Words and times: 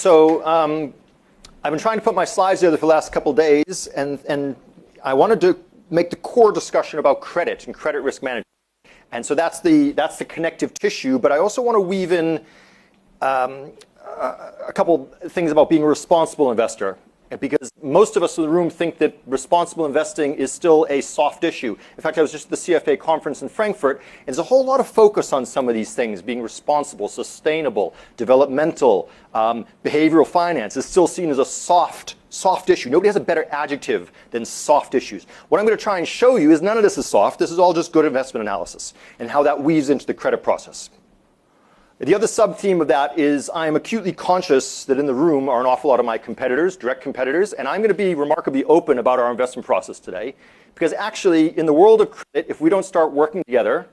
So 0.00 0.42
um, 0.46 0.94
I've 1.62 1.72
been 1.72 1.78
trying 1.78 1.98
to 1.98 2.02
put 2.02 2.14
my 2.14 2.24
slides 2.24 2.60
together 2.60 2.78
for 2.78 2.86
the 2.86 2.86
last 2.86 3.12
couple 3.12 3.34
days, 3.34 3.86
and, 3.94 4.18
and 4.30 4.56
I 5.04 5.12
wanted 5.12 5.42
to 5.42 5.58
make 5.90 6.08
the 6.08 6.16
core 6.16 6.52
discussion 6.52 6.98
about 6.98 7.20
credit 7.20 7.66
and 7.66 7.74
credit 7.74 8.00
risk 8.00 8.22
management. 8.22 8.46
And 9.12 9.26
so 9.26 9.34
that's 9.34 9.60
the, 9.60 9.92
that's 9.92 10.16
the 10.16 10.24
connective 10.24 10.72
tissue, 10.72 11.18
but 11.18 11.32
I 11.32 11.36
also 11.36 11.60
want 11.60 11.76
to 11.76 11.82
weave 11.82 12.12
in 12.12 12.38
um, 13.20 13.72
a, 14.02 14.52
a 14.68 14.72
couple 14.72 15.04
things 15.28 15.50
about 15.50 15.68
being 15.68 15.82
a 15.82 15.86
responsible 15.86 16.50
investor 16.50 16.96
because 17.38 17.70
most 17.82 18.16
of 18.16 18.22
us 18.22 18.36
in 18.38 18.42
the 18.42 18.48
room 18.48 18.70
think 18.70 18.98
that 18.98 19.16
responsible 19.26 19.86
investing 19.86 20.34
is 20.34 20.50
still 20.50 20.86
a 20.90 21.00
soft 21.00 21.44
issue. 21.44 21.76
In 21.96 22.02
fact, 22.02 22.18
I 22.18 22.22
was 22.22 22.32
just 22.32 22.46
at 22.46 22.50
the 22.50 22.56
CFA 22.56 22.98
conference 22.98 23.42
in 23.42 23.48
Frankfurt, 23.48 23.98
and 23.98 24.26
there's 24.26 24.38
a 24.38 24.42
whole 24.42 24.64
lot 24.64 24.80
of 24.80 24.88
focus 24.88 25.32
on 25.32 25.46
some 25.46 25.68
of 25.68 25.74
these 25.74 25.94
things 25.94 26.22
being 26.22 26.42
responsible, 26.42 27.08
sustainable, 27.08 27.94
developmental, 28.16 29.08
um, 29.34 29.64
behavioral 29.84 30.26
finance 30.26 30.76
is 30.76 30.84
still 30.84 31.06
seen 31.06 31.30
as 31.30 31.38
a 31.38 31.44
soft, 31.44 32.16
soft 32.30 32.68
issue. 32.68 32.90
Nobody 32.90 33.08
has 33.08 33.16
a 33.16 33.20
better 33.20 33.46
adjective 33.50 34.10
than 34.30 34.44
soft 34.44 34.94
issues. 34.94 35.26
What 35.48 35.58
I'm 35.58 35.66
going 35.66 35.76
to 35.76 35.82
try 35.82 35.98
and 35.98 36.08
show 36.08 36.36
you 36.36 36.50
is 36.50 36.62
none 36.62 36.76
of 36.76 36.82
this 36.82 36.98
is 36.98 37.06
soft. 37.06 37.38
This 37.38 37.52
is 37.52 37.58
all 37.58 37.72
just 37.72 37.92
good 37.92 38.04
investment 38.04 38.42
analysis 38.42 38.94
and 39.18 39.30
how 39.30 39.42
that 39.44 39.62
weaves 39.62 39.90
into 39.90 40.06
the 40.06 40.14
credit 40.14 40.42
process. 40.42 40.90
The 42.00 42.14
other 42.14 42.26
sub-theme 42.26 42.80
of 42.80 42.88
that 42.88 43.18
is 43.18 43.50
I 43.50 43.66
am 43.66 43.76
acutely 43.76 44.12
conscious 44.12 44.86
that 44.86 44.98
in 44.98 45.04
the 45.04 45.12
room 45.12 45.50
are 45.50 45.60
an 45.60 45.66
awful 45.66 45.90
lot 45.90 46.00
of 46.00 46.06
my 46.06 46.16
competitors, 46.16 46.74
direct 46.74 47.02
competitors, 47.02 47.52
and 47.52 47.68
I'm 47.68 47.82
going 47.82 47.90
to 47.90 47.94
be 47.94 48.14
remarkably 48.14 48.64
open 48.64 48.98
about 48.98 49.18
our 49.18 49.30
investment 49.30 49.66
process 49.66 50.00
today. 50.00 50.34
Because 50.72 50.94
actually, 50.94 51.58
in 51.58 51.66
the 51.66 51.74
world 51.74 52.00
of 52.00 52.10
credit, 52.10 52.48
if 52.48 52.58
we 52.58 52.70
don't 52.70 52.86
start 52.86 53.12
working 53.12 53.44
together, 53.44 53.86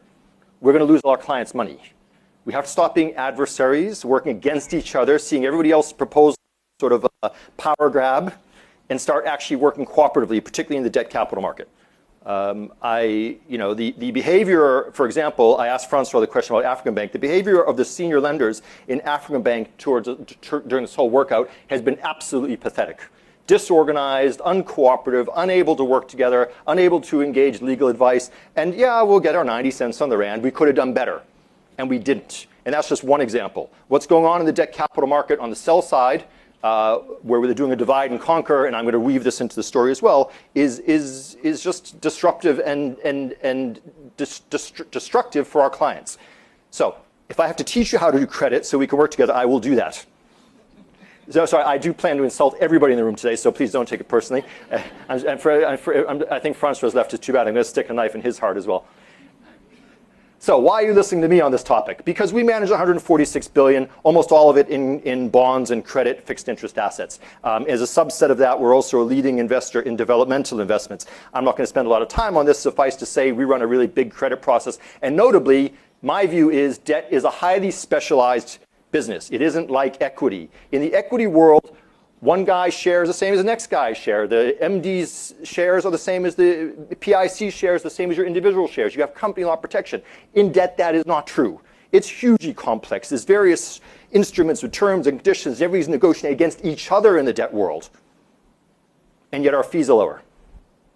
we're 0.62 0.72
going 0.72 0.88
to 0.88 0.90
lose 0.90 1.02
all 1.02 1.12
our 1.12 1.18
clients' 1.18 1.54
money. 1.54 1.82
We 2.46 2.54
have 2.54 2.64
to 2.64 2.72
stop 2.72 2.96
being 2.96 3.14
adversaries, 3.16 4.06
working 4.06 4.32
against 4.32 4.74
each 4.74 4.96
other, 4.96 5.20
seeing 5.20 5.46
everybody 5.46 5.72
else 5.72 5.92
propose 5.92 6.38
sort 6.80 6.94
of 6.94 7.06
a 7.24 7.32
power 7.58 7.90
grab, 7.90 8.36
and 8.90 9.02
start 9.02 9.26
actually 9.26 9.58
working 9.58 9.86
cooperatively, 9.86 10.42
particularly 10.42 10.78
in 10.78 10.84
the 10.84 10.90
debt 10.90 11.10
capital 11.10 11.42
market. 11.42 11.68
Um, 12.28 12.74
the, 12.82 13.96
the 13.98 14.12
behavior, 14.12 14.92
for 14.92 15.06
example, 15.06 15.58
I 15.58 15.68
asked 15.68 15.90
Francois 15.90 16.20
the 16.20 16.28
question 16.28 16.56
about 16.56 16.66
African 16.66 16.94
Bank. 16.94 17.14
The 17.14 17.20
behavior 17.20 17.64
of 17.64 17.78
the 17.78 17.86
senior 17.86 18.20
lenders 18.20 18.62
in 18.90 19.00
African 19.02 19.42
Bank 19.42 19.70
during 19.78 20.84
this 20.84 20.96
whole 20.96 21.10
workout 21.10 21.50
has 21.68 21.82
been 21.82 21.98
absolutely 22.02 22.58
pathetic. 22.58 23.00
Disorganized, 23.48 24.42
uncooperative, 24.42 25.30
unable 25.38 25.74
to 25.78 25.86
work 25.86 26.10
together, 26.10 26.52
unable 26.68 27.00
to 27.00 27.22
engage 27.22 27.62
legal 27.62 27.88
advice. 27.88 28.30
And 28.58 28.76
yeah, 28.76 29.02
we'll 29.04 29.22
get 29.22 29.36
our 29.36 29.46
90 29.46 29.72
cents 29.72 30.02
on 30.02 30.10
the 30.10 30.18
rand. 30.18 30.44
We 30.44 30.52
could 30.52 30.68
have 30.68 30.76
done 30.76 30.94
better. 30.94 31.22
And 31.78 31.90
we 31.90 31.98
didn't. 31.98 32.48
And 32.66 32.74
that's 32.74 32.90
just 32.90 33.06
one 33.06 33.22
example. 33.22 33.72
What's 33.88 34.06
going 34.06 34.26
on 34.26 34.42
in 34.42 34.46
the 34.46 34.52
debt 34.52 34.74
capital 34.74 35.08
market 35.08 35.40
on 35.40 35.50
the 35.50 35.56
sell 35.56 35.82
side 35.82 36.26
uh, 36.64 36.98
where 36.98 37.42
they're 37.42 37.54
doing 37.54 37.72
a 37.72 37.76
divide 37.76 38.12
and 38.12 38.20
conquer, 38.20 38.66
and 38.66 38.76
I'm 38.76 38.84
going 38.84 38.94
to 38.94 39.00
weave 39.00 39.24
this 39.24 39.42
into 39.42 39.56
the 39.56 39.64
story 39.64 39.92
as 39.92 40.02
well, 40.02 40.32
is, 40.56 40.80
is, 40.80 41.38
is 41.44 41.62
just 41.62 42.00
disruptive 42.02 42.60
and, 42.60 42.98
and, 43.00 43.36
and 43.42 43.80
dis, 44.18 44.40
destructive 44.92 45.48
for 45.48 45.62
our 45.62 45.70
clients. 45.70 46.18
So 46.72 46.96
if 47.30 47.40
I 47.40 47.48
have 47.48 47.56
to 47.58 47.64
teach 47.64 47.94
you 47.94 48.00
how 48.00 48.12
to 48.12 48.20
do 48.20 48.26
credit 48.26 48.66
so 48.66 48.78
we 48.78 48.88
can 48.88 48.98
work 48.98 49.12
together, 49.12 49.34
I 49.34 49.46
will 49.46 49.60
do 49.60 49.76
that. 49.76 50.06
So, 51.30 51.46
sorry, 51.46 51.66
I 51.66 51.78
do 51.78 51.94
plan 51.94 52.16
to 52.18 52.24
insult 52.24 52.56
everybody 52.62 52.94
in 52.94 52.98
the 52.98 53.04
room 53.04 53.16
today, 53.16 53.36
so 53.36 53.52
please 53.52 53.72
don't 53.72 53.88
take 53.88 54.00
it 54.00 54.08
personally. 54.08 54.46
Uh, 54.72 54.82
and 55.10 55.42
for, 55.42 55.76
for, 55.76 56.32
i 56.32 56.40
think 56.40 56.56
Francois 56.56 56.90
left 56.94 57.14
is 57.14 57.20
too 57.20 57.34
bad. 57.34 57.48
I'm 57.48 57.54
going 57.54 57.66
to 57.66 57.70
stick 57.70 57.90
a 57.90 57.94
knife 57.94 58.16
in 58.16 58.22
his 58.22 58.40
heart 58.40 58.56
as 58.56 58.66
well. 58.66 58.86
So 60.48 60.58
why 60.58 60.82
are 60.82 60.86
you 60.86 60.94
listening 60.94 61.22
to 61.24 61.28
me 61.28 61.42
on 61.42 61.52
this 61.52 61.62
topic? 61.62 62.06
Because 62.06 62.32
we 62.32 62.42
manage 62.42 62.70
146 62.70 63.50
billion, 63.50 63.90
almost 64.04 64.32
all 64.32 64.50
of 64.50 64.56
it 64.56 64.70
in, 64.70 65.02
in 65.02 65.28
bonds 65.28 65.72
and 65.72 65.84
credit 65.84 66.26
fixed 66.26 66.48
interest 66.48 66.78
assets. 66.78 67.20
Um, 67.44 67.66
as 67.68 67.82
a 67.82 67.84
subset 67.84 68.32
of 68.32 68.38
that, 68.38 68.58
we're 68.58 68.74
also 68.74 69.02
a 69.02 69.04
leading 69.04 69.40
investor 69.40 69.82
in 69.82 69.98
developmental 69.98 70.62
investments. 70.62 71.06
I'm 71.34 71.44
not 71.44 71.58
going 71.58 71.66
to 71.66 71.70
spend 71.70 71.86
a 71.86 71.90
lot 71.90 72.02
of 72.02 72.08
time 72.08 72.38
on 72.38 72.46
this. 72.46 72.58
Suffice 72.60 72.96
to 72.96 73.06
say, 73.06 73.34
we 73.34 73.44
run 73.44 73.62
a 73.62 73.68
really 73.68 73.88
big 73.88 74.10
credit 74.10 74.42
process. 74.42 74.80
And 75.02 75.18
notably, 75.18 75.74
my 76.02 76.26
view 76.26 76.50
is 76.50 76.78
debt 76.78 77.10
is 77.12 77.26
a 77.26 77.30
highly 77.30 77.70
specialized 77.70 78.60
business. 78.94 79.30
It 79.32 79.42
isn't 79.42 79.70
like 79.70 80.02
equity. 80.02 80.50
In 80.72 80.80
the 80.80 80.94
equity 80.94 81.28
world, 81.28 81.76
one 82.20 82.46
guy's 82.46 82.74
share 82.74 83.04
is 83.04 83.10
the 83.10 83.14
same 83.14 83.34
as 83.34 83.40
the 83.40 83.44
next 83.44 83.68
guy's 83.68 83.98
share. 83.98 84.28
The 84.28 84.58
MD's 84.62 85.36
shares 85.44 85.86
are 85.86 85.92
the 85.92 85.98
same 85.98 86.26
as 86.26 86.36
the 86.36 86.74
PIC 87.00 87.54
shares, 87.54 87.84
the 87.84 87.90
same 87.90 88.10
as 88.10 88.18
your 88.18 88.26
individual 88.26 88.68
shares. 88.68 88.96
You 88.96 89.02
have 89.02 89.14
company 89.14 89.46
law 89.46 89.56
protection. 89.56 90.02
In 90.34 90.52
debt, 90.52 90.78
that 90.78 90.96
is 90.96 91.06
not 91.06 91.28
true. 91.28 91.62
It's 91.92 92.10
hugely 92.10 92.54
complex. 92.54 93.10
There's 93.10 93.24
various 93.24 93.82
instruments 94.12 94.64
with 94.64 94.72
terms 94.72 95.06
and 95.06 95.20
conditions. 95.20 95.62
Everybody's 95.62 95.88
negotiating 95.90 96.36
against 96.36 96.66
each 96.66 96.92
other 96.92 97.18
in 97.20 97.26
the 97.26 97.34
debt 97.34 97.54
world. 97.54 97.90
And 99.32 99.44
yet 99.44 99.54
our 99.54 99.64
fees 99.64 99.90
are 99.90 99.98
lower. 99.98 100.24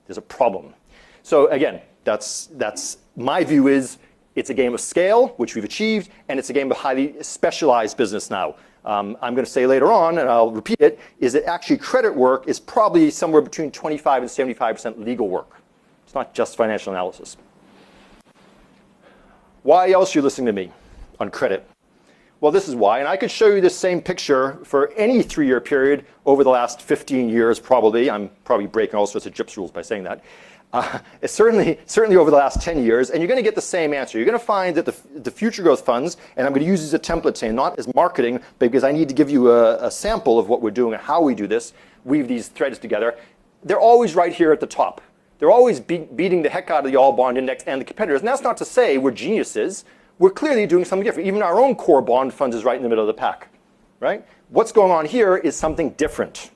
There's 0.07 0.17
a 0.17 0.23
problem. 0.23 0.73
So 1.21 1.47
again, 1.47 1.81
that's, 2.03 2.47
that's 2.53 2.97
my 3.15 3.43
view 3.43 3.67
is 3.67 3.99
it's 4.35 4.49
a 4.49 4.53
game 4.53 4.73
of 4.73 4.81
scale, 4.81 5.29
which 5.37 5.55
we've 5.55 5.63
achieved, 5.63 6.09
and 6.29 6.39
it's 6.39 6.49
a 6.49 6.53
game 6.53 6.71
of 6.71 6.77
highly 6.77 7.21
specialized 7.21 7.97
business 7.97 8.29
now 8.29 8.55
um, 8.83 9.17
I'm 9.21 9.35
going 9.35 9.45
to 9.45 9.51
say 9.51 9.67
later 9.67 9.91
on, 9.91 10.17
and 10.17 10.29
I'll 10.29 10.51
repeat 10.51 10.81
it, 10.81 10.99
is 11.19 11.33
that 11.33 11.45
actually 11.45 11.77
credit 11.77 12.15
work 12.15 12.47
is 12.47 12.59
probably 12.59 13.11
somewhere 13.11 13.41
between 13.41 13.71
25 13.71 14.23
and 14.23 14.31
75% 14.31 15.05
legal 15.05 15.29
work. 15.29 15.61
It's 16.03 16.15
not 16.15 16.33
just 16.33 16.57
financial 16.57 16.91
analysis. 16.91 17.37
Why 19.63 19.91
else 19.91 20.15
are 20.15 20.19
you 20.19 20.23
listening 20.23 20.47
to 20.47 20.53
me 20.53 20.71
on 21.19 21.29
credit? 21.29 21.67
Well, 22.39 22.51
this 22.51 22.67
is 22.67 22.75
why, 22.75 22.97
and 22.97 23.07
I 23.07 23.17
could 23.17 23.29
show 23.29 23.53
you 23.53 23.61
this 23.61 23.77
same 23.77 24.01
picture 24.01 24.57
for 24.63 24.91
any 24.93 25.21
three-year 25.21 25.61
period 25.61 26.05
over 26.25 26.43
the 26.43 26.49
last 26.49 26.81
15 26.81 27.29
years, 27.29 27.59
probably. 27.59 28.09
I'm 28.09 28.31
probably 28.45 28.65
breaking 28.65 28.95
all 28.95 29.05
sorts 29.05 29.27
of 29.27 29.35
GIPS 29.35 29.57
rules 29.57 29.69
by 29.69 29.83
saying 29.83 30.03
that. 30.05 30.23
Uh, 30.73 30.99
certainly, 31.25 31.79
certainly 31.85 32.17
over 32.17 32.31
the 32.31 32.37
last 32.37 32.61
10 32.61 32.83
years, 32.83 33.09
and 33.09 33.19
you're 33.19 33.27
going 33.27 33.37
to 33.37 33.43
get 33.43 33.55
the 33.55 33.61
same 33.61 33.93
answer. 33.93 34.17
You're 34.17 34.25
going 34.25 34.39
to 34.39 34.45
find 34.45 34.75
that 34.77 34.85
the, 34.85 34.95
the 35.19 35.31
future 35.31 35.63
growth 35.63 35.85
funds, 35.85 36.17
and 36.37 36.45
I'm 36.45 36.53
going 36.53 36.63
to 36.63 36.69
use 36.69 36.81
as 36.81 36.93
a 36.93 36.99
template 36.99 37.37
saying 37.37 37.55
not 37.55 37.77
as 37.77 37.93
marketing, 37.93 38.39
because 38.59 38.83
I 38.83 38.91
need 38.91 39.09
to 39.09 39.15
give 39.15 39.29
you 39.29 39.51
a, 39.51 39.85
a 39.85 39.91
sample 39.91 40.39
of 40.39 40.47
what 40.47 40.61
we're 40.61 40.71
doing 40.71 40.93
and 40.93 41.01
how 41.01 41.21
we 41.21 41.35
do 41.35 41.47
this, 41.47 41.73
weave 42.05 42.27
these 42.27 42.47
threads 42.47 42.79
together. 42.79 43.17
They're 43.63 43.79
always 43.79 44.15
right 44.15 44.33
here 44.33 44.51
at 44.51 44.59
the 44.59 44.67
top. 44.67 45.01
They're 45.39 45.51
always 45.51 45.79
be 45.79 45.97
beating 45.97 46.43
the 46.43 46.49
heck 46.49 46.69
out 46.69 46.85
of 46.85 46.91
the 46.91 46.97
all 46.97 47.11
bond 47.11 47.37
index 47.37 47.63
and 47.65 47.81
the 47.81 47.85
competitors. 47.85 48.21
And 48.21 48.27
that's 48.27 48.43
not 48.43 48.57
to 48.57 48.65
say 48.65 48.97
we're 48.99 49.11
geniuses. 49.11 49.85
We're 50.19 50.29
clearly 50.29 50.67
doing 50.67 50.85
something 50.85 51.03
different. 51.03 51.27
Even 51.27 51.41
our 51.41 51.59
own 51.59 51.73
core 51.73 52.01
bond 52.01 52.31
funds 52.31 52.55
is 52.55 52.63
right 52.63 52.77
in 52.77 52.83
the 52.83 52.89
middle 52.89 53.03
of 53.03 53.07
the 53.07 53.19
pack, 53.19 53.47
right? 53.99 54.23
What's 54.49 54.71
going 54.71 54.91
on 54.91 55.05
here 55.05 55.37
is 55.37 55.55
something 55.55 55.91
different. 55.91 56.51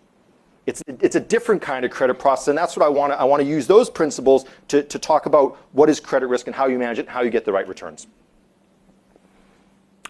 It's, 0.65 0.81
it's 0.87 1.15
a 1.15 1.19
different 1.19 1.61
kind 1.61 1.85
of 1.85 1.91
credit 1.91 2.15
process, 2.15 2.47
and 2.47 2.57
that's 2.57 2.75
what 2.75 2.83
I 2.83 2.89
want 2.89 3.13
to 3.13 3.19
I 3.19 3.23
want 3.23 3.41
to 3.41 3.47
use 3.47 3.67
those 3.67 3.89
principles 3.89 4.45
to, 4.69 4.81
to 4.83 4.97
talk 4.97 5.27
about 5.27 5.57
what 5.73 5.89
is 5.89 5.99
credit 5.99 6.27
risk 6.27 6.47
and 6.47 6.55
how 6.55 6.65
you 6.65 6.79
manage 6.79 6.97
it 6.97 7.01
and 7.01 7.09
how 7.09 7.21
you 7.21 7.29
get 7.29 7.45
the 7.45 7.53
right 7.53 7.67
returns. 7.67 8.07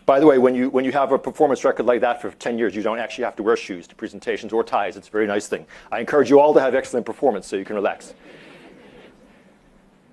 By 0.06 0.20
the 0.20 0.28
way, 0.28 0.38
when 0.38 0.54
you, 0.54 0.70
when 0.70 0.86
you 0.86 0.92
have 0.92 1.12
a 1.12 1.18
performance 1.18 1.64
record 1.64 1.88
like 1.88 2.02
that 2.02 2.22
for 2.22 2.30
10 2.30 2.60
years, 2.60 2.76
you 2.76 2.84
don't 2.84 3.00
actually 3.00 3.24
have 3.24 3.36
to 3.38 3.44
wear 3.44 3.58
shoes 3.58 3.88
to 3.88 3.96
presentations 3.96 4.54
or 4.54 4.64
ties. 4.64 4.98
It's 4.98 5.08
a 5.08 5.12
very 5.12 5.26
nice 5.26 5.48
thing. 5.48 5.66
I 5.92 6.00
encourage 6.00 6.30
you 6.30 6.40
all 6.40 6.54
to 6.54 6.62
have 6.62 6.76
excellent 6.76 7.08
performance 7.08 7.48
so 7.48 7.56
you 7.56 7.66
can 7.66 7.76
relax. 7.76 8.14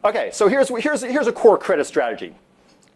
Okay, 0.03 0.31
so 0.33 0.49
here's, 0.49 0.69
here's, 0.69 1.03
here's 1.03 1.27
a 1.27 1.33
core 1.33 1.59
credit 1.59 1.85
strategy. 1.85 2.35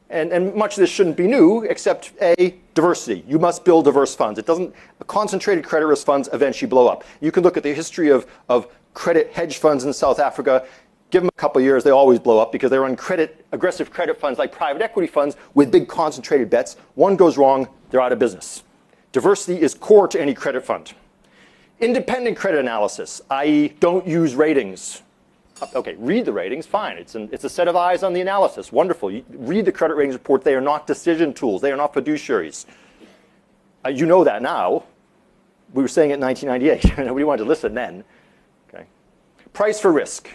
And, 0.09 0.33
and 0.33 0.55
much 0.55 0.75
of 0.75 0.81
this 0.81 0.91
shouldn't 0.91 1.17
be 1.17 1.27
new, 1.27 1.63
except 1.63 2.13
A, 2.23 2.55
diversity. 2.75 3.25
You 3.27 3.39
must 3.39 3.65
build 3.65 3.87
diverse 3.87 4.15
funds. 4.15 4.39
It 4.39 4.47
doesn't, 4.47 4.73
concentrated 5.09 5.65
credit 5.65 5.87
risk 5.87 6.07
funds 6.07 6.29
eventually 6.33 6.69
blow 6.69 6.87
up. 6.87 7.05
You 7.21 7.33
can 7.33 7.43
look 7.43 7.57
at 7.57 7.63
the 7.65 7.75
history 7.75 8.11
of, 8.11 8.27
of 8.49 8.69
credit 8.95 9.33
hedge 9.33 9.59
funds 9.59 9.85
in 9.85 9.93
South 9.93 10.21
Africa. 10.21 10.65
Give 11.11 11.23
them 11.23 11.29
a 11.29 11.41
couple 11.41 11.61
years, 11.61 11.85
they 11.85 11.91
always 11.91 12.19
blow 12.19 12.39
up 12.39 12.53
because 12.53 12.71
they 12.71 12.79
run 12.79 12.97
credit, 12.97 13.45
aggressive 13.53 13.91
credit 13.91 14.19
funds 14.19 14.39
like 14.39 14.53
private 14.53 14.83
equity 14.83 15.07
funds 15.07 15.37
with 15.55 15.71
big 15.71 15.89
concentrated 15.89 16.51
bets. 16.51 16.77
One 16.95 17.17
goes 17.17 17.37
wrong, 17.37 17.69
they're 17.91 18.01
out 18.01 18.13
of 18.13 18.19
business. 18.19 18.65
Diversity 19.13 19.61
is 19.61 19.75
core 19.75 20.09
to 20.09 20.21
any 20.21 20.35
credit 20.35 20.65
fund. 20.65 20.93
Independent 21.79 22.37
credit 22.37 22.61
analysis, 22.61 23.21
i.e., 23.31 23.69
don't 23.81 24.07
use 24.07 24.35
ratings. 24.35 25.03
Okay, 25.75 25.95
read 25.99 26.27
the 26.27 26.33
ratings, 26.33 26.67
fine. 26.67 26.99
It's, 26.99 27.15
an, 27.15 27.31
it's 27.33 27.45
a 27.45 27.49
set 27.49 27.67
of 27.67 27.77
eyes 27.77 28.03
on 28.03 28.13
the 28.13 28.21
analysis. 28.21 28.71
Wonderful. 28.71 29.11
You 29.11 29.25
read 29.31 29.65
the 29.65 29.73
credit 29.73 29.95
ratings 29.95 30.15
report. 30.15 30.45
They 30.45 30.55
are 30.55 30.61
not 30.61 30.87
decision 30.87 31.33
tools. 31.33 31.63
They 31.63 31.73
are 31.73 31.77
not 31.77 31.95
fiduciaries. 31.95 32.67
Uh, 33.85 33.89
you 33.89 34.05
know 34.05 34.23
that 34.25 34.43
now. 34.43 34.85
We 35.73 35.83
were 35.83 35.89
saying 35.89 36.11
it 36.11 36.15
in 36.15 36.21
1998. 36.21 36.99
Nobody 37.07 37.25
wanted 37.25 37.45
to 37.45 37.49
listen 37.49 37.73
then. 37.75 38.05
Okay. 38.69 38.85
Price 39.55 39.81
for 39.81 39.93
risk. 39.93 40.29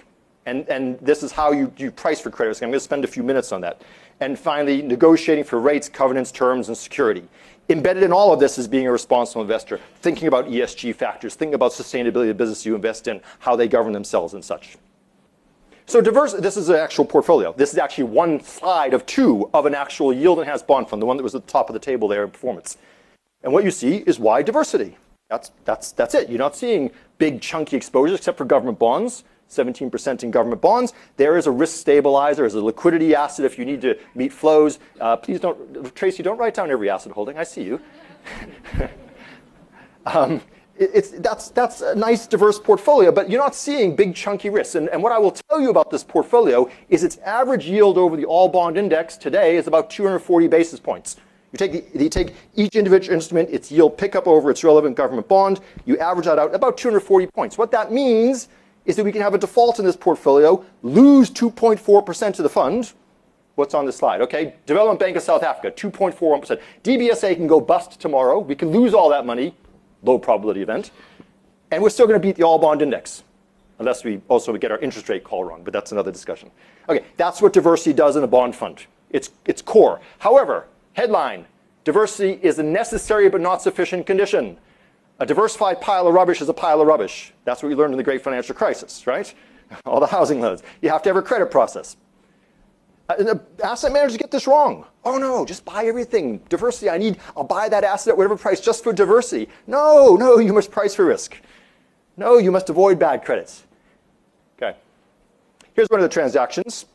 And, 0.47 0.67
and 0.69 0.97
this 1.01 1.21
is 1.21 1.31
how 1.31 1.51
you, 1.51 1.71
you 1.77 1.91
price 1.91 2.19
for 2.19 2.31
credit 2.31 2.49
risk. 2.49 2.63
I'm 2.63 2.69
going 2.69 2.79
to 2.79 2.83
spend 2.83 3.03
a 3.03 3.07
few 3.07 3.21
minutes 3.21 3.51
on 3.51 3.61
that. 3.61 3.83
And 4.21 4.37
finally, 4.37 4.81
negotiating 4.81 5.43
for 5.43 5.59
rates, 5.59 5.87
covenants, 5.87 6.31
terms, 6.31 6.67
and 6.67 6.77
security. 6.77 7.27
Embedded 7.69 8.01
in 8.01 8.11
all 8.11 8.33
of 8.33 8.39
this 8.39 8.57
is 8.57 8.67
being 8.67 8.87
a 8.87 8.91
responsible 8.91 9.43
investor, 9.43 9.79
thinking 10.01 10.27
about 10.27 10.47
ESG 10.47 10.95
factors, 10.95 11.35
thinking 11.35 11.53
about 11.53 11.71
sustainability 11.71 12.23
of 12.23 12.27
the 12.29 12.33
business 12.33 12.65
you 12.65 12.73
invest 12.75 13.07
in, 13.07 13.21
how 13.39 13.55
they 13.55 13.67
govern 13.67 13.93
themselves 13.93 14.33
and 14.33 14.43
such. 14.43 14.77
So 15.91 15.99
diverse, 15.99 16.31
this 16.31 16.55
is 16.55 16.69
an 16.69 16.77
actual 16.77 17.03
portfolio. 17.03 17.51
This 17.51 17.73
is 17.73 17.77
actually 17.77 18.05
one 18.05 18.41
slide 18.41 18.93
of 18.93 19.05
two 19.05 19.49
of 19.53 19.65
an 19.65 19.75
actual 19.75 20.13
yield 20.13 20.39
enhanced 20.39 20.65
bond 20.65 20.87
fund, 20.87 21.01
the 21.01 21.05
one 21.05 21.17
that 21.17 21.23
was 21.23 21.35
at 21.35 21.45
the 21.45 21.51
top 21.51 21.69
of 21.69 21.73
the 21.73 21.81
table 21.81 22.07
there 22.07 22.23
in 22.23 22.31
performance. 22.31 22.77
And 23.43 23.51
what 23.51 23.65
you 23.65 23.71
see 23.71 23.97
is 23.97 24.17
wide 24.17 24.45
diversity. 24.45 24.97
That's, 25.29 25.51
that's, 25.65 25.91
that's 25.91 26.15
it. 26.15 26.29
You're 26.29 26.39
not 26.39 26.55
seeing 26.55 26.91
big 27.17 27.41
chunky 27.41 27.75
exposures 27.75 28.19
except 28.19 28.37
for 28.37 28.45
government 28.45 28.79
bonds. 28.79 29.25
17% 29.49 30.23
in 30.23 30.31
government 30.31 30.61
bonds. 30.61 30.93
There 31.17 31.37
is 31.37 31.45
a 31.45 31.51
risk 31.51 31.77
stabilizer, 31.77 32.45
as 32.45 32.53
a 32.53 32.63
liquidity 32.63 33.13
asset 33.13 33.45
if 33.45 33.59
you 33.59 33.65
need 33.65 33.81
to 33.81 33.99
meet 34.15 34.31
flows. 34.31 34.79
Uh, 35.01 35.17
please 35.17 35.41
don't, 35.41 35.93
Tracy, 35.93 36.23
don't 36.23 36.37
write 36.37 36.53
down 36.53 36.71
every 36.71 36.89
asset 36.89 37.11
holding. 37.11 37.37
I 37.37 37.43
see 37.43 37.63
you. 37.63 37.81
um, 40.05 40.41
it's, 40.81 41.09
that's, 41.11 41.49
that's 41.49 41.81
a 41.81 41.93
nice 41.95 42.25
diverse 42.25 42.57
portfolio, 42.59 43.11
but 43.11 43.29
you're 43.29 43.41
not 43.41 43.53
seeing 43.53 43.95
big 43.95 44.15
chunky 44.15 44.49
risks. 44.49 44.75
And, 44.75 44.89
and 44.89 45.03
what 45.03 45.11
I 45.11 45.19
will 45.19 45.31
tell 45.31 45.61
you 45.61 45.69
about 45.69 45.91
this 45.91 46.03
portfolio 46.03 46.69
is 46.89 47.03
its 47.03 47.17
average 47.17 47.65
yield 47.65 47.97
over 47.97 48.17
the 48.17 48.25
all 48.25 48.49
bond 48.49 48.77
index 48.77 49.15
today 49.15 49.57
is 49.57 49.67
about 49.67 49.89
240 49.91 50.47
basis 50.47 50.79
points. 50.79 51.17
You 51.51 51.57
take, 51.57 51.93
the, 51.93 52.03
you 52.03 52.09
take 52.09 52.33
each 52.55 52.75
individual 52.75 53.13
instrument, 53.13 53.49
its 53.49 53.71
yield 53.71 53.97
pickup 53.97 54.25
over 54.25 54.49
its 54.49 54.63
relevant 54.63 54.95
government 54.95 55.27
bond, 55.27 55.59
you 55.85 55.97
average 55.99 56.25
that 56.25 56.39
out 56.39 56.55
about 56.55 56.77
240 56.77 57.27
points. 57.27 57.57
What 57.57 57.71
that 57.71 57.91
means 57.91 58.47
is 58.85 58.95
that 58.95 59.03
we 59.03 59.11
can 59.11 59.21
have 59.21 59.35
a 59.35 59.37
default 59.37 59.77
in 59.77 59.85
this 59.85 59.95
portfolio, 59.95 60.65
lose 60.81 61.29
2.4% 61.29 62.27
of 62.39 62.43
the 62.43 62.49
fund. 62.49 62.93
What's 63.55 63.73
on 63.73 63.85
the 63.85 63.91
slide? 63.91 64.21
Okay, 64.21 64.55
Development 64.65 64.99
Bank 64.99 65.17
of 65.17 65.21
South 65.21 65.43
Africa, 65.43 65.69
2.41%. 65.69 66.59
DBSA 66.83 67.35
can 67.35 67.45
go 67.45 67.59
bust 67.59 67.99
tomorrow. 67.99 68.39
We 68.39 68.55
can 68.55 68.71
lose 68.71 68.93
all 68.93 69.09
that 69.09 69.25
money, 69.25 69.53
low 70.03 70.19
probability 70.19 70.61
event, 70.61 70.91
and 71.71 71.81
we're 71.81 71.89
still 71.89 72.07
going 72.07 72.19
to 72.19 72.25
beat 72.25 72.35
the 72.35 72.43
all 72.43 72.59
bond 72.59 72.81
index, 72.81 73.23
unless 73.79 74.03
we 74.03 74.21
also 74.27 74.55
get 74.57 74.71
our 74.71 74.79
interest 74.79 75.09
rate 75.09 75.23
call 75.23 75.43
wrong, 75.43 75.63
but 75.63 75.73
that's 75.73 75.91
another 75.91 76.11
discussion. 76.11 76.51
Okay, 76.89 77.05
that's 77.17 77.41
what 77.41 77.53
diversity 77.53 77.93
does 77.93 78.15
in 78.15 78.23
a 78.23 78.27
bond 78.27 78.55
fund. 78.55 78.85
It's, 79.09 79.31
it's 79.45 79.61
core. 79.61 80.01
However, 80.19 80.67
headline, 80.93 81.45
diversity 81.83 82.39
is 82.41 82.59
a 82.59 82.63
necessary 82.63 83.29
but 83.29 83.41
not 83.41 83.61
sufficient 83.61 84.05
condition. 84.05 84.57
A 85.19 85.25
diversified 85.25 85.81
pile 85.81 86.07
of 86.07 86.13
rubbish 86.13 86.41
is 86.41 86.49
a 86.49 86.53
pile 86.53 86.81
of 86.81 86.87
rubbish. 86.87 87.33
That's 87.45 87.61
what 87.61 87.69
we 87.69 87.75
learned 87.75 87.93
in 87.93 87.97
the 87.97 88.03
great 88.03 88.23
financial 88.23 88.55
crisis, 88.55 89.05
right? 89.05 89.33
All 89.85 89.99
the 89.99 90.07
housing 90.07 90.41
loans. 90.41 90.63
You 90.81 90.89
have 90.89 91.03
to 91.03 91.09
have 91.09 91.15
a 91.17 91.21
credit 91.21 91.51
process. 91.51 91.95
Uh, 93.19 93.35
asset 93.63 93.91
managers 93.91 94.17
get 94.17 94.31
this 94.31 94.47
wrong. 94.47 94.85
Oh 95.03 95.17
no, 95.17 95.45
just 95.45 95.65
buy 95.65 95.85
everything. 95.85 96.39
Diversity, 96.49 96.89
I 96.89 96.97
need, 96.97 97.17
I'll 97.35 97.43
buy 97.43 97.69
that 97.69 97.83
asset 97.83 98.11
at 98.13 98.17
whatever 98.17 98.37
price 98.37 98.59
just 98.59 98.83
for 98.83 98.93
diversity. 98.93 99.49
No, 99.67 100.15
no, 100.15 100.37
you 100.47 100.53
must 100.53 100.71
price 100.71 100.95
for 100.95 101.05
risk. 101.05 101.37
No, 102.17 102.37
you 102.37 102.51
must 102.51 102.69
avoid 102.69 102.99
bad 102.99 103.23
credits. 103.23 103.63
Okay. 104.61 104.77
Here's 105.73 105.87
one 105.89 105.99
of 105.99 106.03
the 106.03 106.13
transactions. 106.13 106.85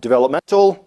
Developmental, 0.00 0.86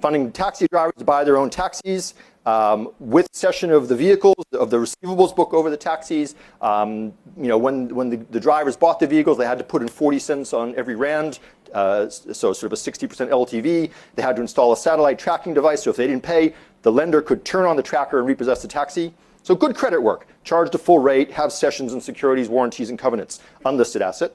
funding 0.00 0.30
taxi 0.32 0.66
drivers 0.68 0.94
to 0.98 1.04
buy 1.04 1.24
their 1.24 1.36
own 1.36 1.50
taxis 1.50 2.14
um, 2.46 2.90
with 2.98 3.28
cession 3.32 3.70
of 3.70 3.88
the 3.88 3.96
vehicles, 3.96 4.34
of 4.52 4.70
the 4.70 4.76
receivables 4.76 5.34
book 5.34 5.54
over 5.54 5.70
the 5.70 5.76
taxis. 5.76 6.34
Um, 6.60 7.12
you 7.36 7.48
know, 7.48 7.58
when, 7.58 7.94
when 7.94 8.10
the, 8.10 8.16
the, 8.30 8.40
drivers 8.40 8.76
bought 8.76 9.00
the 9.00 9.06
vehicles, 9.06 9.38
they 9.38 9.46
had 9.46 9.58
to 9.58 9.64
put 9.64 9.82
in 9.82 9.88
40 9.88 10.18
cents 10.18 10.52
on 10.52 10.74
every 10.76 10.94
rand, 10.94 11.38
uh, 11.72 12.08
so 12.08 12.52
sort 12.52 12.64
of 12.64 12.72
a 12.72 12.76
60% 12.76 13.08
LTV. 13.28 13.90
They 14.14 14.22
had 14.22 14.36
to 14.36 14.42
install 14.42 14.72
a 14.72 14.76
satellite 14.76 15.18
tracking 15.18 15.54
device, 15.54 15.82
so 15.82 15.90
if 15.90 15.96
they 15.96 16.06
didn't 16.06 16.22
pay, 16.22 16.54
the 16.82 16.92
lender 16.92 17.22
could 17.22 17.44
turn 17.44 17.64
on 17.64 17.76
the 17.76 17.82
tracker 17.82 18.18
and 18.18 18.28
repossess 18.28 18.62
the 18.62 18.68
taxi. 18.68 19.14
So 19.42 19.54
good 19.54 19.74
credit 19.76 20.00
work, 20.00 20.26
charge 20.42 20.70
the 20.70 20.78
full 20.78 20.98
rate, 20.98 21.30
have 21.32 21.52
cessions 21.52 21.92
and 21.92 22.02
securities, 22.02 22.48
warranties 22.48 22.90
and 22.90 22.98
covenants, 22.98 23.40
unlisted 23.64 24.00
asset. 24.00 24.34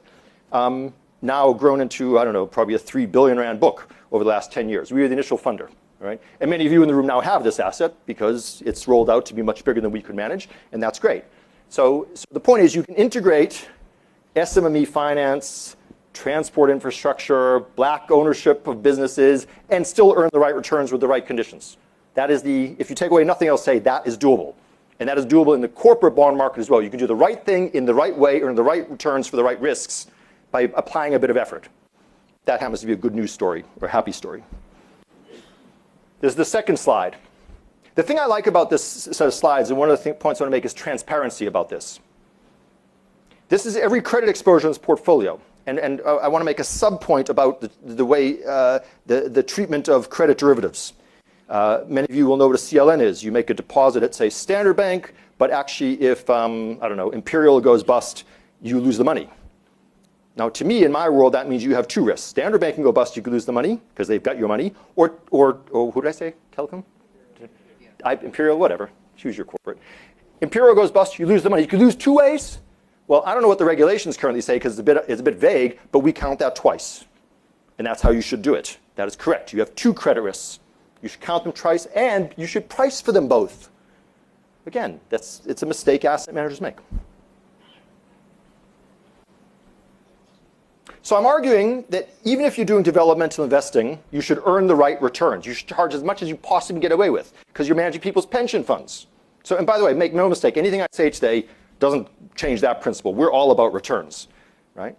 Um, 0.52 0.94
now 1.22 1.52
grown 1.54 1.82
into, 1.82 2.18
I 2.18 2.24
don't 2.24 2.34
know, 2.34 2.46
probably 2.46 2.76
a 2.76 2.80
3 2.80 3.06
billion 3.06 3.38
rand 3.38 3.60
book 3.60 3.94
over 4.12 4.24
the 4.24 4.30
last 4.30 4.52
10 4.52 4.70
years. 4.70 4.92
We 4.92 5.02
were 5.02 5.08
the 5.08 5.14
initial 5.14 5.38
funder. 5.38 5.70
Right? 6.00 6.22
And 6.40 6.50
many 6.50 6.66
of 6.66 6.72
you 6.72 6.81
in 6.81 6.88
the 6.88 6.96
room 6.96 7.07
now 7.07 7.19
have 7.19 7.44
this 7.44 7.60
asset 7.60 7.94
because 8.06 8.63
it's 8.66 8.88
rolled 8.88 9.10
out 9.10 9.25
to 9.28 9.34
be 9.34 9.42
much 9.42 9.66
bigger 9.66 9.81
than 9.81 9.92
we 9.92 10.01
could 10.01 10.16
manage, 10.16 10.48
and 10.72 10.81
that's 10.81 10.98
great. 10.98 11.25
So, 11.68 12.07
so 12.13 12.25
the 12.31 12.40
point 12.40 12.63
is 12.63 12.74
you 12.74 12.84
can 12.84 12.96
integrate 12.96 13.68
SMME 14.36 14.88
finance, 14.88 15.75
transport 16.13 16.69
infrastructure, 16.69 17.60
black 17.75 18.12
ownership 18.12 18.66
of 18.68 18.81
businesses, 18.81 19.48
and 19.69 19.86
still 19.86 20.13
earn 20.16 20.30
the 20.34 20.40
right 20.40 20.56
returns 20.56 20.92
with 20.92 21.01
the 21.01 21.07
right 21.07 21.25
conditions. 21.25 21.78
That 22.13 22.31
is 22.31 22.42
the, 22.42 22.75
if 22.80 22.90
you 22.90 22.96
take 22.96 23.12
away 23.12 23.24
nothing 23.24 23.48
else, 23.48 23.63
say 23.63 23.80
that 23.80 24.07
is 24.07 24.18
doable. 24.18 24.56
And 25.00 25.07
that 25.07 25.18
is 25.18 25.25
doable 25.25 25.56
in 25.56 25.62
the 25.62 25.68
corporate 25.69 26.16
bond 26.16 26.38
market 26.38 26.60
as 26.60 26.69
well. 26.69 26.81
You 26.81 26.90
can 26.90 27.00
do 27.00 27.07
the 27.07 27.16
right 27.16 27.46
thing 27.46 27.69
in 27.74 27.86
the 27.86 27.94
right 27.94 28.18
way, 28.18 28.42
earn 28.42 28.56
the 28.56 28.63
right 28.63 28.90
returns 28.90 29.28
for 29.28 29.38
the 29.38 29.44
right 29.44 29.60
risks 29.62 30.07
by 30.51 30.62
applying 30.75 31.13
a 31.13 31.19
bit 31.19 31.30
of 31.30 31.38
effort. 31.38 31.69
That 32.46 32.60
happens 32.60 32.81
to 32.81 32.88
be 32.88 32.94
a 32.94 32.98
good 32.98 33.16
news 33.16 33.31
story 33.31 33.63
or 33.80 33.88
a 33.88 33.92
happy 33.92 34.12
story. 34.12 34.44
There's 36.19 36.36
the 36.36 36.45
second 36.45 36.77
slide. 36.77 37.16
The 37.95 38.04
thing 38.04 38.19
I 38.19 38.25
like 38.25 38.48
about 38.48 38.69
this 38.69 38.83
set 38.83 39.27
of 39.27 39.33
slides, 39.33 39.69
and 39.69 39.80
one 39.80 39.89
of 39.89 40.04
the 40.04 40.13
points 40.13 40.39
I 40.39 40.44
want 40.44 40.51
to 40.51 40.56
make 40.56 40.66
is 40.66 40.74
transparency 40.74 41.48
about 41.48 41.69
this. 41.69 42.00
This 43.50 43.66
is 43.66 43.75
every 43.75 44.01
credit 44.01 44.30
exposure 44.30 44.68
in 44.68 44.71
this 44.71 44.77
portfolio. 44.77 45.39
And, 45.66 45.80
and 45.80 46.01
uh, 46.01 46.18
I 46.18 46.27
want 46.27 46.42
to 46.42 46.45
make 46.45 46.60
a 46.60 46.63
sub-point 46.63 47.30
about 47.30 47.62
the, 47.62 47.69
the 47.83 48.06
way 48.06 48.44
uh, 48.44 48.80
the, 49.06 49.30
the 49.30 49.44
treatment 49.44 49.89
of 49.89 50.10
credit 50.10 50.38
derivatives. 50.38 50.94
Uh, 51.50 51.83
many 51.88 52.07
of 52.07 52.16
you 52.16 52.27
will 52.27 52.38
know 52.38 52.48
what 52.48 52.56
a 52.56 52.60
CLN 52.62 53.01
is. 53.01 53.24
You 53.24 53.31
make 53.31 53.50
a 53.50 53.54
deposit 53.54 54.04
at, 54.04 54.13
say, 54.13 54.30
Standard 54.30 54.75
Bank, 54.75 55.13
but 55.38 55.51
actually 55.51 56.01
if, 56.01 56.30
um, 56.30 56.77
I 56.81 56.88
don't 56.88 56.98
know, 56.98 57.10
Imperial 57.10 57.60
goes 57.60 57.83
bust, 57.83 58.24
you 58.62 58.80
lose 58.80 58.98
the 58.98 59.04
money. 59.04 59.30
Now, 60.39 60.47
to 60.47 60.63
me, 60.63 60.86
in 60.86 60.91
my 60.91 61.09
world, 61.09 61.33
that 61.33 61.50
means 61.50 61.65
you 61.65 61.75
have 61.75 61.86
two 61.86 62.01
risks. 62.01 62.25
Standard 62.25 62.62
Bank 62.62 62.75
can 62.75 62.83
go 62.83 62.94
bust, 62.94 63.18
you 63.18 63.21
could 63.21 63.33
lose 63.33 63.44
the 63.44 63.51
money 63.51 63.81
because 63.89 64.07
they've 64.07 64.24
got 64.24 64.38
your 64.38 64.47
money. 64.47 64.74
Or, 64.95 65.15
or, 65.31 65.59
or 65.69 65.91
who 65.91 66.01
did 66.01 66.07
I 66.07 66.12
say? 66.12 66.33
Telecom? 66.56 66.86
I, 68.06 68.13
Imperial, 68.13 68.57
whatever. 68.57 68.89
Choose 69.18 69.36
your 69.36 69.45
corporate. 69.45 69.77
Imperial 70.39 70.74
goes 70.74 70.91
bust, 70.91 71.19
you 71.19 71.25
lose 71.25 71.44
the 71.44 71.50
money. 71.50 71.63
You 71.63 71.68
could 71.68 71.81
lose 71.81 71.94
two 71.94 72.15
ways. 72.15 72.59
Well, 73.07 73.21
I 73.25 73.33
don't 73.33 73.41
know 73.41 73.50
what 73.50 73.59
the 73.59 73.65
regulations 73.65 74.15
currently 74.15 74.39
say 74.39 74.56
because 74.56 74.74
it's, 74.74 74.80
a 74.80 74.83
bit, 74.83 75.03
it's 75.09 75.19
a 75.19 75.24
bit 75.24 75.36
vague, 75.36 75.77
but 75.91 76.00
we 76.00 76.13
count 76.13 76.39
that 76.39 76.56
twice. 76.56 77.03
And 77.77 77.86
that's 77.86 78.01
how 78.01 78.12
you 78.12 78.21
should 78.21 78.41
do 78.41 78.53
it. 78.53 78.77
That 78.95 79.09
is 79.09 79.18
correct. 79.18 79.51
You 79.51 79.59
have 79.59 79.75
two 79.75 79.94
credit 79.94 80.21
risks. 80.21 80.62
You 81.01 81.09
should 81.09 81.19
count 81.19 81.44
them 81.44 81.51
twice, 81.51 81.86
and 81.88 82.33
you 82.38 82.45
should 82.45 82.69
price 82.69 83.01
for 83.01 83.12
them 83.12 83.27
both. 83.27 83.69
Again, 84.65 85.01
that's, 85.09 85.41
it's 85.45 85.63
a 85.63 85.65
mistake 85.65 86.06
asset 86.06 86.33
managers 86.33 86.62
make. 86.62 86.77
So 91.10 91.18
I'm 91.18 91.26
arguing 91.26 91.86
that 91.90 92.08
even 92.24 92.46
if 92.46 92.56
you're 92.56 92.68
doing 92.68 92.84
developmental 92.84 93.44
investing, 93.44 93.98
you 94.12 94.22
should 94.22 94.44
earn 94.46 94.68
the 94.68 94.76
right 94.76 95.02
returns. 95.02 95.44
You 95.44 95.56
should 95.56 95.68
charge 95.68 95.96
as 95.96 96.04
much 96.04 96.22
as 96.22 96.30
you 96.30 96.38
possibly 96.38 96.80
get 96.80 96.92
away 96.92 97.10
with 97.10 97.34
because 97.48 97.68
you're 97.68 97.76
managing 97.76 98.02
people's 98.02 98.28
pension 98.28 98.64
funds. 98.64 99.08
So, 99.42 99.58
and 99.58 99.66
by 99.66 99.80
the 99.80 99.84
way, 99.84 99.96
make 99.96 100.13
no 100.13 100.30
mistake, 100.30 100.56
anything 100.56 100.84
I 100.84 100.88
say 100.92 101.10
today 101.10 101.48
doesn't 101.80 102.08
change 102.36 102.62
that 102.62 102.80
principle. 102.82 103.16
We're 103.16 103.32
all 103.32 103.50
about 103.50 103.74
returns, 103.74 104.28
right? 104.75 104.96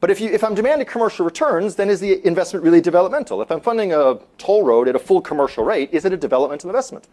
But 0.00 0.10
if, 0.10 0.22
you, 0.22 0.30
if 0.30 0.42
I'm 0.42 0.54
demanding 0.54 0.86
commercial 0.86 1.26
returns, 1.26 1.74
then 1.74 1.90
is 1.90 2.00
the 2.00 2.26
investment 2.26 2.64
really 2.64 2.80
developmental? 2.80 3.42
If 3.42 3.52
I'm 3.52 3.60
funding 3.60 3.92
a 3.92 4.20
toll 4.38 4.64
road 4.64 4.88
at 4.88 4.96
a 4.96 4.98
full 4.98 5.20
commercial 5.20 5.64
rate, 5.64 5.90
is 5.92 6.06
it 6.06 6.14
a 6.14 6.16
developmental 6.16 6.70
investment? 6.70 7.08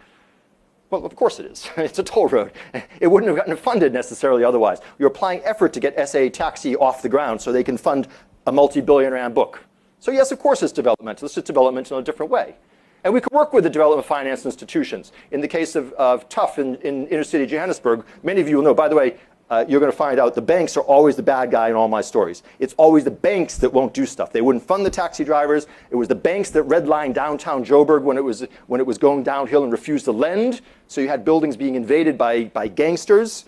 Well, 0.90 1.06
of 1.06 1.16
course 1.16 1.40
it 1.40 1.46
is. 1.46 1.70
it's 1.78 2.00
a 2.00 2.04
toll 2.04 2.28
road. 2.28 2.52
It 3.00 3.08
wouldn't 3.08 3.28
have 3.30 3.38
gotten 3.38 3.56
funded 3.56 3.94
necessarily 3.94 4.44
otherwise. 4.44 4.80
You're 4.98 5.10
applying 5.10 5.42
effort 5.44 5.72
to 5.74 5.80
get 5.80 6.10
SA 6.10 6.30
Taxi 6.30 6.76
off 6.76 7.02
the 7.02 7.10
ground 7.10 7.40
so 7.40 7.52
they 7.52 7.64
can 7.64 7.78
fund 7.78 8.08
a 8.48 8.52
multi-billion 8.52 9.14
rand 9.14 9.36
book. 9.36 9.64
So 10.00 10.12
yes, 10.12 10.32
of 10.32 10.40
course 10.40 10.64
it's 10.64 10.74
developmental. 10.74 11.26
It's 11.26 11.36
just 11.36 11.48
developmental 11.48 11.98
in 11.98 12.02
a 12.02 12.06
different 12.06 12.32
way. 12.32 12.56
And 13.04 13.14
we 13.14 13.22
could 13.22 13.34
work 13.34 13.54
with 13.54 13.64
the 13.64 13.70
development 13.70 14.08
finance 14.08 14.46
institutions. 14.46 15.12
In 15.32 15.42
the 15.42 15.48
case 15.48 15.76
of, 15.76 15.94
of 15.94 16.28
TUHF 16.30 16.58
in, 16.58 16.76
in 16.78 17.08
inner 17.08 17.24
city 17.24 17.46
Johannesburg, 17.46 18.04
many 18.24 18.42
of 18.42 18.50
you 18.50 18.58
will 18.58 18.64
know, 18.64 18.74
by 18.74 18.88
the 18.88 18.96
way, 18.96 19.18
uh, 19.50 19.64
you're 19.68 19.80
going 19.80 19.92
to 19.92 19.98
find 19.98 20.20
out 20.20 20.36
the 20.36 20.42
banks 20.42 20.76
are 20.76 20.82
always 20.82 21.16
the 21.16 21.24
bad 21.24 21.52
guy 21.52 21.70
in 21.70 21.76
all 21.76 21.88
my 21.88 22.02
stories. 22.02 22.44
It's 22.60 22.74
always 22.78 23.04
the 23.04 23.12
banks 23.12 23.58
that 23.58 23.72
won't 23.72 23.94
do 23.94 24.06
stuff. 24.06 24.32
They 24.34 24.42
wouldn't 24.42 24.66
fund 24.66 24.86
the 24.86 24.90
taxi 24.90 25.24
drivers. 25.24 25.68
It 25.90 25.96
was 25.96 26.08
the 26.08 26.16
banks 26.16 26.50
that 26.52 26.68
redlined 26.68 27.14
downtown 27.14 27.64
Joburg 27.64 28.02
when 28.04 28.18
it 28.18 28.24
was, 28.24 28.46
when 28.68 28.82
it 28.82 28.86
was 28.86 28.98
going 28.98 29.24
downhill 29.24 29.64
and 29.64 29.72
refused 29.72 30.06
to 30.06 30.12
lend. 30.12 30.62
So 30.88 31.00
you 31.02 31.08
had 31.08 31.24
buildings 31.24 31.56
being 31.56 31.76
invaded 31.76 32.18
by, 32.18 32.46
by 32.46 32.68
gangsters, 32.68 33.46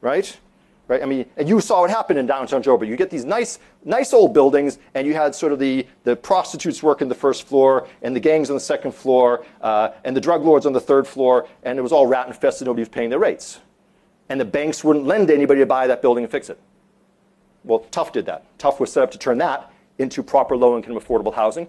right? 0.00 0.36
Right? 0.86 1.02
I 1.04 1.06
mean, 1.06 1.26
and 1.36 1.48
you 1.48 1.60
saw 1.60 1.82
what 1.82 1.90
happened 1.90 2.18
in 2.18 2.26
downtown 2.26 2.64
Joburg. 2.64 2.88
You 2.88 2.96
get 2.96 3.10
these 3.10 3.24
nice, 3.24 3.60
nice 3.84 4.12
old 4.12 4.34
buildings, 4.34 4.78
and 4.94 5.06
you 5.06 5.14
had 5.14 5.36
sort 5.36 5.52
of 5.52 5.60
the, 5.60 5.86
the 6.02 6.16
prostitutes 6.16 6.82
working 6.82 7.08
the 7.08 7.14
first 7.14 7.46
floor, 7.46 7.86
and 8.02 8.14
the 8.14 8.18
gangs 8.18 8.50
on 8.50 8.56
the 8.56 8.60
second 8.60 8.92
floor, 8.92 9.44
uh, 9.60 9.90
and 10.02 10.16
the 10.16 10.20
drug 10.20 10.44
lords 10.44 10.66
on 10.66 10.72
the 10.72 10.80
third 10.80 11.06
floor, 11.06 11.46
and 11.62 11.78
it 11.78 11.82
was 11.82 11.92
all 11.92 12.08
rat 12.08 12.26
infested. 12.26 12.66
Nobody 12.66 12.82
was 12.82 12.88
paying 12.88 13.08
their 13.08 13.20
rates 13.20 13.60
and 14.30 14.40
the 14.40 14.44
banks 14.44 14.82
wouldn't 14.82 15.04
lend 15.04 15.28
to 15.28 15.34
anybody 15.34 15.60
to 15.60 15.66
buy 15.66 15.86
that 15.88 16.00
building 16.00 16.24
and 16.24 16.30
fix 16.30 16.48
it. 16.48 16.58
Well, 17.64 17.80
TUHF 17.90 18.12
did 18.12 18.26
that. 18.26 18.46
TUHF 18.58 18.80
was 18.80 18.92
set 18.92 19.02
up 19.02 19.10
to 19.10 19.18
turn 19.18 19.36
that 19.38 19.70
into 19.98 20.22
proper 20.22 20.56
low-income 20.56 20.94
affordable 20.94 21.34
housing. 21.34 21.68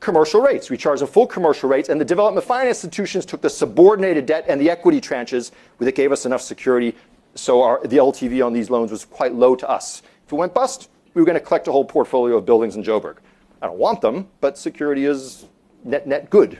Commercial 0.00 0.42
rates. 0.42 0.68
We 0.68 0.76
charged 0.76 1.02
them 1.02 1.08
full 1.08 1.26
commercial 1.26 1.68
rates, 1.68 1.88
and 1.88 2.00
the 2.00 2.04
development 2.04 2.44
finance 2.44 2.84
institutions 2.84 3.24
took 3.24 3.40
the 3.40 3.48
subordinated 3.48 4.26
debt 4.26 4.44
and 4.48 4.60
the 4.60 4.68
equity 4.68 5.00
tranches 5.00 5.52
that 5.78 5.94
gave 5.94 6.10
us 6.10 6.26
enough 6.26 6.42
security, 6.42 6.94
so 7.36 7.62
our, 7.62 7.80
the 7.86 7.96
LTV 7.96 8.44
on 8.44 8.52
these 8.52 8.70
loans 8.70 8.90
was 8.90 9.04
quite 9.04 9.34
low 9.34 9.54
to 9.54 9.68
us. 9.70 10.02
If 10.26 10.32
it 10.32 10.36
went 10.36 10.52
bust, 10.52 10.90
we 11.14 11.22
were 11.22 11.26
going 11.26 11.38
to 11.38 11.44
collect 11.44 11.68
a 11.68 11.72
whole 11.72 11.84
portfolio 11.84 12.36
of 12.36 12.44
buildings 12.44 12.76
in 12.76 12.82
Joburg. 12.82 13.16
I 13.62 13.66
don't 13.66 13.78
want 13.78 14.00
them, 14.00 14.26
but 14.40 14.58
security 14.58 15.04
is 15.04 15.46
net 15.84 16.06
net 16.06 16.28
good. 16.28 16.58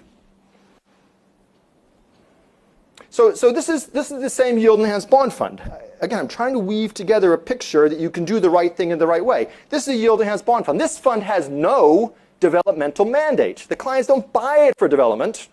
So, 3.11 3.35
so 3.35 3.53
this, 3.53 3.69
is, 3.69 3.87
this 3.87 4.13
is 4.13 4.23
the 4.23 4.31
same 4.31 4.57
yield 4.57 4.79
enhanced 4.79 5.11
bond 5.11 5.33
fund. 5.33 5.61
Again, 6.01 6.21
I'm 6.21 6.29
trying 6.29 6.53
to 6.53 6.61
weave 6.61 6.95
together 6.95 7.33
a 7.33 7.39
picture 7.39 7.89
that 7.89 7.99
you 7.99 8.09
can 8.09 8.25
do 8.25 8.39
the 8.39 8.49
right 8.49 8.75
thing 8.75 8.91
in 8.91 8.99
the 8.99 9.07
right 9.07 9.25
way. 9.25 9.49
This 9.69 9.89
is 9.89 9.95
a 9.95 9.97
yield 9.97 10.21
enhanced 10.21 10.47
bond 10.47 10.65
fund. 10.65 10.81
This 10.81 10.97
fund 10.97 11.25
has 11.25 11.49
no 11.49 12.15
developmental 12.39 13.05
mandate. 13.05 13.67
The 13.69 13.75
clients 13.75 14.07
don't 14.07 14.33
buy 14.33 14.59
it 14.69 14.75
for 14.79 14.87
development. 14.87 15.49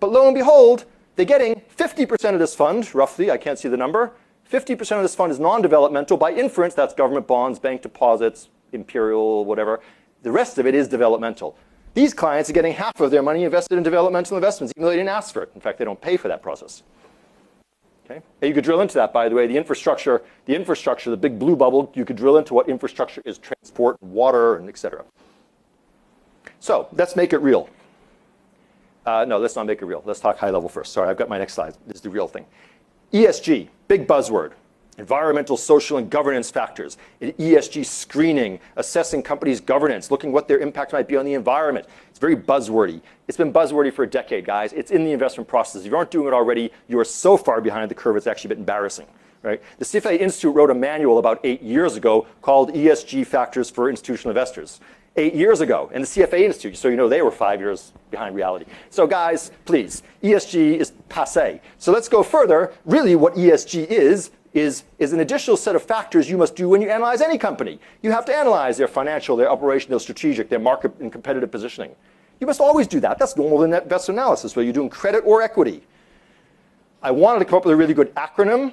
But 0.00 0.10
lo 0.10 0.26
and 0.26 0.34
behold, 0.34 0.86
they're 1.14 1.24
getting 1.24 1.62
50% 1.76 2.34
of 2.34 2.40
this 2.40 2.56
fund, 2.56 2.92
roughly, 2.94 3.30
I 3.30 3.36
can't 3.36 3.58
see 3.58 3.68
the 3.68 3.76
number. 3.76 4.12
50% 4.50 4.96
of 4.96 5.02
this 5.02 5.14
fund 5.14 5.30
is 5.30 5.38
non-developmental. 5.38 6.16
By 6.16 6.32
inference, 6.32 6.74
that's 6.74 6.94
government 6.94 7.28
bonds, 7.28 7.60
bank 7.60 7.82
deposits, 7.82 8.48
imperial, 8.72 9.44
whatever. 9.44 9.80
The 10.22 10.32
rest 10.32 10.58
of 10.58 10.66
it 10.66 10.74
is 10.74 10.88
developmental. 10.88 11.56
These 11.94 12.14
clients 12.14 12.48
are 12.48 12.52
getting 12.52 12.72
half 12.72 13.00
of 13.00 13.10
their 13.10 13.22
money 13.22 13.44
invested 13.44 13.76
in 13.76 13.82
developmental 13.82 14.36
investments, 14.36 14.72
even 14.76 14.84
though 14.84 14.90
they 14.90 14.96
didn't 14.96 15.08
ask 15.08 15.32
for 15.32 15.42
it. 15.42 15.50
In 15.54 15.60
fact, 15.60 15.78
they 15.78 15.84
don't 15.84 16.00
pay 16.00 16.16
for 16.16 16.28
that 16.28 16.42
process. 16.42 16.82
Okay? 18.04 18.22
And 18.40 18.48
you 18.48 18.54
could 18.54 18.64
drill 18.64 18.80
into 18.80 18.94
that, 18.94 19.12
by 19.12 19.28
the 19.28 19.34
way. 19.34 19.46
The 19.46 19.56
infrastructure, 19.56 20.22
the 20.46 20.54
infrastructure, 20.54 21.10
the 21.10 21.16
big 21.16 21.38
blue 21.38 21.56
bubble, 21.56 21.90
you 21.94 22.04
could 22.04 22.16
drill 22.16 22.38
into 22.38 22.54
what 22.54 22.68
infrastructure 22.68 23.20
is 23.24 23.38
transport, 23.38 24.00
water, 24.02 24.56
and 24.56 24.68
et 24.68 24.78
cetera. 24.78 25.04
So 26.60 26.88
let's 26.92 27.16
make 27.16 27.32
it 27.32 27.38
real. 27.38 27.68
Uh, 29.04 29.24
no, 29.26 29.38
let's 29.38 29.56
not 29.56 29.66
make 29.66 29.80
it 29.80 29.86
real. 29.86 30.02
Let's 30.04 30.20
talk 30.20 30.38
high 30.38 30.50
level 30.50 30.68
first. 30.68 30.92
Sorry, 30.92 31.08
I've 31.08 31.16
got 31.16 31.28
my 31.28 31.38
next 31.38 31.54
slide. 31.54 31.74
This 31.86 31.96
is 31.96 32.00
the 32.02 32.10
real 32.10 32.28
thing. 32.28 32.46
ESG, 33.12 33.68
big 33.88 34.06
buzzword. 34.06 34.52
Environmental, 34.98 35.56
social, 35.56 35.96
and 35.96 36.10
governance 36.10 36.50
factors. 36.50 36.98
ESG 37.22 37.86
screening, 37.86 38.60
assessing 38.76 39.22
companies' 39.22 39.60
governance, 39.60 40.10
looking 40.10 40.32
what 40.32 40.48
their 40.48 40.58
impact 40.58 40.92
might 40.92 41.08
be 41.08 41.16
on 41.16 41.24
the 41.24 41.34
environment. 41.34 41.86
It's 42.10 42.18
very 42.18 42.36
buzzwordy. 42.36 43.00
It's 43.28 43.38
been 43.38 43.52
buzzwordy 43.52 43.92
for 43.92 44.02
a 44.02 44.10
decade, 44.10 44.44
guys. 44.44 44.72
It's 44.72 44.90
in 44.90 45.04
the 45.04 45.12
investment 45.12 45.48
process. 45.48 45.82
If 45.82 45.90
you 45.90 45.96
aren't 45.96 46.10
doing 46.10 46.26
it 46.26 46.34
already, 46.34 46.72
you 46.88 46.98
are 46.98 47.04
so 47.04 47.36
far 47.36 47.60
behind 47.60 47.90
the 47.90 47.94
curve, 47.94 48.16
it's 48.16 48.26
actually 48.26 48.48
a 48.48 48.50
bit 48.50 48.58
embarrassing. 48.58 49.06
Right? 49.42 49.62
The 49.78 49.84
CFA 49.84 50.18
Institute 50.18 50.52
wrote 50.52 50.70
a 50.70 50.74
manual 50.74 51.18
about 51.18 51.40
eight 51.44 51.62
years 51.62 51.94
ago 51.94 52.26
called 52.42 52.74
ESG 52.74 53.24
Factors 53.24 53.70
for 53.70 53.88
Institutional 53.88 54.30
Investors 54.30 54.80
eight 55.18 55.34
years 55.34 55.60
ago 55.60 55.90
and 55.92 56.04
the 56.04 56.06
CFA 56.06 56.40
Institute, 56.40 56.76
so 56.76 56.88
you 56.88 56.96
know 56.96 57.08
they 57.08 57.22
were 57.22 57.30
five 57.30 57.60
years 57.60 57.92
behind 58.10 58.34
reality. 58.34 58.64
So 58.88 59.06
guys, 59.06 59.50
please, 59.64 60.02
ESG 60.22 60.76
is 60.76 60.92
passe. 61.08 61.60
So 61.78 61.92
let's 61.92 62.08
go 62.08 62.22
further. 62.22 62.72
Really 62.84 63.16
what 63.16 63.34
ESG 63.34 63.86
is, 63.86 64.30
is, 64.54 64.84
is 64.98 65.12
an 65.12 65.20
additional 65.20 65.56
set 65.56 65.76
of 65.76 65.82
factors 65.82 66.28
you 66.28 66.36
must 66.36 66.56
do 66.56 66.68
when 66.68 66.80
you 66.80 66.90
analyze 66.90 67.20
any 67.20 67.38
company. 67.38 67.78
You 68.02 68.12
have 68.12 68.24
to 68.26 68.34
analyze 68.34 68.76
their 68.76 68.88
financial, 68.88 69.36
their 69.36 69.50
operational, 69.50 69.98
strategic, 69.98 70.48
their 70.48 70.58
market 70.58 70.92
and 71.00 71.12
competitive 71.12 71.50
positioning. 71.50 71.94
You 72.40 72.46
must 72.46 72.60
always 72.60 72.86
do 72.86 73.00
that. 73.00 73.18
That's 73.18 73.36
normal 73.36 73.64
in 73.64 73.74
investment 73.74 74.18
analysis, 74.18 74.54
whether 74.54 74.64
you're 74.64 74.72
doing 74.72 74.88
credit 74.88 75.22
or 75.26 75.42
equity. 75.42 75.82
I 77.02 77.10
wanted 77.10 77.40
to 77.40 77.44
come 77.44 77.58
up 77.58 77.64
with 77.64 77.74
a 77.74 77.76
really 77.76 77.94
good 77.94 78.14
acronym 78.14 78.72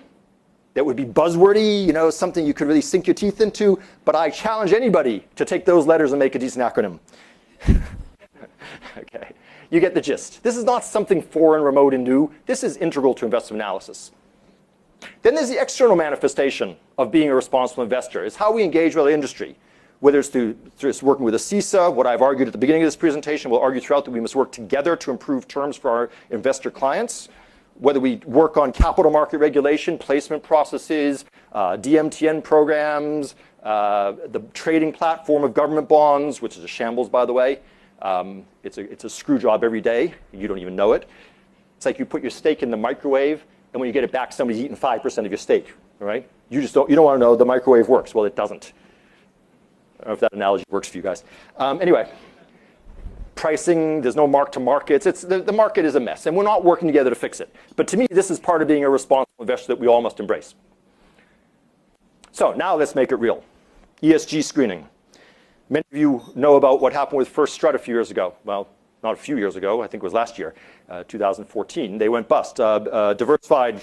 that 0.73 0.85
would 0.85 0.95
be 0.95 1.05
buzzwordy, 1.05 1.85
you 1.85 1.93
know, 1.93 2.09
something 2.09 2.45
you 2.45 2.53
could 2.53 2.67
really 2.67 2.81
sink 2.81 3.07
your 3.07 3.13
teeth 3.13 3.41
into. 3.41 3.79
But 4.03 4.15
I 4.15 4.29
challenge 4.29 4.73
anybody 4.73 5.25
to 5.35 5.45
take 5.45 5.65
those 5.65 5.87
letters 5.87 6.11
and 6.11 6.19
make 6.19 6.35
a 6.35 6.39
decent 6.39 6.63
acronym. 6.63 6.99
okay, 8.97 9.31
you 9.69 9.79
get 9.79 9.93
the 9.93 10.01
gist. 10.01 10.43
This 10.43 10.57
is 10.57 10.63
not 10.63 10.83
something 10.83 11.21
foreign, 11.21 11.63
remote, 11.63 11.93
and 11.93 12.03
new. 12.03 12.31
This 12.45 12.63
is 12.63 12.77
integral 12.77 13.13
to 13.15 13.25
investment 13.25 13.61
analysis. 13.61 14.11
Then 15.25 15.33
there's 15.33 15.49
the 15.49 15.59
external 15.59 15.95
manifestation 15.95 16.75
of 16.99 17.09
being 17.09 17.29
a 17.29 17.33
responsible 17.33 17.81
investor. 17.81 18.23
It's 18.23 18.35
how 18.35 18.53
we 18.53 18.61
engage 18.61 18.95
with 18.95 19.05
the 19.05 19.11
industry. 19.11 19.57
Whether 19.99 20.19
it's 20.19 20.29
through, 20.29 20.55
working 21.01 21.25
with 21.25 21.33
ASISA, 21.33 21.91
what 21.91 22.05
I've 22.05 22.21
argued 22.21 22.47
at 22.47 22.51
the 22.51 22.59
beginning 22.59 22.83
of 22.83 22.87
this 22.87 22.95
presentation, 22.95 23.49
we'll 23.49 23.59
argue 23.59 23.81
throughout 23.81 24.05
that 24.05 24.11
we 24.11 24.19
must 24.19 24.35
work 24.35 24.51
together 24.51 24.95
to 24.97 25.09
improve 25.09 25.47
terms 25.47 25.77
for 25.77 25.89
our 25.89 26.09
investor 26.29 26.69
clients 26.69 27.29
whether 27.79 27.99
we 27.99 28.17
work 28.25 28.55
on 28.55 28.71
capital 28.71 29.11
market 29.11 29.39
regulation, 29.39 29.97
placement 29.97 30.41
processes, 30.41 31.25
uh, 31.51 31.75
DMTN 31.75 32.41
programs, 32.41 33.35
uh, 33.63 34.13
the 34.27 34.39
trading 34.53 34.93
platform 34.93 35.43
of 35.43 35.53
government 35.53 35.89
bonds, 35.89 36.41
which 36.41 36.55
is 36.55 36.63
a 36.63 36.67
shambles, 36.69 37.09
by 37.09 37.25
the 37.25 37.33
way. 37.33 37.59
Um, 38.01 38.45
it's 38.63 38.77
a 39.03 39.09
screw 39.09 39.37
job 39.37 39.63
every 39.63 39.81
day. 39.81 40.13
You 40.31 40.47
don't 40.47 40.59
even 40.59 40.73
know 40.73 40.93
it. 40.93 41.09
It's 41.75 41.85
like 41.85 41.99
you 41.99 42.05
put 42.05 42.21
your 42.21 42.31
steak 42.31 42.63
in 42.63 42.71
the 42.71 42.77
microwave, 42.77 43.43
and 43.75 43.81
when 43.81 43.87
you 43.87 43.93
get 43.93 44.05
it 44.05 44.11
back, 44.13 44.31
somebody's 44.31 44.63
eaten 44.63 44.77
5% 44.77 45.17
of 45.17 45.27
your 45.29 45.37
steak, 45.37 45.73
right? 45.99 46.25
You 46.47 46.61
just 46.61 46.73
don't, 46.73 46.89
you 46.89 46.95
don't 46.95 47.03
want 47.03 47.17
to 47.17 47.19
know 47.19 47.35
the 47.35 47.43
microwave 47.43 47.89
works. 47.89 48.15
Well, 48.15 48.23
it 48.23 48.33
doesn't. 48.33 48.71
I 49.99 50.03
don't 50.05 50.07
know 50.07 50.13
if 50.13 50.19
that 50.21 50.31
analogy 50.31 50.63
works 50.69 50.87
for 50.87 50.95
you 50.95 51.03
guys. 51.03 51.25
Um, 51.57 51.81
anyway, 51.81 52.09
pricing, 53.35 53.99
there's 53.99 54.15
no 54.15 54.27
mark 54.27 54.53
to 54.53 54.61
markets. 54.61 55.05
It's, 55.05 55.23
the, 55.23 55.41
the 55.41 55.51
market 55.51 55.83
is 55.83 55.95
a 55.95 55.99
mess, 55.99 56.25
and 56.25 56.37
we're 56.37 56.45
not 56.45 56.63
working 56.63 56.87
together 56.87 57.09
to 57.09 57.17
fix 57.17 57.41
it. 57.41 57.53
But 57.75 57.85
to 57.89 57.97
me, 57.97 58.07
this 58.09 58.31
is 58.31 58.39
part 58.39 58.61
of 58.61 58.69
being 58.69 58.85
a 58.85 58.89
responsible 58.89 59.41
investor 59.41 59.67
that 59.67 59.79
we 59.79 59.87
all 59.87 60.01
must 60.01 60.21
embrace. 60.21 60.55
So 62.31 62.53
now 62.53 62.77
let's 62.77 62.95
make 62.95 63.11
it 63.11 63.17
real. 63.17 63.43
ESG 64.01 64.41
screening. 64.45 64.87
Many 65.69 65.83
of 65.91 65.97
you 65.97 66.21
know 66.33 66.55
about 66.55 66.79
what 66.79 66.93
happened 66.93 67.17
with 67.17 67.27
First 67.27 67.53
Strut 67.53 67.75
a 67.75 67.79
few 67.79 67.93
years 67.93 68.09
ago. 68.09 68.35
Well, 68.45 68.69
not 69.05 69.13
a 69.13 69.21
few 69.21 69.37
years 69.37 69.55
ago, 69.55 69.81
I 69.81 69.87
think 69.87 70.03
it 70.03 70.05
was 70.05 70.13
last 70.13 70.37
year, 70.37 70.53
uh, 70.89 71.03
2014. 71.07 71.97
They 71.97 72.09
went 72.09 72.27
bust. 72.27 72.59
Uh, 72.59 72.63
uh, 72.65 73.13
diversified 73.13 73.79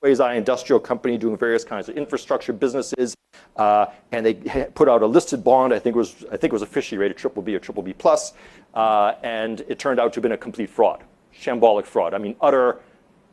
quasi-industrial 0.00 0.80
company 0.80 1.16
doing 1.18 1.36
various 1.36 1.64
kinds 1.64 1.88
of 1.88 1.96
infrastructure 1.96 2.52
businesses, 2.52 3.16
and 3.56 4.26
they 4.26 4.34
put 4.74 4.88
out 4.88 5.02
a 5.02 5.06
listed 5.06 5.42
bond. 5.42 5.72
I 5.72 5.78
think 5.78 5.96
it 5.96 6.52
was 6.52 6.62
officially 6.62 6.98
rated 6.98 7.16
triple 7.16 7.42
B 7.42 7.54
or 7.54 7.58
triple 7.58 7.82
B 7.82 7.92
plus, 7.92 8.34
and 8.74 9.62
it 9.62 9.78
turned 9.78 9.98
out 9.98 10.12
to 10.12 10.18
have 10.18 10.22
been 10.22 10.32
a 10.32 10.38
complete 10.48 10.70
fraud, 10.70 11.02
shambolic 11.34 11.86
fraud. 11.86 12.14
I 12.14 12.18
mean, 12.18 12.36
utter, 12.40 12.78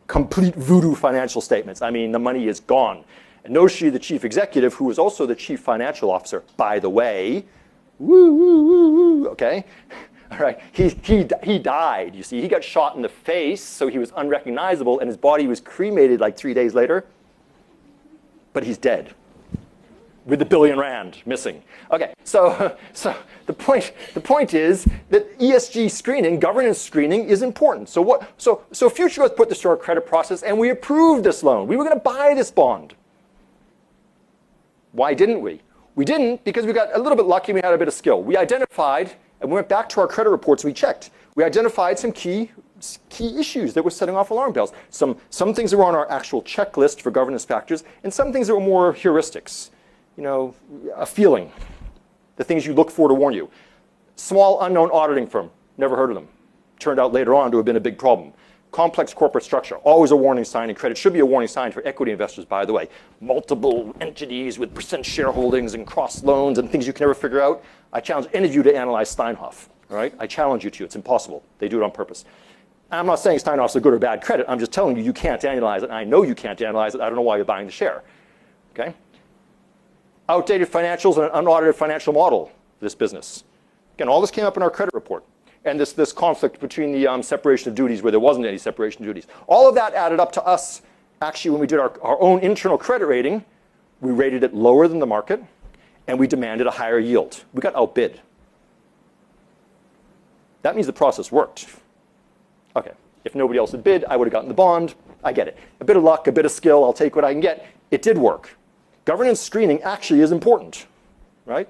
complete 0.07 0.55
voodoo 0.55 0.95
financial 0.95 1.41
statements. 1.41 1.81
I 1.81 1.91
mean, 1.91 2.11
the 2.11 2.19
money 2.19 2.47
is 2.47 2.59
gone. 2.61 3.03
And 3.43 3.53
Noshi, 3.53 3.91
the 3.91 3.99
chief 3.99 4.23
executive, 4.23 4.73
who 4.75 4.85
was 4.85 4.97
also 4.97 5.25
the 5.25 5.35
chief 5.35 5.59
financial 5.59 6.09
officer, 6.09 6.43
by 6.55 6.79
the 6.79 6.89
way, 6.89 7.43
woo, 7.99 8.33
woo, 8.33 8.63
woo, 8.63 9.27
okay? 9.29 9.65
All 10.33 10.39
right, 10.39 10.59
he, 10.71 10.89
he, 11.03 11.27
he 11.43 11.59
died, 11.59 12.15
you 12.15 12.23
see. 12.23 12.41
He 12.41 12.47
got 12.47 12.63
shot 12.63 12.95
in 12.95 13.03
the 13.03 13.09
face, 13.09 13.61
so 13.61 13.87
he 13.87 13.99
was 13.99 14.11
unrecognizable, 14.15 14.99
and 14.99 15.07
his 15.07 15.17
body 15.17 15.45
was 15.45 15.61
cremated 15.61 16.19
like 16.19 16.35
three 16.35 16.55
days 16.55 16.73
later. 16.73 17.05
But 18.51 18.63
he's 18.63 18.77
dead 18.79 19.13
with 20.25 20.39
the 20.39 20.45
billion 20.45 20.79
rand 20.79 21.21
missing. 21.25 21.61
Okay, 21.91 22.13
so, 22.23 22.75
so 22.93 23.15
the, 23.45 23.53
point, 23.53 23.93
the 24.15 24.21
point 24.21 24.55
is 24.55 24.87
that 25.09 25.37
ESG 25.37 25.91
screening, 25.91 26.39
governance 26.39 26.79
screening, 26.79 27.29
is 27.29 27.43
important. 27.43 27.89
So, 27.89 28.01
what, 28.01 28.27
so, 28.37 28.63
so 28.71 28.89
Future 28.89 29.21
Growth 29.21 29.35
put 29.35 29.49
this 29.49 29.61
through 29.61 29.71
our 29.71 29.77
credit 29.77 30.07
process, 30.07 30.41
and 30.41 30.57
we 30.57 30.69
approved 30.69 31.23
this 31.23 31.43
loan. 31.43 31.67
We 31.67 31.75
were 31.75 31.83
going 31.83 31.95
to 31.95 32.03
buy 32.03 32.33
this 32.33 32.49
bond. 32.49 32.95
Why 34.93 35.13
didn't 35.13 35.41
we? 35.41 35.61
We 35.95 36.05
didn't 36.05 36.43
because 36.43 36.65
we 36.65 36.73
got 36.73 36.95
a 36.95 36.97
little 36.97 37.15
bit 37.15 37.25
lucky 37.25 37.53
we 37.53 37.61
had 37.63 37.73
a 37.73 37.77
bit 37.77 37.87
of 37.87 37.93
skill. 37.93 38.23
We 38.23 38.35
identified, 38.35 39.11
and 39.43 39.51
we 39.51 39.55
went 39.55 39.69
back 39.69 39.87
to 39.89 40.01
our 40.01 40.07
credit 40.07 40.31
reports, 40.31 40.63
we 40.63 40.73
checked. 40.73 41.11
We 41.35 41.43
identified 41.43 41.99
some 41.99 42.11
key 42.11 42.51
key 43.09 43.39
issues 43.39 43.73
that 43.75 43.83
were 43.83 43.91
setting 43.91 44.13
off 44.13 44.29
alarm 44.29 44.51
bells. 44.51 44.73
Some, 44.89 45.15
some 45.29 45.53
things 45.53 45.71
that 45.71 45.77
were 45.77 45.85
on 45.85 45.95
our 45.95 46.09
actual 46.11 46.41
checklist 46.41 46.99
for 46.99 47.11
governance 47.11 47.45
factors, 47.45 47.85
and 48.03 48.13
some 48.13 48.33
things 48.33 48.47
that 48.47 48.55
were 48.55 48.59
more 48.59 48.93
heuristics 48.93 49.69
you 50.17 50.23
know, 50.23 50.53
a 50.95 51.05
feeling, 51.05 51.51
the 52.35 52.43
things 52.43 52.65
you 52.65 52.73
look 52.73 52.91
for 52.91 53.07
to 53.07 53.13
warn 53.13 53.33
you. 53.33 53.49
Small 54.15 54.61
unknown 54.61 54.89
auditing 54.91 55.27
firm, 55.27 55.49
never 55.77 55.95
heard 55.95 56.09
of 56.09 56.15
them. 56.15 56.27
Turned 56.79 56.99
out 56.99 57.13
later 57.13 57.33
on 57.33 57.51
to 57.51 57.57
have 57.57 57.65
been 57.65 57.77
a 57.77 57.81
big 57.81 57.97
problem. 57.97 58.33
Complex 58.73 59.13
corporate 59.13 59.45
structure, 59.45 59.75
always 59.77 60.11
a 60.11 60.15
warning 60.15 60.43
sign, 60.43 60.69
and 60.69 60.77
credit 60.77 60.97
should 60.97 61.13
be 61.13 61.19
a 61.19 61.25
warning 61.25 61.47
sign 61.47 61.71
for 61.71 61.85
equity 61.87 62.11
investors, 62.11 62.43
by 62.43 62.65
the 62.65 62.73
way. 62.73 62.89
Multiple 63.21 63.95
entities 64.01 64.59
with 64.59 64.73
percent 64.73 65.05
shareholdings 65.05 65.75
and 65.75 65.87
cross 65.87 66.23
loans 66.23 66.57
and 66.57 66.69
things 66.69 66.85
you 66.85 66.91
can 66.91 67.03
never 67.03 67.13
figure 67.13 67.39
out. 67.39 67.63
I 67.93 68.01
challenge 68.01 68.27
any 68.33 68.47
of 68.47 68.53
you 68.53 68.63
to 68.63 68.75
analyze 68.75 69.15
Steinhoff. 69.15 69.69
All 69.89 69.95
right? 69.95 70.13
I 70.19 70.27
challenge 70.27 70.65
you 70.65 70.71
to. 70.71 70.83
It's 70.83 70.95
impossible. 70.95 71.43
They 71.59 71.69
do 71.69 71.79
it 71.79 71.83
on 71.83 71.91
purpose. 71.91 72.25
I'm 72.91 73.05
not 73.05 73.19
saying 73.19 73.39
Steinhoff's 73.39 73.75
a 73.75 73.79
good 73.79 73.93
or 73.93 73.99
bad 73.99 74.21
credit. 74.21 74.45
I'm 74.49 74.59
just 74.59 74.71
telling 74.71 74.97
you 74.97 75.03
you 75.03 75.13
can't 75.13 75.43
analyze 75.45 75.83
it. 75.83 75.89
I 75.89 76.03
know 76.03 76.23
you 76.23 76.35
can't 76.35 76.61
analyze 76.61 76.95
it. 76.95 77.01
I 77.01 77.05
don't 77.05 77.15
know 77.15 77.21
why 77.21 77.37
you're 77.37 77.45
buying 77.45 77.67
the 77.67 77.71
share. 77.71 78.03
Okay? 78.71 78.93
outdated 80.29 80.71
financials 80.71 81.15
and 81.17 81.25
an 81.25 81.31
unaudited 81.33 81.75
financial 81.75 82.13
model 82.13 82.47
for 82.47 82.85
this 82.85 82.95
business. 82.95 83.43
Again, 83.95 84.07
all 84.07 84.21
this 84.21 84.31
came 84.31 84.45
up 84.45 84.57
in 84.57 84.63
our 84.63 84.69
credit 84.69 84.93
report. 84.93 85.23
And 85.65 85.79
this, 85.79 85.93
this 85.93 86.11
conflict 86.11 86.59
between 86.59 86.91
the 86.91 87.07
um, 87.07 87.23
separation 87.23 87.69
of 87.69 87.75
duties 87.75 88.01
where 88.01 88.11
there 88.11 88.19
wasn't 88.19 88.45
any 88.45 88.57
separation 88.57 89.01
of 89.01 89.07
duties. 89.07 89.27
All 89.47 89.67
of 89.67 89.75
that 89.75 89.93
added 89.93 90.19
up 90.19 90.31
to 90.33 90.43
us, 90.43 90.81
actually, 91.21 91.51
when 91.51 91.61
we 91.61 91.67
did 91.67 91.79
our, 91.79 91.99
our 92.01 92.21
own 92.21 92.39
internal 92.39 92.77
credit 92.77 93.05
rating, 93.05 93.45
we 94.01 94.11
rated 94.11 94.43
it 94.43 94.53
lower 94.53 94.87
than 94.87 94.99
the 94.99 95.05
market, 95.05 95.41
and 96.07 96.19
we 96.19 96.27
demanded 96.27 96.67
a 96.67 96.71
higher 96.71 96.99
yield. 96.99 97.43
We 97.53 97.61
got 97.61 97.75
outbid. 97.75 98.19
That 100.63 100.75
means 100.75 100.87
the 100.87 100.93
process 100.93 101.31
worked. 101.31 101.67
Okay, 102.75 102.91
if 103.23 103.35
nobody 103.35 103.59
else 103.59 103.71
had 103.71 103.83
bid, 103.83 104.03
I 104.05 104.17
would 104.17 104.27
have 104.27 104.33
gotten 104.33 104.49
the 104.49 104.55
bond. 104.55 104.95
I 105.23 105.31
get 105.31 105.47
it. 105.47 105.57
A 105.79 105.85
bit 105.85 105.95
of 105.95 106.03
luck, 106.03 106.27
a 106.27 106.31
bit 106.31 106.45
of 106.45 106.51
skill, 106.51 106.83
I'll 106.83 106.93
take 106.93 107.15
what 107.15 107.23
I 107.23 107.31
can 107.31 107.39
get. 107.39 107.65
It 107.91 108.01
did 108.01 108.17
work 108.17 108.57
governance 109.05 109.41
screening 109.41 109.81
actually 109.81 110.21
is 110.21 110.31
important, 110.31 110.85
right? 111.45 111.67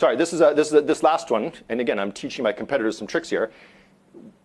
Sorry, 0.00 0.16
this 0.16 0.32
is, 0.32 0.40
a, 0.40 0.54
this 0.56 0.68
is 0.68 0.72
a, 0.72 0.80
this 0.80 1.02
last 1.02 1.30
one, 1.30 1.52
and 1.68 1.78
again, 1.78 1.98
I'm 1.98 2.10
teaching 2.10 2.42
my 2.42 2.52
competitors 2.52 2.96
some 2.96 3.06
tricks 3.06 3.28
here. 3.28 3.50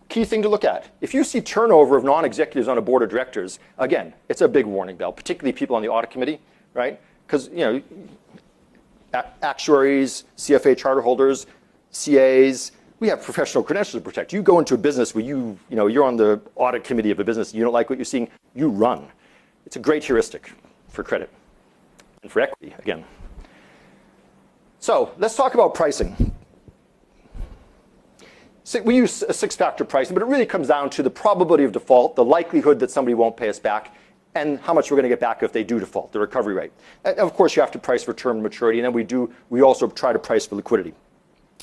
key 0.10 0.26
thing 0.26 0.42
to 0.42 0.50
look 0.50 0.66
at. 0.66 0.90
If 1.00 1.14
you 1.14 1.24
see 1.24 1.40
turnover 1.40 1.96
of 1.96 2.04
non-executives 2.04 2.68
on 2.68 2.78
a 2.78 2.82
board 2.82 3.04
of 3.04 3.10
directors, 3.10 3.60
again, 3.78 4.14
it's 4.28 4.42
a 4.42 4.50
big 4.50 4.66
warning 4.66 4.98
bell, 4.98 5.14
particularly 5.14 5.54
people 5.54 5.78
on 5.78 5.82
the 5.82 5.88
audit 5.88 6.12
committee, 6.12 6.42
right? 6.74 7.00
Because 7.26 7.48
you 7.48 7.60
know, 7.60 7.82
actuaries, 9.42 10.26
CFA 10.36 10.76
charter 10.76 11.00
holders, 11.00 11.48
CAs, 11.94 12.74
we 13.00 13.08
have 13.08 13.24
professional 13.24 13.64
credentials 13.64 13.94
to 13.94 14.02
protect. 14.02 14.34
You 14.34 14.42
go 14.42 14.60
into 14.60 14.74
a 14.74 14.78
business 14.78 15.16
where 15.16 15.24
you, 15.24 15.58
you 15.70 15.78
know, 15.78 15.88
you're 15.88 16.04
on 16.04 16.18
the 16.18 16.42
audit 16.56 16.84
committee 16.84 17.12
of 17.12 17.22
a 17.22 17.24
business, 17.24 17.54
you 17.54 17.64
don't 17.64 17.72
like 17.72 17.90
what 17.90 17.98
you're 17.98 18.04
seeing, 18.04 18.28
you 18.56 18.68
run. 18.68 19.08
It's 19.66 19.78
a 19.78 19.80
great 19.80 20.04
heuristic 20.04 20.52
for 20.90 21.02
credit 21.02 21.30
and 22.24 22.30
for 22.30 22.42
equity, 22.42 22.76
again. 22.78 23.06
So 24.86 25.12
let's 25.18 25.36
talk 25.36 25.56
about 25.56 25.74
pricing. 25.74 26.32
So 28.64 28.84
we 28.84 28.96
use 28.96 29.24
a 29.24 29.34
six-factor 29.34 29.84
pricing, 29.84 30.14
but 30.14 30.22
it 30.22 30.28
really 30.28 30.46
comes 30.46 30.68
down 30.68 30.92
to 30.92 31.02
the 31.02 31.10
probability 31.10 31.64
of 31.64 31.72
default, 31.72 32.16
the 32.16 32.24
likelihood 32.24 32.78
that 32.82 32.92
somebody 32.92 33.16
won't 33.16 33.36
pay 33.36 33.50
us 33.50 33.58
back, 33.58 33.96
and 34.36 34.60
how 34.60 34.76
much 34.76 34.92
we're 34.92 34.98
going 34.98 35.10
to 35.10 35.10
get 35.10 35.20
back 35.20 35.42
if 35.42 35.52
they 35.52 35.64
do 35.64 35.80
default, 35.80 36.12
the 36.12 36.20
recovery 36.20 36.54
rate. 36.54 36.72
And 37.04 37.18
of 37.18 37.34
course, 37.34 37.56
you 37.56 37.64
have 37.64 37.72
to 37.72 37.80
price 37.80 38.04
for 38.04 38.14
term 38.14 38.44
maturity, 38.44 38.78
and 38.78 38.86
then 38.86 38.94
we 38.94 39.04
do. 39.04 39.34
We 39.50 39.64
also 39.64 39.88
try 39.88 40.14
to 40.14 40.20
price 40.20 40.46
for 40.46 40.56
liquidity, 40.56 40.94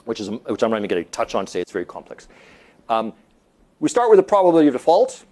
which 0.05 0.19
is 0.19 0.29
which 0.29 0.65
I'm 0.65 0.73
not 0.73 0.79
even 0.79 0.89
going 0.89 1.05
to 1.05 1.11
touch 1.13 1.37
on 1.37 1.47
today. 1.47 1.61
It's 1.61 1.71
very 1.71 1.87
complex. 1.87 2.27
Um, 2.89 3.13
we 3.79 3.89
start 3.89 4.11
with 4.11 4.17
the 4.17 4.25
probability 4.25 4.67
of 4.67 4.75
default, 4.75 5.25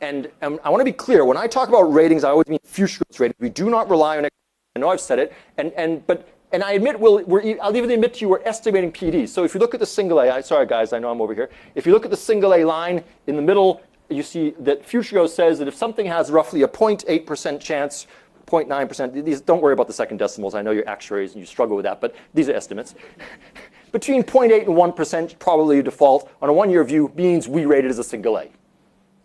and, 0.00 0.30
and 0.42 0.60
I 0.62 0.70
want 0.70 0.80
to 0.80 0.84
be 0.84 0.92
clear. 0.92 1.24
When 1.24 1.36
I 1.36 1.48
talk 1.48 1.68
about 1.68 1.92
ratings, 1.92 2.22
I 2.22 2.30
always 2.30 2.46
mean 2.46 2.60
future 2.62 3.02
growth 3.04 3.18
ratings. 3.18 3.40
We 3.40 3.50
do 3.50 3.68
not 3.68 3.90
rely 3.90 4.16
on. 4.18 4.26
I 4.26 4.78
know 4.78 4.90
I've 4.90 5.00
said 5.00 5.18
it, 5.18 5.32
and 5.56 5.72
and 5.72 6.06
but 6.06 6.28
and 6.56 6.64
I 6.64 6.72
admit, 6.72 6.98
we'll, 6.98 7.18
I'll 7.60 7.76
even 7.76 7.90
admit 7.90 8.14
to 8.14 8.20
you, 8.22 8.30
we're 8.30 8.42
estimating 8.44 8.90
PDs. 8.90 9.28
So 9.28 9.44
if 9.44 9.52
you 9.52 9.60
look 9.60 9.74
at 9.74 9.80
the 9.80 9.84
single 9.84 10.20
A, 10.20 10.30
I, 10.30 10.40
sorry 10.40 10.64
guys, 10.64 10.94
I 10.94 10.98
know 10.98 11.10
I'm 11.10 11.20
over 11.20 11.34
here. 11.34 11.50
If 11.74 11.84
you 11.84 11.92
look 11.92 12.06
at 12.06 12.10
the 12.10 12.16
single 12.16 12.54
A 12.54 12.64
line 12.64 13.04
in 13.26 13.36
the 13.36 13.42
middle, 13.42 13.82
you 14.08 14.22
see 14.22 14.54
that 14.60 14.82
Futuregrowth 14.82 15.28
says 15.28 15.58
that 15.58 15.68
if 15.68 15.74
something 15.74 16.06
has 16.06 16.30
roughly 16.30 16.62
a 16.62 16.68
0.8% 16.68 17.60
chance, 17.60 18.06
0.9%, 18.46 19.22
these, 19.22 19.42
don't 19.42 19.60
worry 19.60 19.74
about 19.74 19.86
the 19.86 19.92
second 19.92 20.16
decimals. 20.16 20.54
I 20.54 20.62
know 20.62 20.70
you're 20.70 20.88
actuaries 20.88 21.32
and 21.32 21.40
you 21.40 21.46
struggle 21.46 21.76
with 21.76 21.84
that, 21.84 22.00
but 22.00 22.16
these 22.32 22.48
are 22.48 22.54
estimates. 22.54 22.94
Between 23.92 24.22
0.8 24.22 24.60
and 24.60 24.96
1% 24.96 25.38
probably 25.38 25.82
default 25.82 26.30
on 26.40 26.48
a 26.48 26.54
one-year 26.54 26.84
view 26.84 27.12
means 27.16 27.48
we 27.48 27.66
rate 27.66 27.84
it 27.84 27.90
as 27.90 27.98
a 27.98 28.04
single 28.04 28.38
A. 28.38 28.48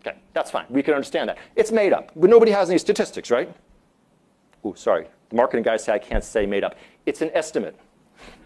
Okay, 0.06 0.18
that's 0.34 0.50
fine. 0.50 0.66
We 0.68 0.82
can 0.82 0.92
understand 0.92 1.30
that. 1.30 1.38
It's 1.56 1.72
made 1.72 1.94
up, 1.94 2.12
but 2.14 2.28
nobody 2.28 2.52
has 2.52 2.68
any 2.68 2.78
statistics, 2.78 3.30
right? 3.30 3.50
Oh, 4.64 4.74
sorry. 4.74 5.06
The 5.30 5.36
marketing 5.36 5.64
guys 5.64 5.84
say 5.84 5.92
I 5.92 5.98
can't 5.98 6.24
say 6.24 6.46
made 6.46 6.64
up. 6.64 6.76
It's 7.06 7.22
an 7.22 7.30
estimate. 7.34 7.76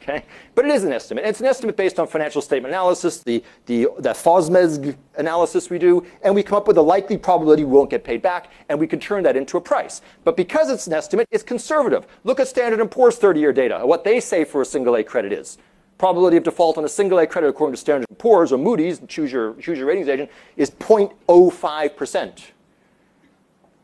Okay? 0.01 0.25
But 0.55 0.65
it 0.65 0.71
is 0.71 0.85
an 0.85 0.93
estimate. 0.93 1.25
It's 1.25 1.41
an 1.41 1.47
estimate 1.47 1.77
based 1.77 1.99
on 1.99 2.07
financial 2.07 2.41
statement 2.41 2.73
analysis, 2.73 3.19
the, 3.19 3.43
the, 3.67 3.89
the 3.99 4.11
FOSMESG 4.11 4.97
analysis 5.19 5.69
we 5.69 5.79
do, 5.79 6.07
and 6.23 6.35
we 6.35 6.43
come 6.43 6.57
up 6.57 6.69
with 6.69 6.79
a 6.79 6.83
likely 6.83 7.19
probability 7.19 7.65
we 7.65 7.73
won't 7.73 7.91
get 7.91 8.05
paid 8.05 8.23
back, 8.23 8.53
and 8.69 8.79
we 8.79 8.87
can 8.87 9.01
turn 9.01 9.25
that 9.25 9.37
into 9.37 9.57
a 9.57 9.61
price. 9.61 10.03
But 10.25 10.37
because 10.37 10.71
it's 10.71 10.87
an 10.87 10.93
estimate, 10.93 11.27
it's 11.31 11.43
conservative. 11.43 12.07
Look 12.25 12.39
at 12.39 12.49
Standard 12.49 12.89
& 12.91 12.91
Poor's 12.91 13.19
30-year 13.19 13.53
data, 13.53 13.81
what 13.85 14.05
they 14.05 14.21
say 14.21 14.45
for 14.45 14.63
a 14.63 14.65
single 14.65 14.95
A 14.97 15.03
credit 15.03 15.33
is. 15.33 15.59
Probability 15.99 16.37
of 16.37 16.45
default 16.45 16.79
on 16.79 16.85
a 16.85 16.89
single 16.89 17.19
A 17.19 17.27
credit 17.27 17.49
according 17.49 17.75
to 17.75 17.81
Standard 17.81 18.07
& 18.13 18.19
Poor's 18.19 18.53
or 18.53 18.59
Moody's, 18.59 19.01
choose 19.09 19.33
your, 19.33 19.55
choose 19.55 19.79
your 19.79 19.89
ratings 19.89 20.09
agent, 20.09 20.31
is 20.57 20.71
0.05%. 20.71 22.43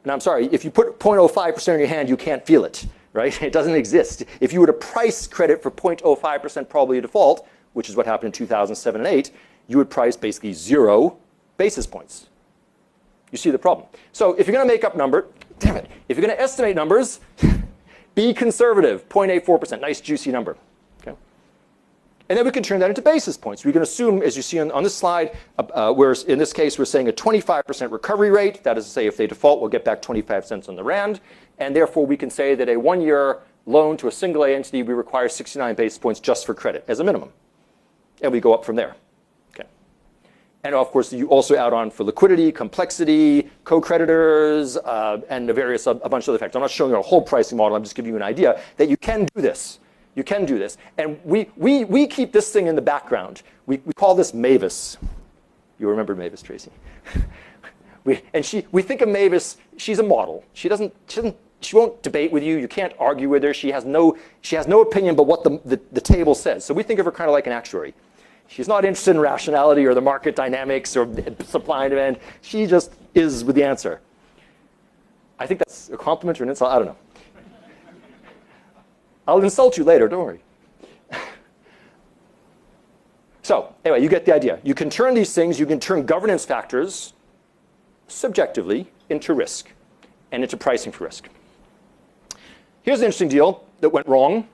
And 0.03 0.13
I'm 0.13 0.21
sorry, 0.21 0.49
if 0.53 0.65
you 0.65 0.71
put 0.71 0.99
0.05% 0.99 1.75
in 1.75 1.79
your 1.81 1.89
hand, 1.89 2.09
you 2.09 2.17
can't 2.17 2.45
feel 2.45 2.65
it 2.65 2.87
right? 3.13 3.41
It 3.43 3.53
doesn't 3.53 3.75
exist. 3.75 4.25
If 4.41 4.53
you 4.53 4.61
were 4.61 4.67
to 4.67 4.73
price 4.73 5.27
credit 5.27 5.63
for 5.63 5.71
0.05% 5.71 6.69
probability 6.69 6.99
of 6.99 7.03
default, 7.03 7.47
which 7.73 7.89
is 7.89 7.97
what 7.97 8.07
happened 8.07 8.29
in 8.29 8.33
2007 8.33 9.01
and 9.01 9.09
8, 9.09 9.31
you 9.69 9.79
would 9.79 9.91
price 9.91 10.17
basically 10.17 10.53
zero 10.53 11.17
basis 11.57 11.87
points. 11.87 12.29
You 13.31 13.39
see 13.39 13.51
the 13.51 13.59
problem. 13.59 13.87
So 14.13 14.35
if 14.35 14.47
you're 14.47 14.55
going 14.55 14.67
to 14.67 14.73
make 14.73 14.85
up 14.85 14.97
number, 14.97 15.29
damn 15.59 15.77
it, 15.77 15.91
if 16.09 16.17
you're 16.17 16.27
going 16.27 16.37
to 16.37 16.43
estimate 16.43 16.77
numbers, 16.77 17.21
be 18.15 18.35
conservative, 18.35 19.09
0.84%, 19.09 19.81
nice 19.81 20.01
juicy 20.01 20.31
number. 20.31 20.57
And 22.29 22.39
then 22.39 22.45
we 22.45 22.53
can 22.53 22.63
turn 22.63 22.81
that 22.81 22.89
into 22.89 23.03
basis 23.03 23.37
points. 23.37 23.65
We 23.65 23.73
can 23.73 23.83
assume, 23.83 24.23
as 24.23 24.37
you 24.37 24.43
see 24.43 24.59
on, 24.59 24.71
on 24.71 24.83
this 24.83 24.95
slide, 24.95 25.37
uh, 25.59 25.63
uh, 25.75 25.93
where 25.93 26.15
in 26.29 26.39
this 26.39 26.53
case 26.53 26.79
we're 26.79 26.85
saying 26.85 27.09
a 27.09 27.13
25% 27.13 27.91
recovery 27.91 28.31
rate. 28.31 28.63
That 28.65 28.79
is 28.79 28.85
to 28.85 28.91
say, 28.91 29.07
if 29.07 29.17
they 29.17 29.27
default, 29.27 29.61
we'll 29.61 29.71
get 29.71 29.85
back 29.85 30.01
25 30.01 30.47
cents 30.47 30.69
on 30.69 30.77
the 30.77 30.85
rand 30.85 31.21
and 31.63 31.77
therefore 31.77 32.05
we 32.05 32.17
can 32.17 32.31
say 32.31 32.55
that 32.55 32.69
a 32.69 32.77
one-year 32.77 33.41
loan 33.67 33.97
to 33.99 34.09
a 34.09 34.13
single 34.13 34.45
A 34.45 34.55
entity, 34.55 34.83
we 34.83 34.95
require 34.95 35.29
69 35.29 35.75
basis 35.75 35.99
points 35.99 36.21
just 36.21 36.45
for 36.45 36.55
credit 36.55 36.85
as 36.89 37.01
a 37.01 37.05
minimum. 37.05 37.31
And 38.21 38.33
we 38.33 38.41
go 38.41 38.53
up 38.53 38.65
from 38.65 38.77
there. 38.77 38.97
Okay. 39.55 39.69
And 40.65 40.75
of 40.75 40.91
course, 40.91 41.13
you 41.13 41.29
also 41.29 41.55
add 41.55 41.73
on 41.73 41.91
for 41.91 42.05
liquidity, 42.05 42.51
complexity, 42.51 43.51
co-creditors, 43.65 44.77
uh, 44.77 45.21
and 45.29 45.49
a 45.51 45.55
various 45.55 45.87
a 45.87 45.95
bunch 45.95 46.25
of 46.25 46.31
other 46.31 46.39
factors. 46.39 46.57
I'm 46.57 46.63
not 46.63 46.71
showing 46.71 46.91
you 46.91 46.99
a 46.99 47.03
whole 47.03 47.23
pricing 47.23 47.57
model. 47.59 47.77
I'm 47.77 47.85
just 47.85 47.95
giving 47.95 48.11
you 48.11 48.17
an 48.17 48.23
idea 48.23 48.61
that 48.77 48.89
you 48.89 48.97
can 48.97 49.27
do 49.35 49.41
this. 49.41 49.79
You 50.15 50.25
can 50.25 50.45
do 50.45 50.59
this. 50.59 50.77
And 50.99 51.19
we, 51.25 51.51
we, 51.57 51.85
we 51.85 52.07
keep 52.07 52.33
this 52.33 52.53
thing 52.53 52.67
in 52.67 52.77
the 52.77 52.83
background. 52.83 53.43
We, 53.67 53.79
we 53.85 53.93
call 53.93 54.15
this 54.15 54.35
Mavis. 54.35 54.99
You 55.79 55.89
remember 55.89 56.15
Mavis, 56.15 56.43
Tracy? 56.43 56.71
we, 58.05 58.21
and 58.35 58.45
she, 58.45 58.67
we 58.73 58.83
think 58.83 59.01
of 59.01 59.09
Mavis, 59.09 59.57
she's 59.77 59.99
a 59.99 60.03
model. 60.03 60.45
She 60.53 60.69
doesn't, 60.69 60.95
she 61.09 61.17
doesn't 61.17 61.37
she 61.65 61.77
won't 61.77 62.03
debate 62.03 62.33
with 62.33 62.43
you. 62.43 62.59
You 62.59 62.69
can't 62.69 62.93
argue 62.99 63.29
with 63.29 63.43
her. 63.43 63.55
She 63.55 63.71
has 63.71 63.85
no, 63.85 64.17
she 64.41 64.57
has 64.57 64.67
no 64.67 64.81
opinion 64.81 65.15
but 65.15 65.25
what 65.25 65.45
the, 65.45 65.61
the, 65.65 65.81
the 65.93 66.01
table 66.01 66.35
says. 66.35 66.65
So 66.65 66.75
we 66.75 66.83
think 66.83 66.99
of 66.99 67.07
her 67.07 67.13
kind 67.13 67.29
of 67.29 67.33
like 67.33 67.47
an 67.47 67.53
actuary. 67.53 67.95
She's 68.49 68.69
not 68.69 68.85
interested 68.85 69.13
in 69.13 69.21
rationality 69.21 69.87
or 69.87 69.95
the 69.95 70.01
market 70.01 70.37
dynamics 70.37 70.97
or 70.97 71.09
supply 71.45 71.85
and 71.85 71.91
demand. 71.91 72.19
She 72.43 72.67
just 72.67 72.93
is 73.15 73.45
with 73.45 73.57
the 73.57 73.65
answer. 73.65 74.01
I 75.39 75.47
think 75.47 75.59
that's 75.59 75.89
a 75.91 75.97
compliment 75.97 76.41
or 76.41 76.45
an 76.45 76.51
insult. 76.51 76.71
I 76.71 76.77
don't 76.77 76.87
know. 76.87 76.97
I'll 79.27 79.43
insult 79.43 79.77
you 79.79 79.85
later, 79.85 80.09
don't 80.09 80.25
worry. 80.25 80.41
so, 83.43 83.75
anyway, 83.85 84.03
you 84.03 84.09
get 84.09 84.25
the 84.25 84.35
idea. 84.35 84.59
You 84.63 84.75
can 84.75 84.91
turn 84.91 85.15
these 85.15 85.33
things, 85.35 85.61
you 85.61 85.67
can 85.67 85.79
turn 85.79 86.05
governance 86.07 86.45
factors 86.45 87.13
subjectively 88.09 88.91
into 89.09 89.35
risk 89.35 89.71
and 90.33 90.43
into 90.43 90.57
pricing 90.57 90.93
for 90.93 91.05
risk. 91.05 91.29
Here's 92.83 92.99
an 92.99 93.05
interesting 93.07 93.29
deal 93.29 93.65
that 93.81 93.91
went 93.91 94.09
wrong. 94.09 94.49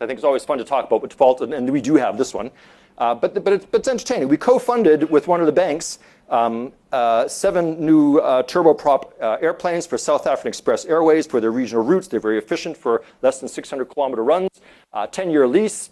I 0.00 0.06
think 0.06 0.16
it's 0.16 0.24
always 0.24 0.44
fun 0.44 0.58
to 0.58 0.64
talk 0.64 0.86
about 0.86 1.00
with 1.00 1.12
default, 1.12 1.40
and 1.42 1.70
we 1.70 1.80
do 1.80 1.94
have 1.94 2.18
this 2.18 2.34
one. 2.34 2.50
Uh, 2.98 3.14
but, 3.14 3.42
but, 3.42 3.52
it's, 3.52 3.64
but, 3.64 3.80
it's, 3.80 3.88
entertaining. 3.88 4.28
We 4.28 4.36
co-funded 4.36 5.10
with 5.10 5.28
one 5.28 5.40
of 5.40 5.46
the 5.46 5.52
banks 5.52 5.98
um, 6.28 6.72
uh, 6.92 7.28
seven 7.28 7.84
new 7.84 8.18
uh, 8.18 8.42
turboprop 8.44 9.12
uh, 9.20 9.38
airplanes 9.40 9.86
for 9.86 9.98
South 9.98 10.26
African 10.26 10.48
Express 10.48 10.84
Airways 10.84 11.26
for 11.26 11.40
their 11.40 11.52
regional 11.52 11.84
routes. 11.84 12.08
They're 12.08 12.20
very 12.20 12.38
efficient 12.38 12.76
for 12.76 13.02
less 13.22 13.40
than 13.40 13.48
600 13.48 13.86
kilometer 13.86 14.24
runs. 14.24 14.48
10-year 14.94 15.44
uh, 15.44 15.48
lease, 15.48 15.90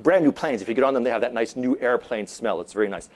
brand 0.00 0.24
new 0.24 0.32
planes. 0.32 0.62
If 0.62 0.68
you 0.68 0.74
get 0.74 0.84
on 0.84 0.94
them, 0.94 1.02
they 1.02 1.10
have 1.10 1.20
that 1.20 1.34
nice 1.34 1.56
new 1.56 1.78
airplane 1.80 2.26
smell. 2.26 2.60
It's 2.60 2.72
very 2.72 2.88
nice. 2.88 3.08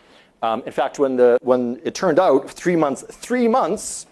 Um, 0.43 0.63
in 0.67 0.73
fact, 0.73 0.99
when, 0.99 1.17
the, 1.17 1.39
when 1.43 1.81
it 1.85 1.95
turned 1.95 2.19
out, 2.19 2.51
three 2.51 2.77
months, 2.77 3.05
three 3.09 3.49
months 3.49 4.07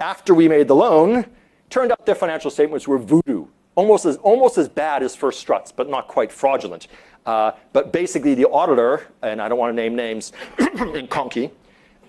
after 0.00 0.34
we 0.34 0.48
made 0.48 0.68
the 0.68 0.76
loan, 0.76 1.26
Turned 1.72 1.90
out 1.90 2.04
their 2.04 2.14
financial 2.14 2.50
statements 2.50 2.86
were 2.86 2.98
voodoo, 2.98 3.46
almost 3.76 4.04
as, 4.04 4.18
almost 4.18 4.58
as 4.58 4.68
bad 4.68 5.02
as 5.02 5.16
First 5.16 5.40
Struts, 5.40 5.72
but 5.72 5.88
not 5.88 6.06
quite 6.06 6.30
fraudulent. 6.30 6.86
Uh, 7.24 7.52
but 7.72 7.92
basically, 7.92 8.34
the 8.34 8.48
auditor, 8.48 9.06
and 9.22 9.40
I 9.40 9.48
don't 9.48 9.58
want 9.58 9.70
to 9.70 9.76
name 9.76 9.94
names, 9.94 10.32
Nkonki, 10.58 11.50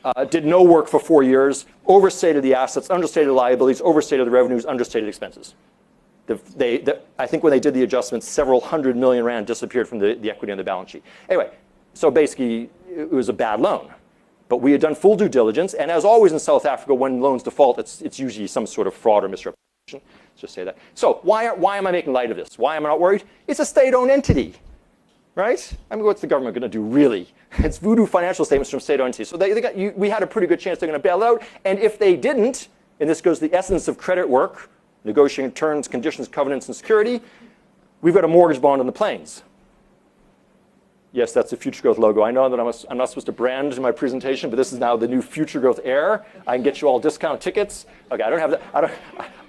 uh, 0.03 0.25
did 0.25 0.45
no 0.45 0.63
work 0.63 0.87
for 0.87 0.99
four 0.99 1.23
years, 1.23 1.65
overstated 1.85 2.43
the 2.43 2.53
assets, 2.53 2.89
understated 2.89 3.29
the 3.29 3.33
liabilities, 3.33 3.81
overstated 3.81 4.27
the 4.27 4.31
revenues, 4.31 4.65
understated 4.65 5.07
expenses. 5.07 5.53
I 6.29 7.27
think 7.27 7.43
when 7.43 7.51
they 7.51 7.59
did 7.59 7.73
the 7.73 7.83
adjustments, 7.83 8.27
several 8.27 8.61
hundred 8.61 8.95
million 8.95 9.25
rand 9.25 9.45
disappeared 9.45 9.87
from 9.87 9.99
the, 9.99 10.17
equity 10.29 10.51
on 10.51 10.57
the 10.57 10.63
balance 10.63 10.91
sheet. 10.91 11.03
Anyway, 11.29 11.51
so 11.93 12.09
basically, 12.09 12.69
it 12.89 13.11
was 13.11 13.29
a 13.29 13.33
bad 13.33 13.59
loan. 13.59 13.91
But 14.47 14.57
we 14.57 14.71
had 14.71 14.81
done 14.81 14.95
full 14.95 15.15
due 15.15 15.29
diligence, 15.29 15.73
and 15.73 15.91
as 15.91 16.05
always 16.05 16.31
in 16.31 16.39
South 16.39 16.65
Africa, 16.65 16.93
when 16.93 17.21
loans 17.21 17.43
default, 17.43 17.79
it's, 17.79 18.19
usually 18.19 18.47
some 18.47 18.65
sort 18.65 18.87
of 18.87 18.93
fraud 18.93 19.23
or 19.23 19.29
misrepresentation. 19.29 20.01
Let's 20.31 20.41
just 20.41 20.53
say 20.53 20.63
that. 20.63 20.77
So 20.95 21.19
why, 21.23 21.51
why 21.51 21.77
am 21.77 21.87
I 21.87 21.91
making 21.91 22.13
light 22.13 22.31
of 22.31 22.37
this? 22.37 22.57
Why 22.57 22.75
am 22.75 22.85
I 22.85 22.89
not 22.89 22.99
worried? 22.99 23.23
It's 23.47 23.59
a 23.59 23.65
state-owned 23.65 24.11
entity, 24.11 24.55
right? 25.35 25.73
I 25.89 25.95
mean, 25.95 26.05
what's 26.05 26.21
the 26.21 26.27
government 26.27 26.53
going 26.55 26.69
to 26.69 26.69
do, 26.69 26.81
really? 26.81 27.27
It's 27.59 27.77
voodoo 27.77 28.07
financial 28.07 28.45
statements 28.45 28.71
from 28.71 28.79
state-owned 28.79 29.07
entities. 29.07 29.29
So 29.29 29.37
they, 29.37 29.53
they 29.53 29.61
got, 29.61 29.77
you, 29.77 29.93
we 29.95 30.09
had 30.09 30.23
a 30.23 30.27
pretty 30.27 30.47
good 30.47 30.59
chance 30.59 30.79
they're 30.79 30.89
going 30.89 30.99
to 30.99 31.03
bail 31.03 31.21
out, 31.23 31.43
and 31.65 31.77
if 31.77 31.99
they 31.99 32.15
didn't, 32.15 32.69
and 32.99 33.07
this 33.07 33.21
goes 33.21 33.39
to 33.39 33.47
the 33.47 33.55
essence 33.55 33.87
of 33.87 33.97
credit 33.97 34.27
work, 34.27 34.71
negotiating 35.03 35.51
terms, 35.51 35.87
conditions, 35.87 36.27
covenants, 36.27 36.67
and 36.67 36.75
security, 36.75 37.21
we've 38.01 38.13
got 38.13 38.23
a 38.23 38.27
mortgage 38.27 38.61
bond 38.61 38.79
on 38.79 38.87
the 38.87 38.91
planes. 38.91 39.43
Yes, 41.13 41.31
that's 41.31 41.53
a 41.53 41.57
Future 41.57 41.83
Growth 41.83 41.99
logo. 41.99 42.23
I 42.23 42.31
know 42.31 42.49
that 42.49 42.59
I'm, 42.59 42.65
a, 42.65 42.73
I'm, 42.89 42.97
not 42.97 43.07
supposed 43.07 43.27
to 43.27 43.31
brand 43.31 43.79
my 43.79 43.91
presentation, 43.91 44.49
but 44.49 44.55
this 44.55 44.73
is 44.73 44.79
now 44.79 44.97
the 44.97 45.07
new 45.07 45.21
Future 45.21 45.59
Growth 45.59 45.79
Air. 45.83 46.25
I 46.47 46.55
can 46.55 46.63
get 46.63 46.81
you 46.81 46.87
all 46.87 46.99
discount 46.99 47.39
tickets. 47.39 47.85
Okay, 48.11 48.23
I 48.23 48.31
don't 48.31 48.39
have 48.39 48.49
the, 48.49 48.61
I 48.75 48.81
don't, 48.81 48.93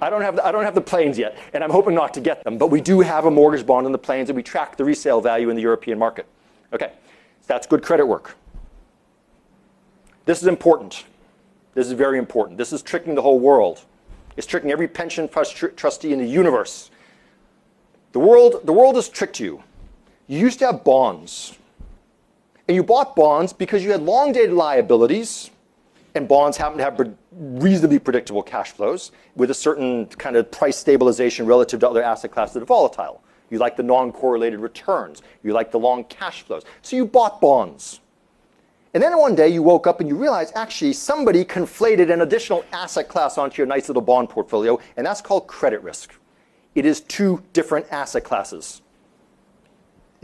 I 0.02 0.10
don't 0.10 0.20
have 0.20 0.36
the, 0.36 0.46
I 0.46 0.52
don't 0.52 0.64
have 0.64 0.74
the 0.74 0.82
planes 0.82 1.16
yet, 1.16 1.38
and 1.54 1.64
I'm 1.64 1.70
hoping 1.70 1.94
not 1.94 2.12
to 2.14 2.20
get 2.20 2.44
them. 2.44 2.58
But 2.58 2.66
we 2.66 2.82
do 2.82 3.00
have 3.00 3.24
a 3.24 3.30
mortgage 3.30 3.64
bond 3.64 3.86
on 3.86 3.92
the 3.92 3.98
planes, 3.98 4.28
and 4.28 4.36
we 4.36 4.42
track 4.42 4.76
the 4.76 4.84
resale 4.84 5.22
value 5.22 5.48
in 5.48 5.56
the 5.56 5.62
European 5.62 5.98
market. 5.98 6.26
Okay, 6.74 6.92
that's 7.46 7.66
good 7.66 7.82
credit 7.82 8.04
work. 8.04 8.36
This 10.26 10.42
is 10.42 10.48
important. 10.48 11.04
This 11.72 11.86
is 11.86 11.94
very 11.94 12.18
important. 12.18 12.58
This 12.58 12.74
is 12.74 12.82
tricking 12.82 13.14
the 13.14 13.22
whole 13.22 13.40
world. 13.40 13.80
It's 14.36 14.46
tricking 14.46 14.70
every 14.70 14.88
pension 14.88 15.30
trustee 15.30 16.12
in 16.12 16.18
the 16.18 16.28
universe. 16.28 16.90
The 18.12 18.18
world, 18.18 18.60
the 18.64 18.72
world 18.72 18.96
has 18.96 19.08
tricked 19.08 19.40
you. 19.40 19.62
You 20.26 20.38
used 20.38 20.58
to 20.60 20.66
have 20.66 20.84
bonds. 20.84 21.58
And 22.66 22.74
you 22.74 22.82
bought 22.82 23.14
bonds 23.14 23.52
because 23.52 23.84
you 23.84 23.90
had 23.92 24.02
long 24.02 24.32
dated 24.32 24.54
liabilities, 24.54 25.50
and 26.14 26.26
bonds 26.26 26.56
happen 26.56 26.78
to 26.78 26.84
have 26.84 27.14
reasonably 27.32 27.98
predictable 27.98 28.42
cash 28.42 28.72
flows 28.72 29.12
with 29.34 29.50
a 29.50 29.54
certain 29.54 30.06
kind 30.06 30.36
of 30.36 30.50
price 30.50 30.76
stabilization 30.76 31.44
relative 31.44 31.80
to 31.80 31.88
other 31.88 32.02
asset 32.02 32.30
classes 32.30 32.54
that 32.54 32.62
are 32.62 32.66
volatile. 32.66 33.22
You 33.50 33.58
like 33.58 33.76
the 33.76 33.82
non 33.82 34.12
correlated 34.12 34.60
returns, 34.60 35.22
you 35.42 35.52
like 35.52 35.70
the 35.70 35.78
long 35.78 36.04
cash 36.04 36.42
flows. 36.42 36.62
So 36.82 36.96
you 36.96 37.04
bought 37.04 37.40
bonds. 37.40 38.00
And 38.94 39.02
then 39.02 39.18
one 39.18 39.34
day 39.34 39.48
you 39.48 39.62
woke 39.62 39.88
up 39.88 39.98
and 40.00 40.08
you 40.08 40.16
realized 40.16 40.52
actually 40.54 40.92
somebody 40.92 41.44
conflated 41.44 42.12
an 42.12 42.22
additional 42.22 42.64
asset 42.72 43.08
class 43.08 43.36
onto 43.36 43.60
your 43.60 43.66
nice 43.66 43.88
little 43.88 44.02
bond 44.02 44.30
portfolio, 44.30 44.78
and 44.96 45.04
that's 45.04 45.20
called 45.20 45.48
credit 45.48 45.82
risk. 45.82 46.14
It 46.76 46.86
is 46.86 47.00
two 47.00 47.42
different 47.52 47.86
asset 47.90 48.24
classes. 48.24 48.82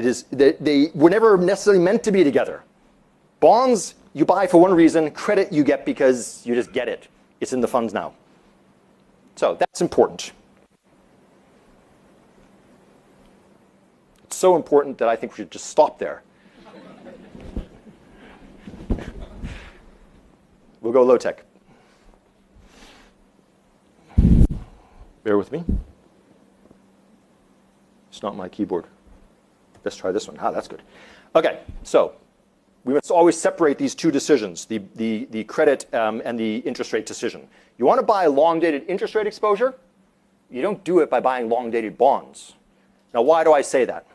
It 0.00 0.06
is, 0.06 0.22
they, 0.32 0.52
they 0.52 0.90
were 0.94 1.10
never 1.10 1.36
necessarily 1.36 1.82
meant 1.82 2.02
to 2.04 2.10
be 2.10 2.24
together. 2.24 2.62
Bonds 3.38 3.96
you 4.14 4.24
buy 4.24 4.46
for 4.46 4.58
one 4.58 4.72
reason, 4.72 5.10
credit 5.10 5.52
you 5.52 5.62
get 5.62 5.84
because 5.84 6.40
you 6.46 6.54
just 6.54 6.72
get 6.72 6.88
it. 6.88 7.08
It's 7.38 7.52
in 7.52 7.60
the 7.60 7.68
funds 7.68 7.92
now. 7.92 8.14
So 9.36 9.56
that's 9.56 9.82
important. 9.82 10.32
It's 14.24 14.36
so 14.36 14.56
important 14.56 14.96
that 14.96 15.08
I 15.08 15.16
think 15.16 15.32
we 15.32 15.36
should 15.36 15.50
just 15.50 15.66
stop 15.66 15.98
there. 15.98 16.22
we'll 20.80 20.94
go 20.94 21.02
low 21.02 21.18
tech. 21.18 21.44
Bear 25.24 25.36
with 25.36 25.52
me. 25.52 25.62
It's 28.08 28.22
not 28.22 28.34
my 28.34 28.48
keyboard. 28.48 28.86
Let's 29.84 29.96
try 29.96 30.12
this 30.12 30.28
one. 30.28 30.36
Ah, 30.40 30.50
that's 30.50 30.68
good. 30.68 30.82
Okay, 31.34 31.60
so 31.82 32.14
we 32.84 32.94
must 32.94 33.10
always 33.10 33.38
separate 33.38 33.78
these 33.78 33.94
two 33.94 34.10
decisions, 34.10 34.64
the, 34.64 34.80
the, 34.96 35.26
the 35.30 35.44
credit 35.44 35.92
um, 35.94 36.22
and 36.24 36.38
the 36.38 36.56
interest 36.58 36.92
rate 36.92 37.06
decision. 37.06 37.46
You 37.78 37.86
want 37.86 37.98
to 37.98 38.06
buy 38.06 38.26
long-dated 38.26 38.84
interest 38.88 39.14
rate 39.14 39.26
exposure? 39.26 39.74
You 40.50 40.62
don't 40.62 40.82
do 40.84 41.00
it 41.00 41.10
by 41.10 41.20
buying 41.20 41.48
long-dated 41.48 41.96
bonds. 41.96 42.54
Now, 43.12 43.22
why 43.22 43.44
do 43.44 43.52
I 43.52 43.62
say 43.62 43.84
that? 43.84 44.06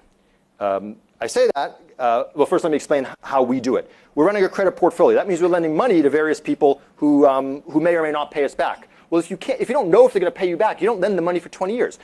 Um, 0.60 0.96
I 1.22 1.28
say 1.28 1.50
that, 1.56 1.80
uh, 2.00 2.26
well, 2.34 2.46
first 2.46 2.64
let 2.64 2.72
me 2.72 2.76
explain 2.76 3.08
how 3.22 3.44
we 3.44 3.60
do 3.60 3.76
it. 3.76 3.90
We're 4.16 4.26
running 4.26 4.44
a 4.44 4.50
credit 4.50 4.74
portfolio. 4.74 5.18
That 5.18 5.28
means 5.28 5.42
we're 5.42 5.48
lending 5.48 5.76
money 5.76 6.02
to 6.02 6.10
various 6.10 6.40
people 6.40 6.82
who, 6.96 7.26
um, 7.28 7.62
who 7.72 7.80
may 7.80 7.96
or 7.96 8.04
may 8.04 8.12
not 8.12 8.32
pay 8.32 8.44
us 8.44 8.56
back. 8.56 8.88
Well, 9.10 9.20
if 9.20 9.30
you, 9.30 9.38
can't, 9.38 9.62
if 9.62 9.70
you 9.70 9.74
don't 9.74 9.90
know 9.90 10.06
if 10.08 10.14
they're 10.14 10.20
going 10.20 10.32
to 10.32 10.38
pay 10.38 10.50
you 10.50 10.58
back, 10.58 10.82
you 10.82 10.88
don't 10.88 11.00
lend 11.00 11.18
the 11.18 11.22
money 11.22 11.40
for 11.40 11.50
20 11.50 11.76
years. 11.76 12.00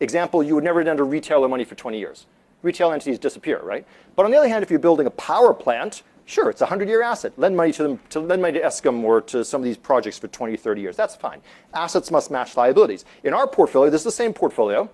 Example, 0.00 0.42
you 0.42 0.54
would 0.54 0.64
never 0.64 0.84
lend 0.84 1.00
a 1.00 1.04
retailer 1.04 1.48
money 1.48 1.64
for 1.64 1.74
20 1.74 1.98
years 1.98 2.26
retail 2.64 2.90
entities 2.90 3.18
disappear, 3.18 3.60
right? 3.62 3.86
But 4.16 4.24
on 4.24 4.32
the 4.32 4.36
other 4.36 4.48
hand, 4.48 4.64
if 4.64 4.70
you're 4.70 4.80
building 4.80 5.06
a 5.06 5.10
power 5.10 5.54
plant, 5.54 6.02
sure, 6.24 6.50
it's 6.50 6.62
a 6.62 6.66
100-year 6.66 7.02
asset. 7.02 7.32
Lend 7.36 7.56
money 7.56 7.72
to 7.72 7.82
them, 7.82 8.00
to 8.10 8.20
lend 8.20 8.42
money 8.42 8.58
to 8.58 8.64
Eskom 8.64 9.04
or 9.04 9.20
to 9.20 9.44
some 9.44 9.60
of 9.60 9.64
these 9.64 9.76
projects 9.76 10.18
for 10.18 10.26
20, 10.26 10.56
30 10.56 10.80
years. 10.80 10.96
That's 10.96 11.14
fine. 11.14 11.40
Assets 11.74 12.10
must 12.10 12.30
match 12.30 12.56
liabilities. 12.56 13.04
In 13.22 13.34
our 13.34 13.46
portfolio, 13.46 13.90
this 13.90 14.00
is 14.00 14.06
the 14.06 14.12
same 14.12 14.32
portfolio. 14.32 14.88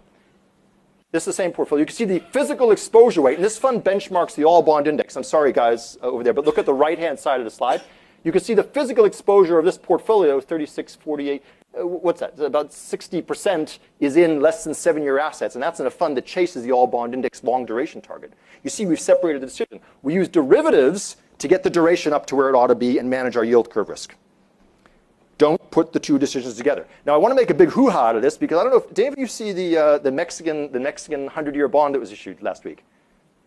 This 1.12 1.22
is 1.22 1.26
the 1.26 1.32
same 1.32 1.52
portfolio. 1.52 1.80
You 1.80 1.86
can 1.86 1.96
see 1.96 2.04
the 2.04 2.20
physical 2.30 2.70
exposure 2.70 3.22
weight, 3.22 3.36
and 3.36 3.44
this 3.44 3.58
fund 3.58 3.82
benchmarks 3.84 4.34
the 4.34 4.44
all 4.44 4.62
bond 4.62 4.86
index. 4.86 5.16
I'm 5.16 5.24
sorry, 5.24 5.52
guys, 5.52 5.96
over 6.02 6.22
there, 6.22 6.32
but 6.32 6.44
look 6.44 6.58
at 6.58 6.66
the 6.66 6.74
right-hand 6.74 7.18
side 7.18 7.40
of 7.40 7.44
the 7.44 7.50
slide. 7.50 7.82
You 8.22 8.32
can 8.32 8.42
see 8.42 8.54
the 8.54 8.62
physical 8.62 9.06
exposure 9.06 9.58
of 9.58 9.64
this 9.64 9.78
portfolio, 9.78 10.40
36, 10.40 10.96
48, 10.96 11.42
uh, 11.42 11.59
what's 11.72 12.20
that? 12.20 12.38
About 12.38 12.70
60% 12.70 13.78
is 14.00 14.16
in 14.16 14.40
less 14.40 14.64
than 14.64 14.74
seven 14.74 15.02
year 15.02 15.18
assets, 15.18 15.54
and 15.54 15.62
that's 15.62 15.80
in 15.80 15.86
a 15.86 15.90
fund 15.90 16.16
that 16.16 16.26
chases 16.26 16.64
the 16.64 16.72
all 16.72 16.86
bond 16.86 17.14
index 17.14 17.42
long 17.44 17.64
duration 17.64 18.00
target. 18.00 18.32
You 18.62 18.70
see, 18.70 18.86
we've 18.86 19.00
separated 19.00 19.42
the 19.42 19.46
decision. 19.46 19.80
We 20.02 20.14
use 20.14 20.28
derivatives 20.28 21.16
to 21.38 21.48
get 21.48 21.62
the 21.62 21.70
duration 21.70 22.12
up 22.12 22.26
to 22.26 22.36
where 22.36 22.48
it 22.48 22.54
ought 22.54 22.68
to 22.68 22.74
be 22.74 22.98
and 22.98 23.08
manage 23.08 23.36
our 23.36 23.44
yield 23.44 23.70
curve 23.70 23.88
risk. 23.88 24.14
Don't 25.38 25.70
put 25.70 25.94
the 25.94 26.00
two 26.00 26.18
decisions 26.18 26.56
together. 26.56 26.86
Now, 27.06 27.14
I 27.14 27.16
want 27.16 27.32
to 27.32 27.34
make 27.34 27.48
a 27.48 27.54
big 27.54 27.70
hoo 27.70 27.88
ha 27.88 28.08
out 28.08 28.16
of 28.16 28.20
this 28.20 28.36
because 28.36 28.58
I 28.58 28.62
don't 28.62 28.72
know 28.72 28.84
if, 28.86 29.12
of 29.12 29.18
you 29.18 29.26
see 29.26 29.52
the, 29.52 29.76
uh, 29.76 29.98
the 29.98 30.12
Mexican, 30.12 30.70
the 30.70 30.80
Mexican 30.80 31.22
100 31.22 31.54
year 31.54 31.66
bond 31.66 31.94
that 31.94 31.98
was 31.98 32.12
issued 32.12 32.42
last 32.42 32.64
week? 32.64 32.84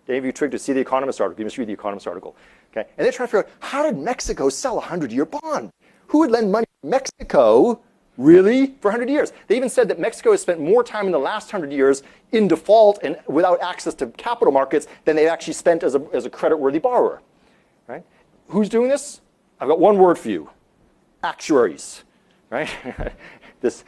Of 0.07 0.25
you 0.25 0.31
trigged 0.31 0.53
to 0.53 0.59
see 0.59 0.73
the 0.73 0.79
Economist 0.79 1.21
article? 1.21 1.39
You 1.39 1.45
must 1.45 1.57
read 1.57 1.69
the 1.69 1.73
Economist 1.73 2.07
article. 2.07 2.35
Okay? 2.71 2.89
And 2.97 3.05
they're 3.05 3.11
trying 3.11 3.27
to 3.27 3.31
figure 3.31 3.47
out 3.47 3.49
how 3.59 3.83
did 3.83 3.97
Mexico 3.97 4.49
sell 4.49 4.73
a 4.73 4.77
100 4.77 5.11
year 5.11 5.25
bond? 5.25 5.71
Who 6.07 6.19
would 6.19 6.31
lend 6.31 6.51
money 6.51 6.65
to 6.81 6.89
Mexico 6.89 7.79
Really? 8.17 8.67
For 8.79 8.89
100 8.89 9.09
years. 9.09 9.33
They 9.47 9.55
even 9.55 9.69
said 9.69 9.87
that 9.89 9.99
Mexico 9.99 10.31
has 10.31 10.41
spent 10.41 10.59
more 10.59 10.83
time 10.83 11.07
in 11.07 11.11
the 11.11 11.19
last 11.19 11.51
100 11.51 11.73
years 11.73 12.03
in 12.31 12.47
default 12.47 12.99
and 13.03 13.17
without 13.27 13.61
access 13.61 13.93
to 13.95 14.07
capital 14.07 14.51
markets 14.51 14.87
than 15.05 15.15
they've 15.15 15.27
actually 15.27 15.53
spent 15.53 15.83
as 15.83 15.95
a, 15.95 16.05
as 16.13 16.25
a 16.25 16.29
credit-worthy 16.29 16.79
borrower. 16.79 17.21
Right? 17.87 18.03
Who's 18.49 18.69
doing 18.69 18.89
this? 18.89 19.21
I've 19.59 19.67
got 19.67 19.79
one 19.79 19.97
word 19.97 20.19
for 20.19 20.29
you. 20.29 20.49
Actuaries. 21.23 22.03
Right? 22.49 22.69
this, 23.61 23.83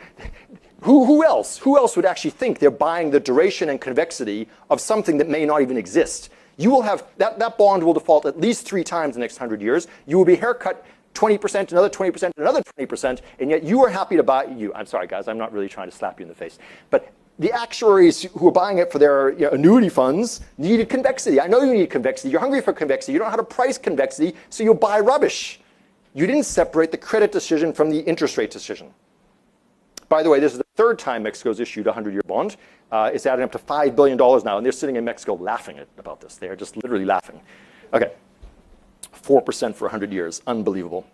who, 0.82 1.06
who 1.06 1.24
else? 1.24 1.60
Who 1.60 1.78
else 1.78 1.96
would 1.96 2.06
actually 2.06 2.32
think 2.32 2.58
they're 2.58 2.72
buying 2.72 3.12
the 3.12 3.20
duration 3.20 3.70
and 3.70 3.80
convexity 3.80 4.48
of 4.70 4.82
something 4.82 5.18
that 5.20 5.30
may 5.30 5.46
not 5.46 5.62
even 5.62 5.78
exist? 5.78 6.30
You 6.58 6.72
will 6.72 6.84
have, 6.84 7.06
that, 7.18 7.38
that 7.40 7.58
bond 7.58 7.84
will 7.84 7.94
default 7.94 8.26
at 8.26 8.40
least 8.40 8.66
three 8.66 8.84
times 8.84 9.16
the 9.16 9.20
next 9.20 9.40
100 9.40 9.62
years. 9.62 9.88
You 10.06 10.18
will 10.18 10.26
be 10.26 10.36
haircut 10.36 10.86
20%, 11.16 11.72
another 11.72 11.90
20%, 11.90 12.32
another 12.38 12.62
20%, 12.78 13.22
and 13.40 13.50
yet 13.50 13.64
you 13.64 13.84
are 13.84 13.90
happy 13.90 14.16
to 14.16 14.24
buy 14.24 14.46
you. 14.46 14.74
I'm 14.74 14.86
sorry, 14.86 15.08
guys, 15.08 15.28
I'm 15.28 15.38
not 15.38 15.52
really 15.52 15.70
trying 15.70 15.90
to 15.90 15.96
slap 15.96 16.20
you 16.20 16.24
in 16.24 16.30
the 16.30 16.36
face. 16.36 16.60
But 16.90 17.12
the 17.40 17.52
actuaries 17.52 18.24
who 18.24 18.48
are 18.48 18.52
buying 18.52 18.78
it 18.78 18.92
for 18.92 19.00
their 19.00 19.32
you 19.32 19.42
know, 19.42 19.50
annuity 19.50 19.90
funds 19.90 20.42
needed 20.58 20.90
convexity. 20.90 21.42
I 21.42 21.48
know 21.48 21.62
you 21.64 21.74
need 21.74 21.90
convexity. 21.90 22.30
You're 22.30 22.40
hungry 22.40 22.62
for 22.62 22.74
convexity. 22.74 23.14
You 23.14 23.20
don't 23.20 23.28
know 23.28 23.32
how 23.32 23.38
to 23.38 23.44
price 23.44 23.78
convexity, 23.78 24.36
so 24.50 24.64
you'll 24.64 24.76
buy 24.76 25.00
rubbish. 25.00 25.60
You 26.14 26.28
didn't 26.28 26.44
separate 26.44 26.92
the 26.92 26.98
credit 26.98 27.32
decision 27.32 27.74
from 27.74 27.90
the 27.90 28.00
interest 28.00 28.38
rate 28.38 28.52
decision. 28.52 28.94
By 30.08 30.24
the 30.24 30.30
way, 30.30 30.40
this 30.40 30.54
is 30.54 30.60
the 30.60 30.66
third 30.76 31.00
time 31.00 31.24
Mexico's 31.24 31.60
issued 31.60 31.88
a 31.88 31.90
100 31.90 32.14
year 32.14 32.22
bond. 32.26 32.58
Uh, 32.92 33.10
it's 33.14 33.26
adding 33.26 33.44
up 33.44 33.52
to 33.52 33.60
$5 33.60 33.96
billion 33.96 34.18
now, 34.18 34.58
and 34.58 34.66
they're 34.66 34.72
sitting 34.72 34.96
in 34.96 35.04
Mexico 35.04 35.34
laughing 35.36 35.80
about 35.98 36.22
this. 36.22 36.36
They're 36.36 36.56
just 36.56 36.78
literally 36.78 37.06
laughing. 37.06 37.42
Okay. 37.94 38.14
4% 39.26 39.76
for 39.76 39.86
100 39.86 40.14
years. 40.14 40.42
Unbelievable. 40.48 41.06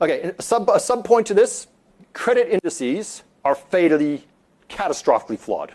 Okay, 0.00 0.34
a 0.38 0.42
sub, 0.42 0.68
a 0.68 0.80
sub 0.80 1.04
point 1.04 1.26
to 1.28 1.34
this 1.34 1.68
credit 2.12 2.48
indices 2.48 3.22
are 3.44 3.54
fatally, 3.54 4.26
catastrophically 4.68 5.38
flawed. 5.38 5.72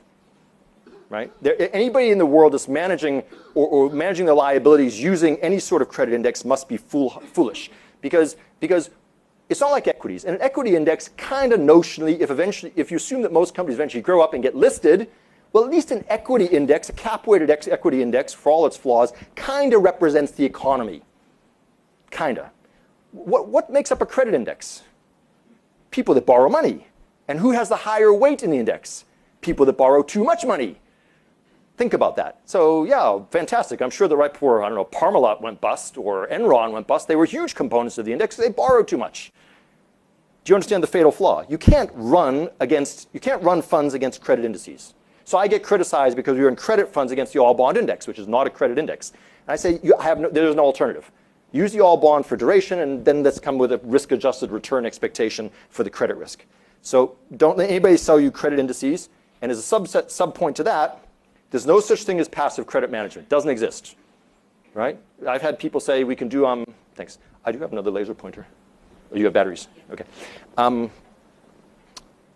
Right? 1.09 1.31
There, 1.41 1.55
anybody 1.75 2.09
in 2.09 2.17
the 2.17 2.25
world 2.25 2.53
that's 2.53 2.67
managing 2.67 3.23
or, 3.53 3.67
or, 3.67 3.89
managing 3.89 4.25
their 4.25 4.35
liabilities 4.35 5.01
using 5.01 5.37
any 5.37 5.59
sort 5.59 5.81
of 5.81 5.89
credit 5.89 6.13
index 6.13 6.45
must 6.45 6.69
be 6.69 6.77
fool, 6.77 7.09
foolish 7.33 7.69
because, 7.99 8.37
because 8.61 8.91
it's 9.49 9.59
not 9.59 9.71
like 9.71 9.87
equities. 9.87 10.23
And 10.23 10.35
an 10.35 10.41
equity 10.41 10.75
index 10.75 11.09
kind 11.17 11.51
of 11.51 11.59
notionally, 11.59 12.19
if 12.21 12.31
eventually, 12.31 12.71
if 12.77 12.91
you 12.91 12.97
assume 12.97 13.21
that 13.23 13.33
most 13.33 13.53
companies 13.53 13.77
eventually 13.77 14.01
grow 14.01 14.21
up 14.21 14.33
and 14.33 14.41
get 14.41 14.55
listed, 14.55 15.09
well, 15.51 15.65
at 15.65 15.69
least 15.69 15.91
an 15.91 16.05
equity 16.07 16.45
index, 16.45 16.87
a 16.87 16.93
cap-weighted 16.93 17.49
equity 17.49 18.01
index, 18.01 18.33
for 18.33 18.49
all 18.49 18.65
its 18.65 18.77
flaws, 18.77 19.11
kind 19.35 19.73
of 19.73 19.81
represents 19.81 20.31
the 20.31 20.45
economy. 20.45 21.01
Kinda. 22.11 22.51
What, 23.11 23.47
what 23.47 23.69
makes 23.69 23.91
up 23.91 24.01
a 24.01 24.05
credit 24.05 24.33
index? 24.33 24.83
People 25.89 26.13
that 26.15 26.25
borrow 26.25 26.49
money. 26.49 26.87
And 27.27 27.39
who 27.39 27.51
has 27.51 27.69
the 27.69 27.77
higher 27.77 28.13
weight 28.13 28.43
in 28.43 28.51
the 28.51 28.57
index? 28.57 29.05
People 29.41 29.65
that 29.65 29.77
borrow 29.77 30.03
too 30.03 30.23
much 30.23 30.45
money. 30.45 30.79
Think 31.77 31.93
about 31.93 32.15
that. 32.17 32.41
So 32.45 32.83
yeah, 32.83 33.19
fantastic. 33.31 33.81
I'm 33.81 33.89
sure 33.89 34.07
the 34.07 34.17
right 34.17 34.31
before, 34.31 34.63
I 34.63 34.67
don't 34.67 34.75
know, 34.75 34.85
Parmalat 34.85 35.41
went 35.41 35.61
bust 35.61 35.97
or 35.97 36.27
Enron 36.27 36.71
went 36.71 36.85
bust, 36.85 37.07
they 37.07 37.15
were 37.15 37.25
huge 37.25 37.55
components 37.55 37.97
of 37.97 38.05
the 38.05 38.11
index. 38.11 38.35
They 38.35 38.49
borrowed 38.49 38.87
too 38.87 38.97
much. 38.97 39.31
Do 40.43 40.51
you 40.51 40.55
understand 40.55 40.83
the 40.83 40.87
fatal 40.87 41.11
flaw? 41.11 41.43
You 41.47 41.57
can't 41.57 41.89
run 41.93 42.49
against, 42.59 43.09
you 43.13 43.19
can't 43.19 43.41
run 43.43 43.61
funds 43.61 43.93
against 43.93 44.21
credit 44.21 44.43
indices. 44.45 44.93
So 45.23 45.37
I 45.37 45.47
get 45.47 45.63
criticized 45.63 46.15
because 46.15 46.37
we 46.37 46.43
are 46.43 46.49
in 46.49 46.55
credit 46.55 46.91
funds 46.91 47.11
against 47.11 47.33
the 47.33 47.39
all 47.39 47.53
bond 47.53 47.77
index, 47.77 48.07
which 48.07 48.19
is 48.19 48.27
not 48.27 48.47
a 48.47 48.49
credit 48.49 48.77
index. 48.77 49.11
And 49.11 49.53
I 49.53 49.55
say, 49.55 49.79
you 49.83 49.97
have 49.99 50.19
no, 50.19 50.29
there's 50.29 50.55
no 50.55 50.65
alternative. 50.65 51.11
Use 51.51 51.73
the 51.73 51.81
all 51.81 51.97
bond 51.97 52.25
for 52.25 52.37
duration, 52.37 52.79
and 52.79 53.03
then 53.03 53.23
let's 53.23 53.39
come 53.39 53.57
with 53.57 53.71
a 53.71 53.77
risk 53.83 54.11
adjusted 54.11 54.51
return 54.51 54.85
expectation 54.85 55.51
for 55.69 55.83
the 55.83 55.89
credit 55.89 56.15
risk. 56.15 56.45
So 56.81 57.17
don't 57.35 57.57
let 57.57 57.69
anybody 57.69 57.97
sell 57.97 58.19
you 58.19 58.31
credit 58.31 58.59
indices. 58.59 59.09
And 59.41 59.51
as 59.51 59.59
a 59.59 59.61
subset, 59.61 60.09
sub 60.09 60.33
point 60.33 60.55
to 60.57 60.63
that, 60.63 61.05
there's 61.49 61.65
no 61.65 61.79
such 61.79 62.03
thing 62.03 62.19
as 62.19 62.29
passive 62.29 62.65
credit 62.65 62.89
management. 62.89 63.27
Doesn't 63.27 63.49
exist. 63.49 63.95
Right? 64.73 64.97
I've 65.27 65.41
had 65.41 65.59
people 65.59 65.81
say 65.81 66.03
we 66.03 66.15
can 66.15 66.29
do, 66.29 66.45
um, 66.45 66.65
thanks. 66.95 67.17
I 67.43 67.51
do 67.51 67.59
have 67.59 67.73
another 67.73 67.91
laser 67.91 68.13
pointer. 68.13 68.47
Oh, 69.11 69.17
you 69.17 69.25
have 69.25 69.33
batteries. 69.33 69.67
Okay. 69.91 70.05
Um, 70.57 70.89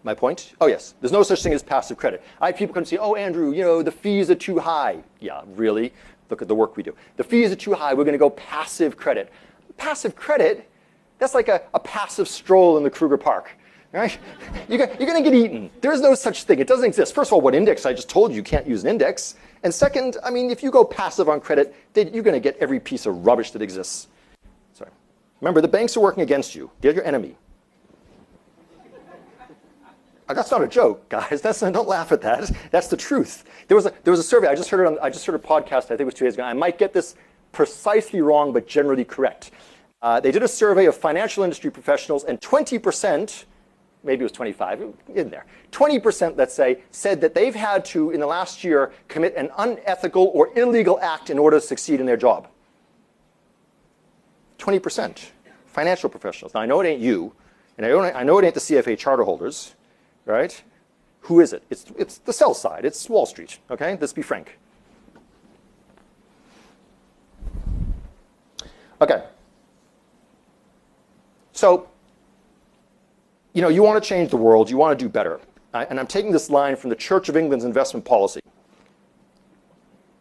my 0.06 0.14
point? 0.14 0.54
Oh, 0.62 0.68
yes. 0.68 0.94
There's 1.02 1.12
no 1.12 1.24
such 1.24 1.42
thing 1.42 1.54
as 1.54 1.64
passive 1.64 1.98
credit. 1.98 2.24
I 2.40 2.48
have 2.48 2.58
people 2.58 2.74
come 2.74 2.82
and 2.82 2.88
say, 2.88 2.98
oh, 2.98 3.16
Andrew, 3.16 3.52
you 3.52 3.64
know, 3.64 3.82
the 3.82 3.92
fees 3.92 4.30
are 4.30 4.36
too 4.36 4.60
high. 4.60 5.04
Yeah, 5.20 5.42
really? 5.56 5.92
Look 6.30 6.42
at 6.42 6.48
the 6.48 6.56
work 6.56 6.78
we 6.78 6.84
do. 6.84 6.96
The 7.18 7.24
fees 7.24 7.52
are 7.52 7.56
too 7.56 7.74
high. 7.74 7.94
We're 7.94 8.04
going 8.04 8.14
to 8.14 8.20
go 8.20 8.30
passive 8.30 8.96
credit. 8.96 9.32
passive 9.78 10.16
credit, 10.16 10.70
that's 11.18 11.34
like 11.34 11.48
a, 11.48 11.64
a 11.74 11.80
passive 11.80 12.28
stroll 12.28 12.78
in 12.78 12.84
the 12.84 12.90
Kruger 12.90 13.18
Park. 13.18 13.50
Right? 13.92 14.18
You're, 14.70 14.86
going 14.88 15.24
to 15.24 15.30
get 15.30 15.34
eaten. 15.34 15.70
There's 15.82 16.02
no 16.02 16.16
such 16.16 16.44
thing. 16.44 16.60
It 16.60 16.68
doesn't 16.68 16.86
exist. 16.86 17.16
First 17.16 17.30
of 17.30 17.34
all, 17.34 17.42
what 17.42 17.56
index? 17.56 17.86
I 17.86 17.94
just 17.94 18.10
told 18.10 18.32
you 18.32 18.38
you 18.38 18.44
can't 18.44 18.68
use 18.68 18.84
an 18.84 18.90
index. 18.90 19.36
And 19.64 19.74
second, 19.74 20.18
I 20.24 20.30
mean, 20.30 20.52
if 20.52 20.62
you 20.62 20.70
go 20.70 20.84
passive 20.84 21.30
on 21.30 21.40
credit, 21.40 21.74
you're 21.96 22.24
going 22.24 22.34
to 22.34 22.40
get 22.40 22.58
every 22.58 22.80
piece 22.80 23.06
of 23.06 23.26
rubbish 23.26 23.52
that 23.52 23.62
exists. 23.62 24.08
Sorry. 24.74 24.92
Remember, 25.40 25.62
the 25.62 25.68
banks 25.68 25.96
are 25.96 26.02
working 26.02 26.24
against 26.24 26.54
you. 26.54 26.70
They're 26.82 26.94
your 26.94 27.06
enemy. 27.06 27.38
That's 30.28 30.52
not 30.52 30.64
a 30.64 30.68
joke, 30.68 31.08
guys. 31.10 31.42
That's 31.44 31.60
don't 31.60 31.88
laugh 31.88 32.12
at 32.12 32.22
that. 32.22 32.52
That's 32.72 32.88
the 32.88 32.98
truth. 32.98 33.44
There 33.68 33.76
was 33.76 33.86
a 33.86 33.94
there 34.04 34.12
was 34.12 34.20
a 34.20 34.24
survey. 34.24 34.48
I 34.48 34.56
just 34.56 34.70
heard 34.70 34.82
it 34.82 34.88
on. 34.88 34.98
I 35.02 35.10
just 35.10 35.26
heard 35.26 35.36
a 35.36 35.40
podcast. 35.40 35.86
I 35.86 35.90
think 35.90 36.02
it 36.02 36.06
was 36.06 36.14
two 36.16 36.26
days 36.26 36.34
ago. 36.36 36.44
I 36.44 36.54
might 36.54 36.78
get 36.78 36.94
this 36.94 37.16
precisely 37.52 38.22
wrong, 38.22 38.52
but 38.52 38.68
generally 38.68 39.06
correct. 39.06 39.52
Uh, 40.02 40.20
they 40.20 40.32
did 40.32 40.44
a 40.44 40.48
survey 40.48 40.86
of 40.86 40.96
financial 40.96 41.44
industry 41.44 41.72
professionals, 41.72 42.24
and 42.24 42.42
20 42.42 42.80
percent 42.80 43.46
maybe 44.06 44.22
it 44.22 44.24
was 44.24 44.32
25, 44.32 44.94
in 45.16 45.30
there. 45.30 45.46
20%, 45.72 46.38
let's 46.38 46.54
say, 46.54 46.84
said 46.92 47.20
that 47.22 47.34
they've 47.34 47.56
had 47.56 47.84
to, 47.84 48.12
in 48.12 48.20
the 48.20 48.28
last 48.28 48.64
year, 48.64 48.94
commit 49.08 49.36
an 49.36 49.50
unethical 49.58 50.32
or 50.34 50.58
illegal 50.58 51.00
act 51.02 51.30
in 51.30 51.40
order 51.40 51.60
to 51.60 51.66
succeed 51.66 52.00
in 52.00 52.06
their 52.06 52.16
job. 52.16 52.48
20%. 54.60 55.32
Financial 55.66 56.10
professionals. 56.10 56.54
Now, 56.54 56.62
I 56.62 56.66
know 56.66 56.80
it 56.80 56.88
ain't 56.88 57.02
you, 57.02 57.34
and 57.78 57.86
I, 57.86 58.12
I 58.12 58.24
know 58.24 58.38
it 58.38 58.46
ain't 58.46 58.54
the 58.54 58.62
CFA 58.62 58.98
charter 58.98 59.24
holders, 59.24 59.76
right? 60.26 60.62
Who 61.22 61.40
is 61.40 61.54
it? 61.54 61.64
It's, 61.70 61.86
it's 61.98 62.18
the 62.20 62.34
sell 62.34 62.54
side. 62.54 62.86
It's 62.86 63.10
Wall 63.10 63.26
Street, 63.26 63.60
okay? 63.72 63.98
Let's 64.00 64.14
be 64.14 64.22
frank. 64.22 64.58
Okay. 69.02 69.24
So 71.54 71.90
you 73.56 73.62
know, 73.62 73.70
you 73.70 73.82
want 73.82 74.04
to 74.04 74.08
change 74.08 74.30
the 74.30 74.38
world, 74.38 74.70
you 74.70 74.76
want 74.78 75.00
to 75.00 75.04
do 75.04 75.10
better. 75.10 75.40
And 75.74 76.00
I'm 76.00 76.08
taking 76.08 76.32
this 76.32 76.50
line 76.50 76.76
from 76.76 76.90
the 76.90 76.96
Church 76.96 77.30
of 77.30 77.36
England's 77.36 77.66
investment 77.66 78.06
policy. 78.06 78.42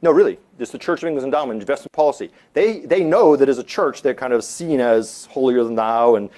No, 0.02 0.12
really, 0.12 0.38
it's 0.58 0.70
the 0.70 0.78
Church 0.78 1.02
of 1.02 1.08
England's 1.08 1.24
endowment 1.24 1.60
investment 1.60 1.92
policy. 1.92 2.30
They, 2.52 2.80
they 2.80 3.02
know 3.02 3.36
that 3.36 3.48
as 3.48 3.58
a 3.58 3.64
church, 3.64 4.02
they're 4.02 4.14
kind 4.14 4.32
of 4.32 4.44
seen 4.44 4.80
as 4.80 5.26
holier 5.26 5.64
than 5.64 5.74
thou 5.74 6.14
and 6.14 6.30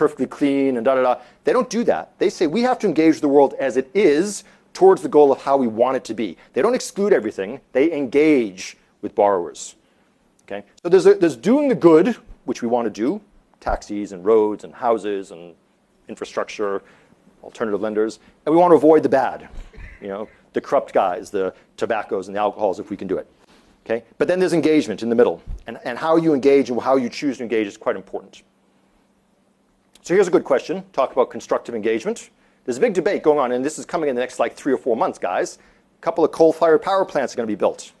perfectly 0.00 0.26
clean 0.26 0.78
and 0.78 0.84
da 0.86 0.94
da 0.94 1.02
da. 1.02 1.20
They 1.44 1.52
don't 1.52 1.68
do 1.68 1.84
that. 1.84 2.18
They 2.18 2.30
say 2.30 2.46
we 2.46 2.62
have 2.62 2.78
to 2.78 2.86
engage 2.86 3.20
the 3.20 3.28
world 3.28 3.52
as 3.60 3.76
it 3.76 3.90
is 3.92 4.44
towards 4.72 5.02
the 5.02 5.10
goal 5.10 5.30
of 5.30 5.42
how 5.42 5.58
we 5.58 5.66
want 5.66 5.98
it 5.98 6.04
to 6.04 6.14
be. 6.14 6.38
They 6.54 6.62
don't 6.62 6.74
exclude 6.74 7.12
everything, 7.12 7.60
they 7.72 7.92
engage 7.92 8.78
with 9.02 9.14
borrowers. 9.14 9.74
Okay? 10.44 10.64
So 10.82 10.88
there's, 10.88 11.04
a, 11.04 11.14
there's 11.16 11.36
doing 11.36 11.68
the 11.68 11.74
good, 11.74 12.16
which 12.46 12.62
we 12.62 12.68
want 12.68 12.86
to 12.86 12.90
do, 12.90 13.20
taxis 13.60 14.12
and 14.12 14.24
roads 14.24 14.64
and 14.64 14.72
houses 14.72 15.32
and 15.32 15.54
infrastructure, 16.08 16.82
alternative 17.42 17.82
lenders, 17.82 18.20
and 18.46 18.54
we 18.54 18.58
want 18.58 18.70
to 18.72 18.76
avoid 18.76 19.02
the 19.02 19.08
bad, 19.10 19.50
you 20.00 20.08
know, 20.08 20.28
the 20.54 20.62
corrupt 20.62 20.94
guys, 20.94 21.30
the 21.30 21.52
tobaccos 21.76 22.26
and 22.28 22.34
the 22.34 22.40
alcohols 22.40 22.80
if 22.80 22.88
we 22.88 22.96
can 22.96 23.06
do 23.06 23.18
it. 23.18 23.26
Okay? 23.84 24.02
But 24.16 24.28
then 24.28 24.40
there's 24.40 24.54
engagement 24.54 25.02
in 25.02 25.10
the 25.10 25.14
middle, 25.14 25.42
and, 25.66 25.78
and 25.84 25.98
how 25.98 26.16
you 26.16 26.32
engage 26.32 26.70
and 26.70 26.80
how 26.80 26.96
you 26.96 27.10
choose 27.10 27.36
to 27.36 27.42
engage 27.42 27.66
is 27.66 27.76
quite 27.76 27.96
important. 27.96 28.42
So 30.02 30.14
here's 30.14 30.28
a 30.28 30.30
good 30.30 30.44
question. 30.44 30.82
Talk 30.92 31.12
about 31.12 31.30
constructive 31.30 31.74
engagement. 31.74 32.30
There's 32.64 32.78
a 32.78 32.80
big 32.80 32.94
debate 32.94 33.22
going 33.22 33.38
on, 33.38 33.52
and 33.52 33.64
this 33.64 33.78
is 33.78 33.84
coming 33.84 34.08
in 34.08 34.14
the 34.14 34.20
next 34.20 34.38
like 34.38 34.54
three 34.54 34.72
or 34.72 34.78
four 34.78 34.96
months, 34.96 35.18
guys. 35.18 35.58
A 35.98 36.02
couple 36.02 36.24
of 36.24 36.32
coal-fired 36.32 36.80
power 36.80 37.04
plants 37.04 37.34
are 37.34 37.36
going 37.36 37.46
to 37.46 37.50
be 37.50 37.58
built. 37.58 37.92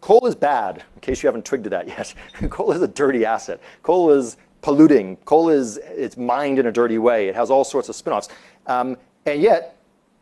Coal 0.00 0.26
is 0.26 0.34
bad, 0.34 0.82
in 0.94 1.00
case 1.00 1.22
you 1.22 1.28
haven't 1.28 1.44
twigged 1.44 1.64
to 1.64 1.70
that 1.70 1.86
yet. 1.88 2.14
coal 2.50 2.72
is 2.72 2.82
a 2.82 2.88
dirty 2.88 3.24
asset. 3.24 3.60
Coal 3.82 4.10
is 4.10 4.36
polluting. 4.62 5.16
Coal 5.24 5.48
is 5.48 5.76
it's 5.84 6.16
mined 6.16 6.58
in 6.58 6.66
a 6.66 6.72
dirty 6.72 6.98
way. 6.98 7.28
It 7.28 7.36
has 7.36 7.50
all 7.50 7.64
sorts 7.64 7.88
of 7.88 7.94
spin-offs. 7.94 8.28
Um, 8.66 8.96
and 9.26 9.40
yet, 9.40 9.76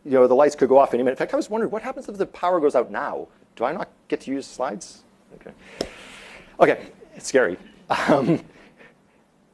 you 0.04 0.12
know, 0.12 0.26
the 0.26 0.34
lights 0.34 0.54
could 0.54 0.68
go 0.68 0.78
off 0.78 0.92
any 0.92 1.02
minute. 1.02 1.12
In 1.12 1.16
fact, 1.16 1.32
I 1.32 1.36
was 1.36 1.48
wondering 1.48 1.70
what 1.70 1.82
happens 1.82 2.08
if 2.08 2.18
the 2.18 2.26
power 2.26 2.60
goes 2.60 2.74
out 2.74 2.90
now? 2.90 3.28
Do 3.56 3.64
I 3.64 3.72
not 3.72 3.88
get 4.08 4.20
to 4.22 4.30
use 4.30 4.46
slides? 4.46 5.02
Okay. 5.34 5.50
Okay, 6.60 6.86
it's 7.14 7.28
scary. 7.28 7.56
Um, 7.90 8.40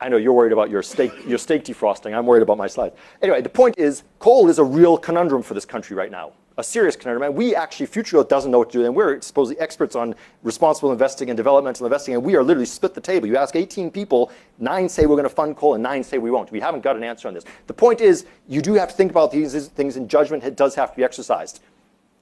I 0.01 0.09
know 0.09 0.17
you're 0.17 0.33
worried 0.33 0.53
about 0.53 0.71
your 0.71 0.83
steak, 0.83 1.13
your 1.27 1.39
steak 1.39 1.65
defrosting. 1.65 2.17
I'm 2.17 2.27
worried 2.27 2.43
about 2.43 2.59
my 2.59 2.67
slides. 2.67 2.97
Anyway, 3.23 3.41
the 3.41 3.49
point 3.49 3.79
is, 3.79 4.03
coal 4.19 4.49
is 4.49 4.59
a 4.59 4.65
real 4.65 4.99
conundrum 4.99 5.43
for 5.43 5.55
this 5.55 5.65
country 5.65 5.97
right 5.97 6.11
now 6.11 6.33
a 6.57 6.63
serious 6.63 6.95
conundrum. 6.95 7.29
And 7.29 7.37
we 7.37 7.55
actually, 7.55 7.87
Future 7.87 8.17
Growth 8.17 8.29
doesn't 8.29 8.51
know 8.51 8.59
what 8.59 8.71
to 8.71 8.79
do. 8.79 8.85
And 8.85 8.95
we're 8.95 9.21
supposedly 9.21 9.61
experts 9.61 9.97
on 9.97 10.15
responsible 10.43 10.93
investing 10.93 11.31
and 11.31 11.37
developmental 11.37 11.87
investing. 11.87 12.15
And 12.15 12.23
we 12.23 12.37
are 12.37 12.45
literally 12.45 12.67
split 12.67 12.95
the 12.95 13.01
table. 13.01 13.27
You 13.27 13.37
ask 13.37 13.57
18 13.57 13.91
people, 13.91 14.31
nine 14.59 14.89
say 14.89 15.07
we're 15.07 15.17
going 15.17 15.25
to 15.25 15.35
fund 15.35 15.57
coal 15.57 15.75
and 15.75 15.83
nine 15.83 16.05
say 16.05 16.19
we 16.19 16.31
won't. 16.31 16.53
We 16.53 16.61
haven't 16.61 16.83
got 16.83 16.97
an 16.97 17.03
answer 17.03 17.29
on 17.29 17.35
this. 17.35 17.45
The 17.67 17.75
point 17.75 18.01
is, 18.01 18.27
you 18.49 18.63
do 18.63 18.75
have 18.75 18.89
to 18.89 18.95
think 18.95 19.11
about 19.11 19.33
these 19.33 19.67
things 19.69 19.97
and 19.97 20.09
judgment 20.09 20.45
it 20.45 20.57
does 20.57 20.75
have 20.75 20.91
to 20.93 20.97
be 20.97 21.05
exercised. 21.05 21.61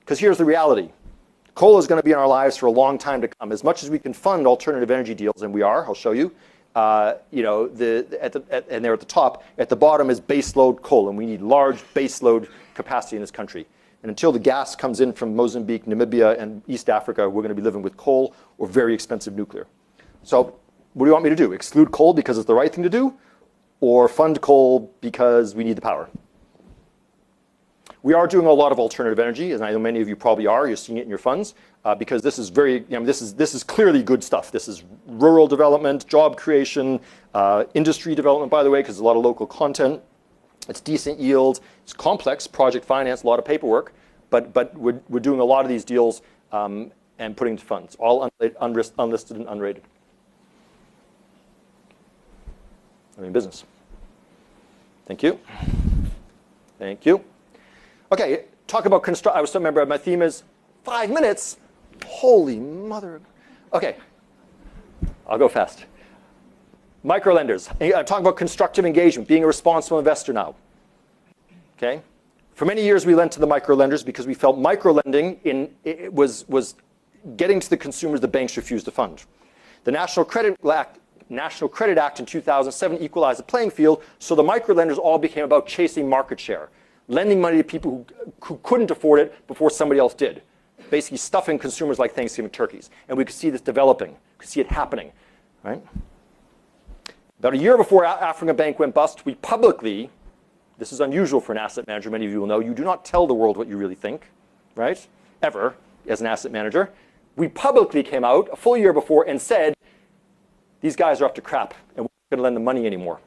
Because 0.01 0.19
here's 0.19 0.39
the 0.39 0.45
reality. 0.45 0.91
Coal 1.55 1.79
is 1.79 1.87
going 1.87 2.01
to 2.01 2.05
be 2.05 2.13
in 2.13 2.19
our 2.19 2.27
lives 2.27 2.57
for 2.57 2.67
a 2.67 2.71
long 2.71 2.97
time 2.97 3.21
to 3.21 3.29
come. 3.29 3.53
As 3.53 3.63
much 3.63 3.83
as 3.83 3.91
we 3.91 3.99
can 3.99 4.15
fund 4.15 4.47
alternative 4.47 4.91
energy 4.91 5.15
deals, 5.15 5.43
and 5.43 5.53
we 5.53 5.61
are, 5.61 5.85
I'll 5.85 5.95
show 5.95 6.13
you, 6.13 6.35
Uh, 6.75 7.15
you 7.31 7.43
know, 7.43 7.67
and 7.67 7.77
they're 7.77 8.95
at 8.95 9.01
the 9.01 9.07
top. 9.07 9.45
At 9.59 9.69
the 9.69 9.77
bottom 9.77 10.09
is 10.09 10.21
baseload 10.21 10.81
coal, 10.83 11.09
and 11.09 11.19
we 11.19 11.27
need 11.27 11.43
large 11.43 11.83
baseload 11.95 12.49
capacity 12.75 13.17
in 13.17 13.23
this 13.23 13.31
country. 13.31 13.67
And 14.03 14.11
until 14.11 14.33
the 14.33 14.39
gas 14.39 14.75
comes 14.75 15.01
in 15.01 15.13
from 15.13 15.37
Mozambique, 15.37 15.85
Namibia, 15.85 16.39
and 16.41 16.63
East 16.67 16.91
Africa, 16.91 17.29
we're 17.29 17.43
going 17.43 17.51
to 17.51 17.55
be 17.55 17.63
living 17.63 17.83
with 17.83 17.97
coal 17.97 18.35
or 18.59 18.67
very 18.67 18.95
expensive 18.95 19.35
nuclear. 19.37 19.67
So 20.23 20.59
what 20.95 21.05
do 21.05 21.09
you 21.09 21.13
want 21.13 21.25
me 21.25 21.31
to 21.31 21.37
do? 21.37 21.53
Exclude 21.53 21.93
coal 21.93 22.13
because 22.13 22.37
it's 22.37 22.47
the 22.47 22.55
right 22.55 22.73
thing 22.73 22.83
to 22.85 22.91
do? 22.91 23.15
Or 23.81 24.09
fund 24.09 24.41
coal 24.41 24.93
because 25.01 25.55
we 25.55 25.65
need 25.65 25.77
the 25.77 25.83
power? 25.83 26.09
We 28.03 28.15
are 28.15 28.27
doing 28.27 28.47
a 28.47 28.53
lot 28.53 28.73
of 28.73 28.81
alternative 28.81 29.21
energy, 29.21 29.53
and 29.53 29.65
I 29.65 29.71
know 29.71 29.79
many 29.79 30.01
of 30.01 30.09
you 30.09 30.17
probably 30.17 30.47
are. 30.47 30.67
You're 30.67 30.77
seeing 30.77 30.99
it 30.99 31.03
in 31.03 31.09
your 31.09 31.19
funds 31.19 31.55
uh, 31.85 31.95
because 31.95 32.21
this 32.21 32.37
is 32.39 32.49
very, 32.49 32.81
this 32.81 33.23
is 33.23 33.35
this 33.35 33.55
is 33.55 33.63
clearly 33.63 34.03
good 34.03 34.25
stuff. 34.25 34.51
This 34.51 34.67
is 34.67 34.83
rural 35.07 35.47
development, 35.47 36.09
job 36.09 36.37
creation, 36.37 36.99
uh, 37.33 37.65
industry 37.75 38.17
development, 38.17 38.51
by 38.51 38.65
the 38.65 38.71
way, 38.71 38.81
because 38.81 38.99
a 38.99 39.05
lot 39.05 39.17
of 39.17 39.23
local 39.23 39.47
content. 39.47 40.01
It's 40.69 40.81
decent 40.81 41.19
yield. 41.19 41.61
It's 41.85 41.93
complex, 41.93 42.47
project 42.47 42.85
finance, 42.85 43.23
a 43.23 43.27
lot 43.27 43.39
of 43.39 43.45
paperwork, 43.45 43.93
but, 44.31 44.53
but 44.53 44.77
we're, 44.77 45.01
we're 45.09 45.21
doing 45.21 45.41
a 45.41 45.45
lot 45.45 45.65
of 45.65 45.69
these 45.69 45.85
deals 45.85 46.23
um, 46.53 46.93
and 47.19 47.37
putting 47.37 47.57
to 47.57 47.65
funds, 47.65 47.97
all 47.97 48.31
unlisted, 48.41 48.95
unlisted 48.99 49.37
and 49.37 49.47
unrated. 49.47 49.83
I 53.19 53.21
mean, 53.21 53.33
business. 53.33 53.65
Thank 55.07 55.23
you. 55.23 55.39
Thank 56.79 57.05
you. 57.05 57.25
Okay, 58.13 58.45
talk 58.67 58.85
about 58.85 59.03
construct. 59.03 59.39
I 59.39 59.41
was 59.41 59.49
still 59.49 59.63
remember 59.63 59.85
my 59.87 59.97
theme 59.97 60.21
is 60.21 60.43
five 60.85 61.11
minutes. 61.11 61.57
Holy 62.05 62.61
mother. 62.61 63.23
Okay, 63.73 63.97
I'll 65.27 65.39
go 65.39 65.49
fast. 65.49 65.87
Microlenders. 67.03 67.75
I'm 67.81 67.95
uh, 67.95 68.03
talking 68.03 68.23
about 68.23 68.37
constructive 68.37 68.85
engagement, 68.85 69.29
being 69.29 69.45
a 69.45 69.47
responsible 69.47 69.99
investor 69.99 70.35
now. 70.35 70.55
Okay? 71.79 72.03
For 72.55 72.67
many 72.67 72.85
years, 72.85 73.07
we 73.07 73.15
lent 73.15 73.33
to 73.33 73.41
the 73.41 73.47
microlenders 73.47 74.05
because 74.05 74.27
we 74.27 74.35
felt 74.35 74.59
microlending 74.59 75.39
in, 75.45 75.75
it 75.83 76.13
was, 76.13 76.47
was 76.49 76.75
getting 77.37 77.61
to 77.61 77.71
the 77.71 77.79
consumers 77.79 78.21
the 78.21 78.29
banks 78.29 78.59
refused 78.59 78.85
to 78.85 78.91
fund. 78.91 79.25
The 79.85 79.91
National 79.91 80.25
Credit 80.25 80.57
Act, 80.71 81.01
National 81.31 81.69
Credit 81.69 81.99
Act 81.99 82.21
in 82.21 82.27
2007 82.27 82.99
equalized 82.99 83.39
the 83.39 83.45
playing 83.45 83.71
field, 83.71 84.05
so 84.19 84.35
the 84.35 84.45
microlenders 84.45 84.99
all 84.99 85.19
became 85.19 85.45
about 85.45 85.67
chasing 85.67 86.09
market 86.09 86.39
share, 86.39 86.69
lending 87.09 87.41
money 87.41 87.59
to 87.59 87.65
people 87.65 88.07
who, 88.21 88.33
who 88.45 88.61
couldn't 88.63 88.91
afford 88.91 89.21
it 89.21 89.47
before 89.47 89.71
somebody 89.71 90.01
else 90.01 90.15
did, 90.15 90.43
basically 90.91 91.19
stuffing 91.19 91.59
consumers 91.59 91.99
like 91.99 92.15
Thanksgiving 92.15 92.51
turkeys. 92.51 92.91
And 93.09 93.19
we 93.19 93.25
could 93.25 93.35
see 93.35 93.51
this 93.51 93.61
developing, 93.61 94.11
we 94.11 94.39
could 94.39 94.49
see 94.49 94.61
it 94.61 94.69
happening, 94.69 95.13
right? 95.63 95.83
About 97.39 97.55
a 97.55 97.59
year 97.59 97.77
before 97.77 98.05
African 98.05 98.55
Bank 98.55 98.79
went 98.79 98.95
bust, 98.95 99.27
we 99.27 99.35
publicly, 99.37 100.11
this 100.79 100.93
is 100.93 101.01
unusual 101.01 101.41
for 101.41 101.53
an 101.53 101.59
asset 101.59 101.87
manager, 101.89 102.09
many 102.09 102.25
of 102.27 102.33
you 102.33 102.41
will 102.41 102.47
know, 102.47 102.61
you 102.61 102.75
do 102.75 102.85
not 102.85 103.05
tell 103.05 103.27
the 103.27 103.35
world 103.35 103.57
what 103.57 103.69
you 103.69 103.77
really 103.77 103.97
think, 103.97 104.31
right? 104.77 105.07
Ever, 105.43 105.75
as 106.07 106.21
an 106.21 106.27
asset 106.27 106.53
manager. 106.53 106.91
We 107.35 107.49
publicly 107.49 108.03
came 108.03 108.25
out 108.25 108.49
a 108.53 108.57
full 108.57 108.77
year 108.77 108.93
before 108.93 109.25
and 109.29 109.41
said, 109.41 109.75
these 110.81 110.97
guys 110.97 111.21
are 111.21 111.25
up 111.25 111.35
to 111.37 111.41
crap 111.41 111.75
and 111.97 112.05
we're 112.05 112.11
not 112.31 112.31
going 112.31 112.39
to 112.39 112.43
lend 112.43 112.57
them 112.57 112.65
money 112.65 112.87
anymore. 112.87 113.21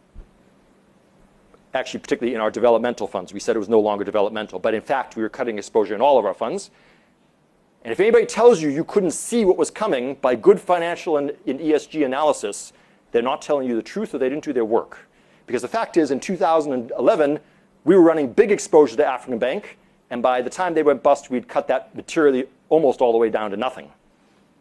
Actually, 1.76 2.00
particularly 2.00 2.34
in 2.34 2.40
our 2.40 2.50
developmental 2.50 3.06
funds. 3.06 3.34
We 3.34 3.42
said 3.42 3.58
it 3.58 3.60
was 3.60 3.68
no 3.68 3.82
longer 3.82 4.06
developmental, 4.06 4.60
but 4.60 4.74
in 4.74 4.82
fact, 4.82 5.18
we 5.18 5.22
were 5.22 5.30
cutting 5.30 5.58
exposure 5.58 5.94
in 5.94 6.00
all 6.00 6.18
of 6.18 6.26
our 6.26 6.34
funds. 6.34 6.72
And 7.84 7.92
if 7.92 8.00
anybody 8.00 8.26
tells 8.26 8.62
you 8.62 8.70
you 8.70 8.86
couldn't 8.86 9.12
see 9.12 9.44
what 9.44 9.58
was 9.58 9.70
coming 9.70 10.16
by 10.16 10.36
good 10.36 10.60
financial 10.60 11.18
and, 11.18 11.34
and 11.46 11.60
ESG 11.60 12.06
analysis, 12.06 12.72
they're 13.12 13.22
not 13.22 13.42
telling 13.42 13.68
you 13.68 13.76
the 13.76 13.84
truth 13.84 14.16
or 14.16 14.20
they 14.20 14.30
didn't 14.30 14.46
do 14.46 14.54
their 14.54 14.64
work. 14.64 15.00
Because 15.48 15.62
the 15.62 15.68
fact 15.68 15.98
is, 15.98 16.12
in 16.12 16.22
2011, 16.22 17.40
we 17.84 17.96
were 17.96 18.02
running 18.02 18.32
big 18.32 18.54
exposure 18.54 18.96
to 18.96 19.06
African 19.06 19.38
Bank, 19.38 19.78
and 20.10 20.24
by 20.24 20.42
the 20.42 20.50
time 20.50 20.76
they 20.76 20.82
went 20.82 21.04
bust, 21.04 21.30
we'd 21.30 21.50
cut 21.50 21.68
that 21.68 21.94
materially 21.94 22.46
almost 22.70 23.02
all 23.02 23.12
the 23.12 23.18
way 23.18 23.30
down 23.30 23.52
to 23.52 23.58
nothing. 23.58 23.92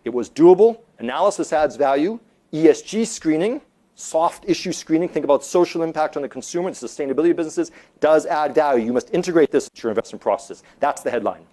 It 0.04 0.10
was 0.10 0.28
doable. 0.28 0.80
Analysis 0.98 1.52
adds 1.52 1.76
value. 1.76 2.18
ESG 2.52 3.06
screening, 3.06 3.60
soft 3.94 4.44
issue 4.46 4.72
screening, 4.72 5.08
think 5.08 5.24
about 5.24 5.44
social 5.44 5.82
impact 5.82 6.16
on 6.16 6.22
the 6.22 6.28
consumer 6.28 6.68
and 6.68 6.76
sustainability 6.76 7.34
businesses, 7.34 7.70
does 8.00 8.26
add 8.26 8.54
value. 8.54 8.84
You 8.84 8.92
must 8.92 9.12
integrate 9.12 9.50
this 9.50 9.68
into 9.68 9.82
your 9.82 9.90
investment 9.90 10.22
process. 10.22 10.62
That's 10.80 11.02
the 11.02 11.10
headline. 11.10 11.44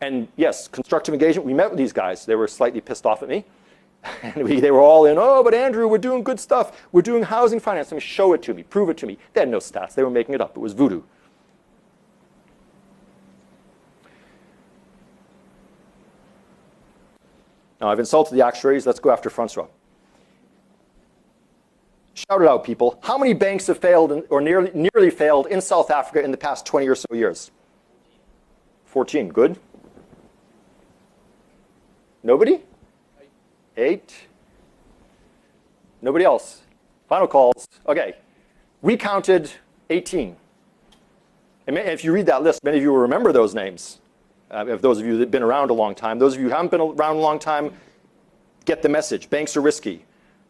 And 0.00 0.28
yes, 0.36 0.68
constructive 0.68 1.14
engagement. 1.14 1.46
We 1.46 1.54
met 1.54 1.70
with 1.70 1.78
these 1.78 1.92
guys. 1.92 2.26
They 2.26 2.34
were 2.34 2.48
slightly 2.48 2.80
pissed 2.80 3.06
off 3.06 3.22
at 3.22 3.28
me. 3.28 3.44
And 4.22 4.44
we, 4.44 4.60
they 4.60 4.70
were 4.70 4.80
all 4.80 5.06
in, 5.06 5.16
oh, 5.18 5.42
but 5.42 5.54
Andrew, 5.54 5.88
we're 5.88 5.96
doing 5.96 6.22
good 6.22 6.38
stuff. 6.38 6.86
We're 6.92 7.00
doing 7.00 7.22
housing 7.22 7.58
finance. 7.58 7.90
I 7.90 7.94
mean, 7.94 8.00
show 8.00 8.34
it 8.34 8.42
to 8.42 8.52
me, 8.52 8.62
prove 8.62 8.90
it 8.90 8.98
to 8.98 9.06
me. 9.06 9.16
They 9.32 9.40
had 9.40 9.48
no 9.48 9.58
stats. 9.58 9.94
They 9.94 10.02
were 10.02 10.10
making 10.10 10.34
it 10.34 10.42
up. 10.42 10.58
It 10.58 10.60
was 10.60 10.74
voodoo. 10.74 11.00
Now, 17.80 17.90
I've 17.90 17.98
insulted 17.98 18.34
the 18.34 18.44
actuaries. 18.44 18.86
Let's 18.86 19.00
go 19.00 19.10
after 19.10 19.30
Francois. 19.30 19.68
Shout 22.14 22.42
it 22.42 22.48
out, 22.48 22.62
people. 22.62 22.98
How 23.02 23.18
many 23.18 23.34
banks 23.34 23.66
have 23.66 23.78
failed 23.78 24.22
or 24.30 24.40
nearly, 24.40 24.70
nearly 24.72 25.10
failed 25.10 25.48
in 25.48 25.60
South 25.60 25.90
Africa 25.90 26.24
in 26.24 26.30
the 26.30 26.36
past 26.36 26.64
20 26.64 26.88
or 26.88 26.94
so 26.94 27.06
years? 27.12 27.50
14. 28.86 29.28
Good. 29.28 29.58
Nobody? 32.22 32.60
Eight. 33.76 34.14
Nobody 36.00 36.24
else. 36.24 36.62
Final 37.08 37.26
calls. 37.26 37.66
Okay. 37.88 38.14
We 38.80 38.96
counted 38.96 39.50
18. 39.90 40.36
And 41.66 41.78
if 41.78 42.04
you 42.04 42.12
read 42.12 42.26
that 42.26 42.42
list, 42.44 42.62
many 42.62 42.76
of 42.76 42.82
you 42.82 42.92
will 42.92 43.00
remember 43.00 43.32
those 43.32 43.54
names. 43.54 44.00
Uh, 44.50 44.64
if 44.68 44.80
those 44.80 45.00
of 45.00 45.06
you 45.06 45.14
that 45.14 45.20
have 45.20 45.30
been 45.32 45.42
around 45.42 45.70
a 45.70 45.74
long 45.74 45.94
time. 45.94 46.20
Those 46.20 46.34
of 46.34 46.40
you 46.40 46.46
who 46.46 46.52
haven't 46.52 46.70
been 46.70 46.80
around 46.80 47.16
a 47.16 47.20
long 47.20 47.40
time, 47.40 47.72
get 48.66 48.82
the 48.82 48.88
message. 48.88 49.28
Banks 49.30 49.56
are 49.56 49.60
risky. 49.60 50.04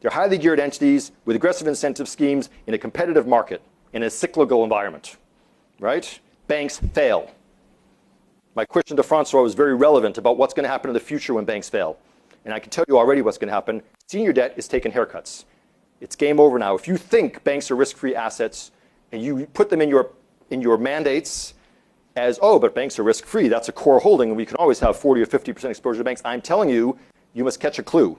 They're 0.05 0.11
highly 0.11 0.37
geared 0.37 0.61
entities 0.61 1.13
with 1.25 1.35
aggressive 1.35 1.67
incentive 1.67 2.11
schemes 2.11 2.51
in 2.67 2.75
a 2.75 2.79
competitive 2.79 3.27
market, 3.27 3.63
in 3.95 4.03
a 4.03 4.11
cyclical 4.11 4.63
environment, 4.63 5.17
right? 5.81 6.21
Banks 6.47 6.79
fail. 6.93 7.31
My 8.55 8.67
question 8.67 8.99
to 8.99 9.03
Francois 9.03 9.41
was 9.41 9.55
very 9.55 9.75
relevant 9.75 10.19
about 10.19 10.37
what's 10.37 10.53
going 10.53 10.65
to 10.65 10.69
happen 10.69 10.91
in 10.91 10.95
the 10.95 11.01
future 11.01 11.33
when 11.33 11.47
banks 11.47 11.71
fail. 11.71 11.97
And 12.45 12.53
I 12.53 12.59
can 12.59 12.69
tell 12.69 12.85
you 12.87 12.99
already 12.99 13.23
what's 13.23 13.39
going 13.39 13.49
to 13.49 13.55
happen. 13.55 13.83
Senior 14.07 14.35
debt 14.35 14.53
is 14.59 14.69
taking 14.69 14.93
haircuts. 14.93 15.47
It's 16.03 16.17
game 16.17 16.39
over 16.39 16.59
now. 16.59 16.75
If 16.75 16.87
you 16.87 16.99
think 16.99 17.43
banks 17.43 17.71
are 17.71 17.75
risk-free 17.75 18.15
assets 18.15 18.73
and 19.11 19.23
you 19.23 19.47
put 19.55 19.71
them 19.71 19.81
in 19.81 19.89
your, 19.89 20.11
in 20.51 20.61
your 20.61 20.77
mandates 20.77 21.55
as, 22.15 22.39
oh, 22.43 22.59
but 22.59 22.75
banks 22.75 22.99
are 22.99 23.05
risk-free, 23.05 23.49
that's 23.49 23.71
a 23.71 23.73
core 23.73 24.01
holding, 24.01 24.29
and 24.29 24.37
we 24.37 24.45
can 24.45 24.57
always 24.57 24.81
have 24.81 24.99
40 24.99 25.23
or 25.23 25.27
50% 25.27 25.65
exposure 25.65 26.01
to 26.01 26.05
banks, 26.05 26.21
I'm 26.27 26.43
telling 26.43 26.69
you, 26.69 26.99
you 27.33 27.43
must 27.43 27.59
catch 27.59 27.79
a 27.79 27.83
clue. 27.83 28.19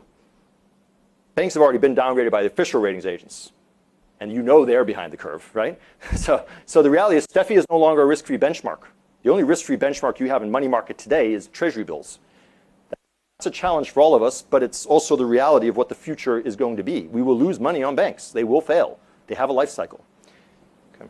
Banks 1.35 1.53
have 1.53 1.61
already 1.61 1.79
been 1.79 1.95
downgraded 1.95 2.31
by 2.31 2.41
the 2.41 2.47
official 2.47 2.81
ratings 2.81 3.05
agents. 3.05 3.51
And 4.21 4.31
you 4.31 4.41
know 4.41 4.63
they're 4.63 4.85
behind 4.85 5.11
the 5.11 5.17
curve, 5.17 5.47
right? 5.53 5.79
So, 6.15 6.45
so 6.65 6.81
the 6.81 6.89
reality 6.89 7.17
is 7.17 7.27
STeFI 7.27 7.57
is 7.57 7.65
no 7.69 7.77
longer 7.77 8.01
a 8.01 8.05
risk-free 8.05 8.37
benchmark. 8.37 8.79
The 9.23 9.29
only 9.29 9.43
risk-free 9.43 9.77
benchmark 9.77 10.19
you 10.19 10.27
have 10.27 10.41
in 10.41 10.49
money 10.49 10.69
market 10.69 10.97
today 10.97 11.33
is 11.33 11.47
treasury 11.47 11.83
bills. 11.83 12.19
That's 13.37 13.47
a 13.47 13.51
challenge 13.51 13.91
for 13.91 13.99
all 13.99 14.15
of 14.15 14.23
us, 14.23 14.41
but 14.41 14.63
it's 14.63 14.85
also 14.85 15.17
the 15.17 15.25
reality 15.25 15.67
of 15.67 15.75
what 15.75 15.89
the 15.89 15.95
future 15.95 16.39
is 16.39 16.55
going 16.55 16.77
to 16.77 16.83
be. 16.83 17.07
We 17.07 17.21
will 17.21 17.37
lose 17.37 17.59
money 17.59 17.83
on 17.83 17.95
banks. 17.95 18.29
They 18.29 18.45
will 18.45 18.61
fail. 18.61 18.97
They 19.27 19.35
have 19.35 19.49
a 19.49 19.53
life 19.53 19.69
cycle. 19.69 20.05
Okay. 20.95 21.09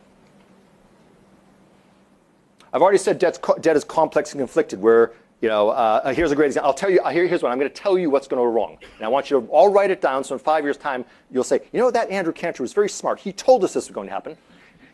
I've 2.74 2.82
already 2.82 2.98
said 2.98 3.20
debt 3.20 3.76
is 3.76 3.84
complex 3.84 4.32
and 4.32 4.40
conflicted, 4.40 4.82
where 4.82 5.12
you 5.46 5.50
know, 5.50 5.70
uh, 5.70 6.12
here's 6.12 6.32
a 6.32 6.36
great 6.36 6.48
example. 6.48 6.70
I'll 6.70 6.74
tell 6.74 6.90
you, 6.90 7.00
here, 7.12 7.28
here's 7.28 7.44
one. 7.44 7.52
I'm 7.52 7.60
going 7.60 7.70
to 7.70 7.82
tell 7.82 8.00
you 8.00 8.10
what's 8.10 8.28
going 8.28 8.42
to 8.42 8.48
go 8.48 8.52
wrong. 8.52 8.80
And 8.98 9.06
I 9.06 9.08
want 9.08 9.30
you 9.30 9.40
to 9.40 9.48
all 9.50 9.72
write 9.72 9.92
it 9.92 10.02
down 10.02 10.24
so 10.24 10.34
in 10.34 10.40
five 10.40 10.64
years' 10.64 10.76
time, 10.76 11.06
you'll 11.30 11.44
say, 11.44 11.60
you 11.72 11.80
know, 11.80 11.92
that 11.92 12.10
Andrew 12.10 12.34
Canter 12.34 12.64
was 12.64 12.74
very 12.74 12.90
smart. 12.90 13.20
He 13.20 13.32
told 13.32 13.64
us 13.64 13.76
this 13.76 13.88
was 13.88 13.94
going 13.94 14.08
to 14.08 14.12
happen. 14.12 14.38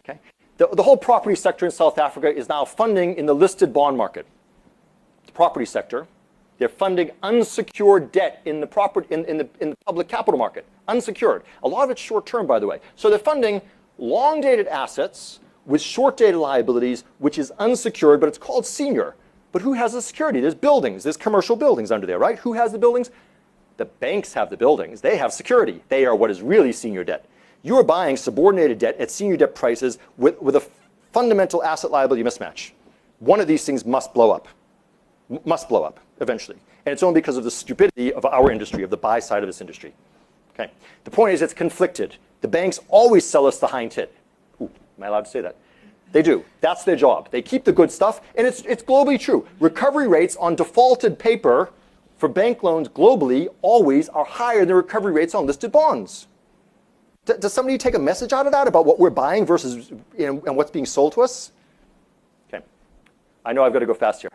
Okay? 0.04 0.20
The, 0.58 0.68
the 0.74 0.84
whole 0.84 0.98
property 0.98 1.38
sector 1.38 1.66
in 1.66 1.72
South 1.72 1.98
Africa 1.98 2.28
is 2.28 2.50
now 2.50 2.66
funding 2.66 3.16
in 3.16 3.26
the 3.26 3.34
listed 3.34 3.72
bond 3.72 3.96
market. 3.96 4.26
The 5.26 5.32
property 5.32 5.66
sector, 5.66 6.06
they're 6.58 6.68
funding 6.68 7.12
unsecured 7.24 8.12
debt 8.12 8.42
in 8.44 8.60
the, 8.60 8.68
property, 8.68 9.08
in, 9.10 9.24
in, 9.24 9.38
the, 9.38 9.48
in 9.62 9.70
the 9.70 9.78
public 9.86 10.10
capital 10.10 10.38
market. 10.38 10.66
Unsecured. 10.90 11.44
A 11.64 11.68
lot 11.70 11.86
of 11.86 11.92
it's 11.92 12.02
short 12.02 12.26
term, 12.26 12.46
by 12.46 12.60
the 12.60 12.68
way. 12.68 12.82
So 12.98 13.10
they're 13.10 13.20
funding 13.20 13.62
long 13.98 14.42
dated 14.42 14.68
assets 14.68 15.40
with 15.66 15.82
short 15.82 16.18
dated 16.18 16.36
liabilities, 16.36 17.06
which 17.20 17.38
is 17.38 17.52
unsecured, 17.52 18.20
but 18.20 18.28
it's 18.28 18.38
called 18.38 18.66
senior. 18.66 19.16
But 19.52 19.62
who 19.62 19.74
has 19.74 19.94
the 19.94 20.02
security? 20.02 20.40
There's 20.40 20.56
buildings, 20.56 21.04
there's 21.04 21.18
commercial 21.18 21.56
buildings 21.56 21.92
under 21.92 22.08
there, 22.08 22.20
right? 22.20 22.40
Who 22.40 22.54
has 22.54 22.72
the 22.72 22.78
buildings? 22.78 23.12
The 23.78 23.86
banks 23.86 24.34
have 24.34 24.50
the 24.50 24.58
buildings. 24.58 25.02
They 25.02 25.18
have 25.18 25.34
security. 25.34 25.84
They 25.90 26.06
are 26.06 26.16
what 26.16 26.30
is 26.30 26.42
really 26.42 26.72
senior 26.72 27.04
debt. 27.04 27.26
You 27.64 27.78
are 27.78 27.84
buying 27.84 28.18
subordinated 28.18 28.80
debt 28.80 28.98
at 29.00 29.12
senior 29.12 29.38
debt 29.38 29.56
prices 29.56 29.98
with, 30.18 30.42
with 30.42 30.56
a 30.56 30.64
fundamental 31.12 31.64
asset 31.64 31.92
liability 31.92 32.24
mismatch. 32.24 32.72
One 33.20 33.40
of 33.40 33.48
these 33.48 33.66
things 33.66 33.86
must 33.86 34.14
blow 34.14 34.32
up, 34.32 34.48
M 35.30 35.40
must 35.46 35.70
blow 35.70 35.84
up 35.84 36.00
eventually. 36.20 36.58
And 36.86 36.94
it's 36.94 37.04
only 37.04 37.20
because 37.20 37.38
of 37.38 37.44
the 37.44 37.52
stupidity 37.52 38.12
of 38.14 38.26
our 38.26 38.52
industry, 38.52 38.84
of 38.84 38.90
the 38.90 38.98
buy 38.98 39.20
side 39.20 39.44
of 39.44 39.48
this 39.48 39.62
industry. 39.62 39.94
Okay. 40.54 40.72
The 41.04 41.12
point 41.12 41.34
is 41.34 41.42
it's 41.42 41.54
conflicted. 41.54 42.16
The 42.42 42.48
banks 42.48 42.80
always 42.88 43.26
sell 43.26 43.46
us 43.46 43.60
the 43.60 43.68
hind 43.68 43.92
tit. 43.92 44.14
Ooh, 44.60 44.70
am 44.98 45.04
I 45.04 45.08
allowed 45.08 45.26
to 45.26 45.32
say 45.32 45.42
that? 45.42 45.56
They 46.12 46.22
do. 46.22 46.44
That's 46.60 46.84
their 46.84 46.96
job. 46.96 47.30
They 47.32 47.42
keep 47.42 47.64
the 47.64 47.72
good 47.72 47.92
stuff, 47.92 48.22
and 48.36 48.46
it's, 48.46 48.62
it's 48.62 48.84
globally 48.84 49.20
true. 49.20 49.48
Recovery 49.60 50.08
rates 50.08 50.36
on 50.36 50.56
defaulted 50.56 51.18
paper 51.18 51.72
for 52.18 52.28
bank 52.28 52.64
loans 52.64 52.88
globally 52.88 53.48
always 53.62 54.10
are 54.10 54.26
higher 54.26 54.66
than 54.66 54.76
recovery 54.76 55.12
rates 55.12 55.34
on 55.34 55.46
listed 55.46 55.72
bonds. 55.72 56.28
D 57.26 57.34
does 57.40 57.54
somebody 57.54 57.78
take 57.78 57.96
a 57.96 58.00
message 58.00 58.34
out 58.34 58.46
of 58.46 58.52
that 58.52 58.68
about 58.68 58.86
what 58.86 59.00
we're 59.00 59.10
buying 59.10 59.46
versus 59.46 59.92
you 60.18 60.28
know, 60.28 60.44
and 60.46 60.56
what's 60.58 60.72
being 60.72 60.86
sold 60.86 61.14
to 61.14 61.22
us? 61.22 61.52
Okay. 62.48 62.64
I 63.46 63.54
know 63.54 63.64
I've 63.64 63.74
got 63.74 63.80
to 63.80 63.86
go 63.86 63.94
fast 63.94 64.22
here. 64.22 64.32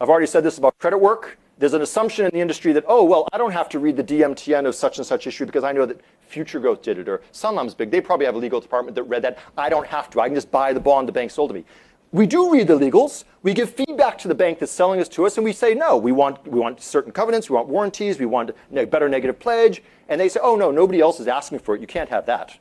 I've 0.00 0.08
already 0.08 0.26
said 0.26 0.44
this 0.44 0.58
about 0.58 0.78
credit 0.78 0.98
work. 0.98 1.38
There's 1.58 1.74
an 1.74 1.82
assumption 1.82 2.24
in 2.24 2.30
the 2.32 2.40
industry 2.40 2.72
that, 2.72 2.84
oh, 2.86 3.02
well, 3.02 3.28
I 3.32 3.38
don't 3.38 3.50
have 3.50 3.68
to 3.70 3.80
read 3.80 3.96
the 3.96 4.04
DMTN 4.04 4.64
of 4.64 4.76
such 4.76 4.98
and 4.98 5.06
such 5.06 5.26
issue 5.26 5.44
because 5.44 5.64
I 5.64 5.72
know 5.72 5.86
that 5.86 6.00
Futuregrowth 6.30 6.82
did 6.82 6.98
it, 6.98 7.08
or 7.08 7.20
Sanlam's 7.32 7.74
big. 7.74 7.90
They 7.90 8.00
probably 8.00 8.26
have 8.26 8.36
a 8.36 8.38
legal 8.38 8.60
department 8.60 8.94
that 8.94 9.02
read 9.04 9.22
that. 9.22 9.38
I 9.56 9.68
don't 9.68 9.86
have 9.86 10.08
to. 10.10 10.20
I 10.20 10.28
can 10.28 10.36
just 10.36 10.52
buy 10.52 10.72
the 10.72 10.80
bond 10.80 11.08
the 11.08 11.12
bank 11.12 11.32
sold 11.32 11.50
to 11.50 11.54
me. 11.54 11.64
We 12.12 12.26
do 12.26 12.52
read 12.52 12.68
the 12.68 12.78
legals. 12.78 13.24
We 13.42 13.52
give 13.54 13.70
feedback 13.70 14.18
to 14.18 14.28
the 14.28 14.34
bank 14.34 14.60
that's 14.60 14.72
selling 14.72 14.98
this 14.98 15.08
to 15.10 15.26
us, 15.26 15.36
and 15.36 15.44
we 15.44 15.52
say, 15.52 15.74
no, 15.74 15.96
we 15.96 16.12
want, 16.12 16.46
we 16.46 16.60
want 16.60 16.80
certain 16.80 17.12
covenants, 17.12 17.50
we 17.50 17.56
want 17.56 17.68
warranties, 17.68 18.18
we 18.18 18.26
want 18.26 18.52
a 18.74 18.84
better 18.84 19.08
negative 19.08 19.38
pledge. 19.38 19.82
And 20.08 20.20
they 20.20 20.28
say, 20.28 20.40
oh, 20.42 20.54
no, 20.54 20.70
nobody 20.70 21.00
else 21.00 21.18
is 21.18 21.26
asking 21.26 21.58
for 21.58 21.74
it. 21.74 21.80
You 21.80 21.86
can't 21.86 22.08
have 22.08 22.24
that. 22.26 22.56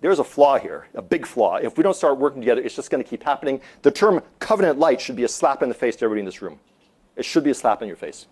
There's 0.00 0.18
a 0.18 0.24
flaw 0.24 0.58
here, 0.58 0.86
a 0.94 1.02
big 1.02 1.26
flaw. 1.26 1.56
If 1.56 1.76
we 1.76 1.82
don't 1.82 1.94
start 1.94 2.18
working 2.18 2.40
together, 2.40 2.62
it's 2.62 2.74
just 2.74 2.90
going 2.90 3.02
to 3.02 3.08
keep 3.08 3.22
happening. 3.22 3.60
The 3.82 3.90
term 3.90 4.22
covenant 4.38 4.78
light 4.78 5.00
should 5.00 5.16
be 5.16 5.24
a 5.24 5.28
slap 5.28 5.62
in 5.62 5.68
the 5.68 5.74
face 5.74 5.96
to 5.96 6.04
everybody 6.04 6.20
in 6.20 6.26
this 6.26 6.40
room. 6.40 6.58
It 7.16 7.24
should 7.24 7.44
be 7.44 7.50
a 7.50 7.54
slap 7.54 7.82
in 7.82 7.88
your 7.88 7.96
face. 7.96 8.26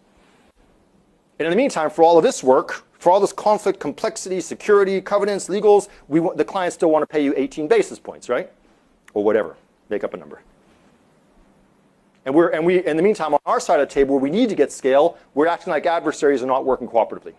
And 1.39 1.47
in 1.47 1.51
the 1.51 1.57
meantime, 1.57 1.91
for 1.91 2.03
all 2.03 2.19
of 2.19 2.25
this 2.25 2.43
work, 2.43 2.85
for 2.99 3.11
all 3.11 3.19
this 3.19 3.33
conflict, 3.33 3.81
complexity, 3.81 4.41
security, 4.41 5.01
covenants, 5.01 5.49
legals, 5.49 5.89
we 6.09 6.21
want, 6.21 6.37
the 6.37 6.45
clients 6.45 6.75
still 6.75 6.91
want 6.91 7.03
to 7.03 7.07
pay 7.07 7.25
you 7.25 7.33
18 7.37 7.67
basis 7.67 7.99
points, 7.99 8.29
right? 8.29 8.51
Or 9.15 9.25
whatever. 9.25 9.57
Make 9.89 10.05
up 10.05 10.13
a 10.13 10.19
number. 10.19 10.43
And 12.27 12.35
we're 12.35 12.51
and 12.51 12.67
we 12.67 12.85
in 12.87 12.99
the 12.99 13.03
meantime 13.03 13.33
on 13.33 13.41
our 13.47 13.59
side 13.59 13.81
of 13.81 13.89
the 13.89 13.95
table 13.95 14.17
where 14.17 14.23
we 14.23 14.31
need 14.31 14.51
to 14.51 14.55
get 14.55 14.71
scale, 14.71 15.17
we're 15.35 15.47
acting 15.47 15.71
like 15.71 15.87
adversaries 15.87 16.43
and 16.43 16.49
not 16.49 16.67
working 16.67 16.87
cooperatively. 16.87 17.33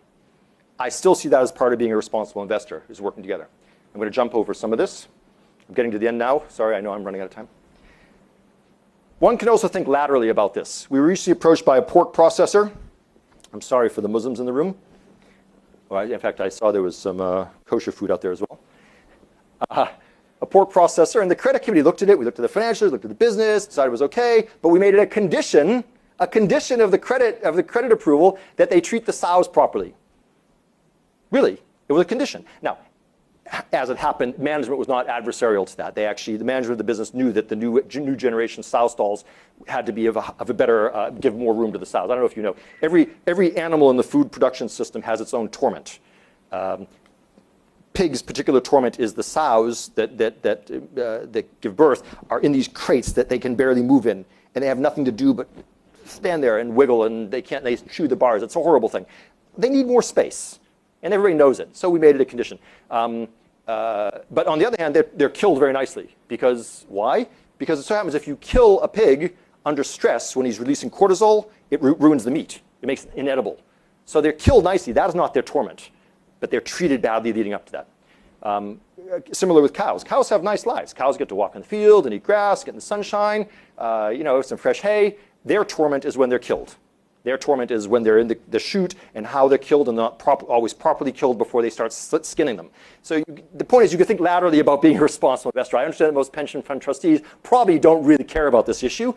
I 0.79 0.89
still 0.89 1.13
see 1.13 1.29
that 1.29 1.41
as 1.43 1.51
part 1.51 1.71
of 1.71 1.77
being 1.77 1.91
a 1.91 1.95
responsible 1.95 2.41
investor, 2.41 2.81
is 2.89 2.99
working 2.99 3.21
together. 3.21 3.47
I'm 3.93 3.99
going 3.99 4.09
to 4.09 4.15
jump 4.15 4.33
over 4.33 4.55
some 4.55 4.71
of 4.71 4.79
this. 4.79 5.07
I'm 5.69 5.75
getting 5.75 5.91
to 5.91 5.99
the 5.99 6.07
end 6.07 6.17
now. 6.17 6.41
Sorry, 6.49 6.75
I 6.75 6.81
know 6.81 6.91
I'm 6.91 7.03
running 7.03 7.21
out 7.21 7.25
of 7.25 7.31
time. 7.31 7.47
One 9.21 9.37
can 9.37 9.49
also 9.49 9.67
think 9.67 9.87
laterally 9.87 10.29
about 10.29 10.55
this. 10.55 10.89
We 10.89 10.99
were 10.99 11.05
recently 11.05 11.37
approached 11.37 11.63
by 11.63 11.77
a 11.77 11.81
pork 11.83 12.11
processor. 12.11 12.71
I'm 13.53 13.61
sorry 13.61 13.87
for 13.87 14.01
the 14.01 14.09
Muslims 14.09 14.39
in 14.39 14.47
the 14.47 14.51
room. 14.51 14.75
Well, 15.89 16.11
in 16.11 16.19
fact, 16.19 16.41
I 16.41 16.49
saw 16.49 16.71
there 16.71 16.81
was 16.81 16.97
some 16.97 17.21
uh, 17.21 17.45
kosher 17.65 17.91
food 17.91 18.09
out 18.09 18.19
there 18.19 18.31
as 18.31 18.41
well. 18.41 18.59
Uh, 19.69 19.85
a 20.41 20.45
pork 20.47 20.73
processor, 20.73 21.21
and 21.21 21.29
the 21.29 21.35
credit 21.35 21.61
committee 21.61 21.83
looked 21.83 22.01
at 22.01 22.09
it. 22.09 22.17
We 22.17 22.25
looked 22.25 22.39
at 22.39 22.51
the 22.51 22.59
financials, 22.59 22.89
looked 22.89 23.05
at 23.05 23.09
the 23.09 23.15
business, 23.15 23.67
decided 23.67 23.89
it 23.89 23.91
was 23.91 24.01
okay, 24.01 24.47
but 24.63 24.69
we 24.69 24.79
made 24.79 24.95
it 24.95 24.99
a 24.99 25.05
condition, 25.05 25.83
a 26.17 26.25
condition 26.25 26.81
of 26.81 26.89
the 26.89 26.97
credit 26.97 27.43
of 27.43 27.55
the 27.55 27.61
credit 27.61 27.91
approval 27.91 28.39
that 28.55 28.71
they 28.71 28.81
treat 28.81 29.05
the 29.05 29.13
sows 29.13 29.47
properly. 29.47 29.93
Really, 31.29 31.61
it 31.87 31.93
was 31.93 32.01
a 32.01 32.05
condition. 32.05 32.43
Now, 32.63 32.79
as 33.73 33.89
it 33.89 33.97
happened, 33.97 34.37
management 34.39 34.79
was 34.79 34.87
not 34.87 35.07
adversarial 35.07 35.67
to 35.67 35.77
that. 35.77 35.95
They 35.95 36.05
actually, 36.05 36.37
the 36.37 36.45
management 36.45 36.73
of 36.73 36.77
the 36.77 36.83
business 36.83 37.13
knew 37.13 37.31
that 37.33 37.49
the 37.49 37.55
new, 37.55 37.81
new 37.95 38.15
generation 38.15 38.63
sow 38.63 38.87
stalls 38.87 39.25
had 39.67 39.85
to 39.85 39.91
be 39.91 40.05
of 40.05 40.17
a, 40.17 40.35
of 40.39 40.49
a 40.49 40.53
better, 40.53 40.95
uh, 40.95 41.09
give 41.09 41.35
more 41.35 41.53
room 41.53 41.71
to 41.73 41.77
the 41.77 41.85
sows. 41.85 42.05
I 42.05 42.07
don't 42.07 42.19
know 42.19 42.25
if 42.25 42.37
you 42.37 42.43
know, 42.43 42.55
every, 42.81 43.09
every 43.27 43.55
animal 43.57 43.89
in 43.89 43.97
the 43.97 44.03
food 44.03 44.31
production 44.31 44.69
system 44.69 45.01
has 45.01 45.19
its 45.21 45.33
own 45.33 45.49
torment. 45.49 45.99
Um, 46.51 46.87
pigs' 47.93 48.21
particular 48.21 48.61
torment 48.61 48.99
is 48.99 49.13
the 49.13 49.23
sows 49.23 49.89
that, 49.95 50.17
that, 50.17 50.41
that, 50.43 50.71
uh, 50.71 51.25
that 51.31 51.61
give 51.61 51.75
birth 51.75 52.03
are 52.29 52.39
in 52.39 52.51
these 52.51 52.67
crates 52.69 53.11
that 53.13 53.27
they 53.27 53.39
can 53.39 53.55
barely 53.55 53.83
move 53.83 54.07
in, 54.07 54.23
and 54.55 54.63
they 54.63 54.67
have 54.67 54.79
nothing 54.79 55.03
to 55.05 55.11
do 55.11 55.33
but 55.33 55.49
stand 56.05 56.43
there 56.43 56.59
and 56.59 56.73
wiggle 56.75 57.05
and 57.05 57.31
they 57.31 57.41
can't, 57.41 57.63
they 57.63 57.75
chew 57.75 58.07
the 58.07 58.15
bars. 58.15 58.43
It's 58.43 58.55
a 58.55 58.61
horrible 58.61 58.89
thing. 58.89 59.05
They 59.57 59.69
need 59.69 59.87
more 59.87 60.01
space. 60.01 60.59
And 61.03 61.13
everybody 61.13 61.35
knows 61.35 61.59
it. 61.59 61.75
So 61.75 61.89
we 61.89 61.99
made 61.99 62.15
it 62.15 62.21
a 62.21 62.25
condition. 62.25 62.59
Um, 62.89 63.27
uh, 63.67 64.11
but 64.31 64.47
on 64.47 64.59
the 64.59 64.65
other 64.65 64.77
hand, 64.79 64.95
they're, 64.95 65.07
they're 65.15 65.29
killed 65.29 65.59
very 65.59 65.73
nicely. 65.73 66.15
Because 66.27 66.85
why? 66.89 67.27
Because 67.57 67.79
it 67.79 67.83
so 67.83 67.95
happens 67.95 68.15
if 68.15 68.27
you 68.27 68.35
kill 68.37 68.81
a 68.81 68.87
pig 68.87 69.35
under 69.65 69.83
stress 69.83 70.35
when 70.35 70.45
he's 70.45 70.59
releasing 70.59 70.89
cortisol, 70.89 71.49
it 71.69 71.81
ru- 71.81 71.95
ruins 71.95 72.23
the 72.23 72.31
meat. 72.31 72.61
It 72.81 72.87
makes 72.87 73.05
it 73.05 73.11
inedible. 73.15 73.59
So 74.05 74.19
they're 74.21 74.33
killed 74.33 74.63
nicely. 74.63 74.93
That 74.93 75.07
is 75.09 75.15
not 75.15 75.33
their 75.33 75.43
torment. 75.43 75.91
But 76.39 76.49
they're 76.49 76.61
treated 76.61 77.01
badly 77.01 77.31
leading 77.31 77.53
up 77.53 77.65
to 77.67 77.71
that. 77.73 77.87
Um, 78.43 78.81
similar 79.31 79.61
with 79.61 79.73
cows. 79.73 80.03
Cows 80.03 80.29
have 80.29 80.43
nice 80.43 80.65
lives. 80.65 80.93
Cows 80.93 81.17
get 81.17 81.29
to 81.29 81.35
walk 81.35 81.55
in 81.55 81.61
the 81.61 81.67
field 81.67 82.05
and 82.05 82.15
eat 82.15 82.23
grass, 82.23 82.63
get 82.63 82.71
in 82.71 82.75
the 82.75 82.81
sunshine, 82.81 83.47
uh, 83.77 84.11
you 84.13 84.23
know, 84.23 84.41
some 84.41 84.57
fresh 84.57 84.81
hay. 84.81 85.17
Their 85.45 85.63
torment 85.63 86.05
is 86.05 86.17
when 86.17 86.29
they're 86.29 86.39
killed. 86.39 86.75
Their 87.23 87.37
torment 87.37 87.69
is 87.69 87.87
when 87.87 88.01
they're 88.01 88.17
in 88.17 88.27
the, 88.27 88.39
the 88.49 88.57
chute 88.57 88.95
and 89.13 89.25
how 89.25 89.47
they're 89.47 89.59
killed 89.59 89.87
and 89.87 89.95
not 89.95 90.17
prop- 90.17 90.49
always 90.49 90.73
properly 90.73 91.11
killed 91.11 91.37
before 91.37 91.61
they 91.61 91.69
start 91.69 91.93
skinning 91.93 92.55
them. 92.55 92.69
So 93.03 93.15
you, 93.15 93.25
the 93.53 93.63
point 93.63 93.85
is 93.85 93.91
you 93.91 93.97
can 93.97 94.07
think 94.07 94.19
laterally 94.19 94.59
about 94.59 94.81
being 94.81 94.97
a 94.97 95.01
responsible 95.11 95.51
investor. 95.51 95.77
I 95.77 95.83
understand 95.83 96.09
that 96.09 96.13
most 96.15 96.33
pension 96.33 96.61
fund 96.61 96.81
trustees 96.81 97.21
probably 97.43 97.77
don't 97.77 98.03
really 98.03 98.23
care 98.23 98.47
about 98.47 98.65
this 98.65 98.81
issue, 98.81 99.13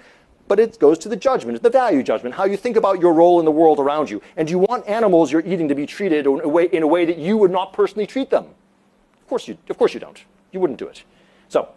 but 0.48 0.60
it 0.60 0.78
goes 0.78 0.98
to 0.98 1.08
the 1.08 1.16
judgment, 1.16 1.62
the 1.62 1.70
value 1.70 2.02
judgment, 2.02 2.34
how 2.34 2.44
you 2.44 2.58
think 2.58 2.76
about 2.76 3.00
your 3.00 3.14
role 3.14 3.38
in 3.38 3.46
the 3.46 3.50
world 3.50 3.78
around 3.78 4.10
you. 4.10 4.20
And 4.36 4.46
do 4.46 4.52
you 4.52 4.58
want 4.58 4.86
animals 4.86 5.32
you're 5.32 5.46
eating 5.46 5.68
to 5.68 5.74
be 5.74 5.86
treated 5.86 6.26
in 6.26 6.40
a 6.42 6.48
way, 6.48 6.66
in 6.66 6.82
a 6.82 6.86
way 6.86 7.06
that 7.06 7.16
you 7.16 7.38
would 7.38 7.50
not 7.50 7.72
personally 7.72 8.06
treat 8.06 8.28
them? 8.28 8.44
Of 8.44 9.28
course 9.28 9.48
you, 9.48 9.56
of 9.70 9.78
course 9.78 9.94
you 9.94 10.00
don't. 10.00 10.22
You 10.52 10.60
wouldn't 10.60 10.78
do 10.78 10.86
it. 10.86 11.02
So, 11.48 11.68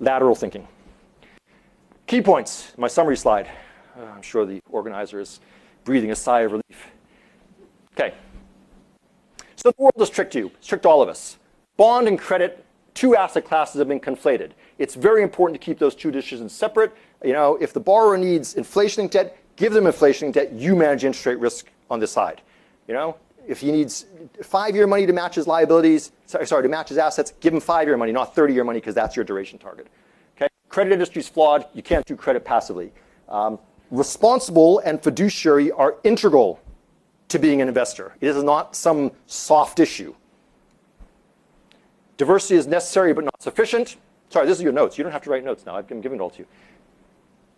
lateral 0.00 0.34
thinking. 0.34 0.66
Key 2.08 2.20
points, 2.22 2.72
my 2.76 2.88
summary 2.88 3.16
slide. 3.16 3.48
Uh, 3.96 4.06
I'm 4.06 4.22
sure 4.22 4.44
the 4.44 4.60
organizer 4.68 5.20
is 5.20 5.38
breathing 5.84 6.10
a 6.10 6.16
sigh 6.16 6.40
of 6.40 6.52
relief. 6.52 6.90
Okay. 7.94 8.14
So 9.56 9.70
the 9.70 9.82
world 9.82 9.94
has 9.98 10.10
tricked 10.10 10.34
you, 10.34 10.50
it's 10.58 10.66
tricked 10.66 10.86
all 10.86 11.02
of 11.02 11.08
us. 11.08 11.38
Bond 11.76 12.08
and 12.08 12.18
credit, 12.18 12.64
two 12.94 13.16
asset 13.16 13.44
classes 13.44 13.78
have 13.78 13.88
been 13.88 14.00
conflated. 14.00 14.52
It's 14.78 14.94
very 14.94 15.22
important 15.22 15.60
to 15.60 15.64
keep 15.64 15.78
those 15.78 15.94
two 15.94 16.10
decisions 16.10 16.52
separate. 16.52 16.92
You 17.24 17.32
know, 17.32 17.56
if 17.56 17.72
the 17.72 17.80
borrower 17.80 18.16
needs 18.16 18.54
inflation-linked 18.54 19.12
debt, 19.12 19.36
give 19.56 19.72
them 19.72 19.86
inflation-linked 19.86 20.34
debt. 20.34 20.52
You 20.52 20.74
manage 20.74 21.04
interest 21.04 21.26
rate 21.26 21.38
risk 21.38 21.66
on 21.90 22.00
this 22.00 22.10
side. 22.10 22.40
You 22.88 22.94
know, 22.94 23.16
if 23.46 23.60
he 23.60 23.70
needs 23.72 24.06
five-year 24.42 24.86
money 24.86 25.06
to 25.06 25.12
match 25.12 25.34
his 25.34 25.46
liabilities, 25.46 26.12
sorry, 26.26 26.46
sorry, 26.46 26.62
to 26.62 26.68
match 26.68 26.88
his 26.88 26.98
assets, 26.98 27.34
give 27.40 27.52
him 27.52 27.60
five-year 27.60 27.96
money, 27.96 28.12
not 28.12 28.34
30-year 28.34 28.64
money, 28.64 28.78
because 28.78 28.94
that's 28.94 29.16
your 29.16 29.24
duration 29.24 29.58
target. 29.58 29.88
Okay? 30.36 30.48
Credit 30.68 30.92
industry 30.92 31.20
is 31.20 31.28
flawed. 31.28 31.66
You 31.74 31.82
can't 31.82 32.06
do 32.06 32.16
credit 32.16 32.44
passively. 32.44 32.92
Um, 33.28 33.58
responsible 33.90 34.80
and 34.80 35.02
fiduciary 35.02 35.70
are 35.72 35.96
integral 36.04 36.60
to 37.28 37.38
being 37.38 37.60
an 37.60 37.68
investor. 37.68 38.14
It 38.20 38.28
is 38.28 38.42
not 38.42 38.76
some 38.76 39.12
soft 39.26 39.80
issue. 39.80 40.14
Diversity 42.16 42.56
is 42.56 42.66
necessary 42.66 43.12
but 43.12 43.24
not 43.24 43.42
sufficient. 43.42 43.96
Sorry, 44.28 44.46
this 44.46 44.58
is 44.58 44.62
your 44.62 44.72
notes. 44.72 44.98
You 44.98 45.04
don't 45.04 45.12
have 45.12 45.22
to 45.22 45.30
write 45.30 45.44
notes 45.44 45.64
now. 45.66 45.76
I'm 45.76 46.00
giving 46.00 46.18
it 46.18 46.22
all 46.22 46.30
to 46.30 46.38
you. 46.40 46.46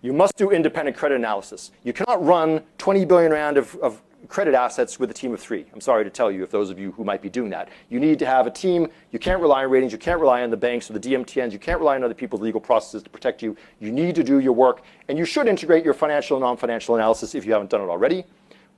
You 0.00 0.12
must 0.12 0.36
do 0.36 0.50
independent 0.50 0.96
credit 0.96 1.16
analysis. 1.16 1.70
You 1.84 1.92
cannot 1.92 2.24
run 2.24 2.62
20 2.78 3.04
billion 3.04 3.32
rand 3.32 3.56
of, 3.56 3.74
of 3.76 4.02
credit 4.32 4.54
assets 4.54 4.98
with 4.98 5.10
a 5.10 5.14
team 5.14 5.34
of 5.34 5.40
three. 5.40 5.66
I'm 5.74 5.80
sorry 5.82 6.04
to 6.04 6.10
tell 6.10 6.32
you, 6.32 6.42
if 6.42 6.50
those 6.50 6.70
of 6.70 6.78
you 6.78 6.92
who 6.92 7.04
might 7.04 7.20
be 7.20 7.28
doing 7.28 7.50
that. 7.50 7.68
You 7.90 8.00
need 8.00 8.18
to 8.20 8.24
have 8.24 8.46
a 8.46 8.50
team. 8.50 8.88
You 9.10 9.18
can't 9.18 9.42
rely 9.42 9.62
on 9.62 9.70
ratings. 9.70 9.92
You 9.92 9.98
can't 9.98 10.18
rely 10.18 10.42
on 10.42 10.48
the 10.48 10.56
banks 10.56 10.88
or 10.88 10.94
the 10.94 11.00
DMTNs. 11.00 11.52
You 11.52 11.58
can't 11.58 11.78
rely 11.78 11.96
on 11.96 12.02
other 12.02 12.14
people's 12.14 12.40
legal 12.40 12.58
processes 12.58 13.02
to 13.02 13.10
protect 13.10 13.42
you. 13.42 13.54
You 13.78 13.92
need 13.92 14.14
to 14.14 14.24
do 14.24 14.38
your 14.38 14.54
work. 14.54 14.84
And 15.08 15.18
you 15.18 15.26
should 15.26 15.48
integrate 15.48 15.84
your 15.84 15.92
financial 15.92 16.38
and 16.38 16.42
non 16.42 16.56
financial 16.56 16.94
analysis 16.94 17.34
if 17.34 17.44
you 17.44 17.52
haven't 17.52 17.68
done 17.68 17.82
it 17.82 17.90
already. 17.90 18.24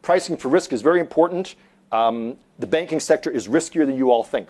Pricing 0.03 0.37
for 0.37 0.49
risk 0.49 0.73
is 0.73 0.83
very 0.83 0.99
important. 0.99 1.55
Um, 1.93 2.37
the 2.59 2.67
banking 2.67 2.99
sector 2.99 3.31
is 3.31 3.47
riskier 3.47 3.87
than 3.87 3.97
you 3.97 4.11
all 4.11 4.25
think, 4.25 4.49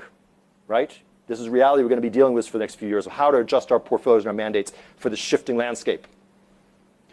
right? 0.69 0.99
This 1.27 1.39
is 1.39 1.51
reality 1.51 1.83
we're 1.83 1.91
going 1.91 2.01
to 2.01 2.09
be 2.09 2.09
dealing 2.09 2.33
with 2.33 2.47
for 2.47 2.57
the 2.57 2.63
next 2.63 2.77
few 2.77 2.89
years 2.89 3.05
of 3.05 3.13
how 3.13 3.31
to 3.31 3.37
adjust 3.37 3.71
our 3.71 3.79
portfolios 3.79 4.23
and 4.23 4.29
our 4.29 4.33
mandates 4.33 4.73
for 4.97 5.11
the 5.11 5.17
shifting 5.17 5.59
landscape. 5.59 6.07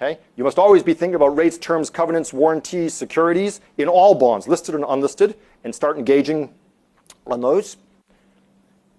Okay? 0.02 0.20
You 0.36 0.43
must 0.43 0.58
always 0.58 0.82
be 0.82 0.93
thinking 0.93 1.16
about 1.16 1.38
rates, 1.38 1.58
terms, 1.58 1.89
covenants, 1.89 2.34
warranties, 2.34 2.93
securities 2.93 3.62
in 3.78 3.88
all 3.88 4.16
bonds, 4.16 4.47
listed 4.47 4.74
and 4.74 4.84
unlisted, 4.88 5.36
and 5.64 5.74
start 5.74 5.97
engaging 5.97 6.52
on 7.28 7.41
those. 7.41 7.78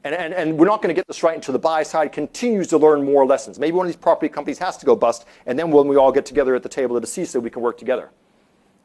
And, 0.05 0.15
and, 0.15 0.33
and 0.33 0.59
we're 0.59 0.67
not 0.67 0.81
going 0.81 0.95
to 0.95 0.99
get 0.99 1.07
this 1.07 1.23
right 1.23 1.35
until 1.35 1.53
the 1.53 1.59
buy 1.59 1.83
side 1.83 2.13
continues 2.13 2.69
to 2.69 2.79
learn 2.79 3.05
more 3.05 3.27
lessons. 3.27 3.59
Maybe 3.59 3.77
one 3.77 3.87
of 3.87 3.93
these 3.93 4.01
property 4.01 4.29
companies 4.29 4.59
has 4.59 4.77
to 4.79 4.87
go 4.87 4.95
bust, 4.95 5.27
and 5.47 5.59
then 5.59 5.71
when 5.71 5.89
we 5.89 5.97
all 5.97 6.13
get 6.13 6.27
together 6.27 6.55
at 6.55 6.63
the 6.63 6.69
table 6.69 6.97
at 6.97 7.03
ASISA, 7.03 7.43
we 7.43 7.51
can 7.51 7.63
work 7.63 7.79
together. 7.79 8.11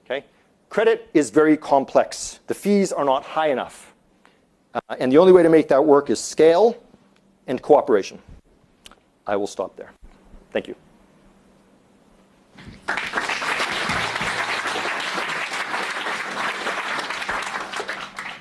Okay? 0.05 0.25
Credit 0.69 1.09
is 1.13 1.29
very 1.29 1.55
complex. 1.55 2.39
The 2.47 2.53
fees 2.53 2.91
are 2.91 3.05
not 3.05 3.23
high 3.23 3.49
enough. 3.49 3.93
Uh, 4.73 4.79
and 4.99 5.11
the 5.11 5.17
only 5.17 5.33
way 5.33 5.43
to 5.43 5.49
make 5.49 5.67
that 5.69 5.83
work 5.83 6.09
is 6.09 6.19
scale 6.19 6.77
and 7.47 7.61
cooperation. 7.61 8.19
I 9.25 9.35
will 9.35 9.47
stop 9.47 9.75
there. 9.75 9.91
Thank 10.51 10.67
you. 10.67 10.75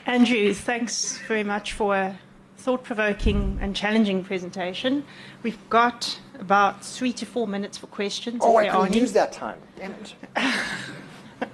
Andrew, 0.07 0.55
thanks 0.55 1.18
very 1.29 1.45
much 1.45 1.72
for 1.72 1.95
a 1.95 2.18
thought-provoking 2.59 3.59
and 3.61 3.77
challenging 3.77 4.24
presentation. 4.24 5.05
We've 5.43 5.59
got 5.68 6.18
about 6.41 6.85
three 6.85 7.12
to 7.14 7.27
four 7.27 7.47
minutes 7.47 7.77
for 7.77 7.87
questions. 7.87 8.41
Oh, 8.43 8.57
I 8.57 8.68
couldn't 8.68 8.95
use 8.95 9.12
that 9.12 9.33
time. 9.33 9.59
Damn 9.77 9.93
it. 9.93 10.14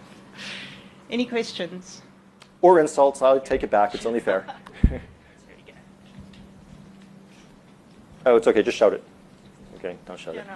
Any 1.10 1.26
questions? 1.26 2.02
Or 2.60 2.78
insults. 2.78 3.20
I'll 3.20 3.40
take 3.40 3.62
it 3.62 3.70
back. 3.70 3.94
It's 3.94 4.06
only 4.06 4.20
fair. 4.20 4.46
oh, 8.26 8.36
it's 8.36 8.46
okay. 8.46 8.62
Just 8.62 8.78
shout 8.78 8.92
it. 8.92 9.02
Okay, 9.76 9.96
don't 10.06 10.18
shout 10.18 10.36
it. 10.36 10.46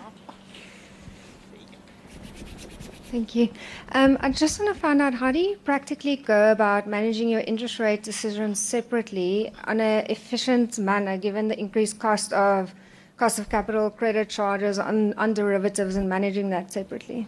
Thank 3.10 3.36
you. 3.36 3.50
Um, 3.92 4.18
I 4.20 4.30
just 4.30 4.58
want 4.58 4.74
to 4.74 4.80
find 4.80 5.00
out 5.00 5.14
how 5.14 5.30
do 5.30 5.38
you 5.38 5.56
practically 5.64 6.16
go 6.16 6.50
about 6.50 6.88
managing 6.88 7.28
your 7.28 7.42
interest 7.42 7.78
rate 7.78 8.02
decisions 8.02 8.58
separately 8.58 9.52
on 9.64 9.80
an 9.80 10.06
efficient 10.10 10.78
manner, 10.80 11.16
given 11.16 11.46
the 11.46 11.58
increased 11.58 12.00
cost 12.00 12.32
of 12.32 12.74
cost 13.16 13.38
of 13.38 13.48
capital, 13.48 13.90
credit 13.90 14.28
charges 14.28 14.78
on, 14.78 15.34
derivatives, 15.34 15.96
and 15.96 16.08
managing 16.08 16.50
that 16.50 16.72
separately? 16.72 17.26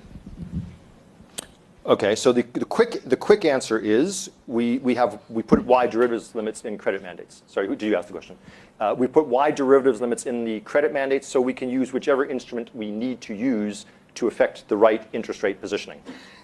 Okay, 1.86 2.14
so 2.14 2.32
the, 2.32 2.42
quick 2.42 3.02
the 3.04 3.16
quick 3.16 3.46
answer 3.46 3.78
is 3.78 4.30
we, 4.46 4.78
we 4.78 4.94
have 4.96 5.20
we 5.30 5.42
put 5.42 5.64
wide 5.64 5.90
derivatives 5.90 6.34
limits 6.34 6.64
in 6.64 6.76
credit 6.76 7.02
mandates. 7.02 7.42
Sorry, 7.46 7.68
did 7.68 7.82
you 7.82 7.96
ask 7.96 8.08
the 8.08 8.12
question? 8.12 8.36
Uh, 8.80 8.94
we 8.98 9.06
put 9.06 9.26
wide 9.26 9.54
derivatives 9.54 10.00
limits 10.00 10.26
in 10.26 10.44
the 10.44 10.60
credit 10.60 10.92
mandates 10.92 11.26
so 11.26 11.40
we 11.40 11.54
can 11.54 11.70
use 11.70 11.92
whichever 11.92 12.26
instrument 12.26 12.74
we 12.74 12.90
need 12.90 13.20
to 13.22 13.32
use 13.32 13.86
to 14.18 14.26
affect 14.26 14.66
the 14.68 14.76
right 14.76 15.06
interest 15.12 15.42
rate 15.42 15.60
positioning. 15.60 16.00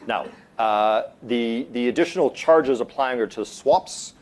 Now, 0.07 0.27
uh, 0.59 1.03
the, 1.25 1.66
the 1.72 1.89
additional 1.89 2.31
charges 2.31 2.81
applying 2.81 3.20
are 3.20 3.27
to 3.29 3.45
swaps, 3.45 4.14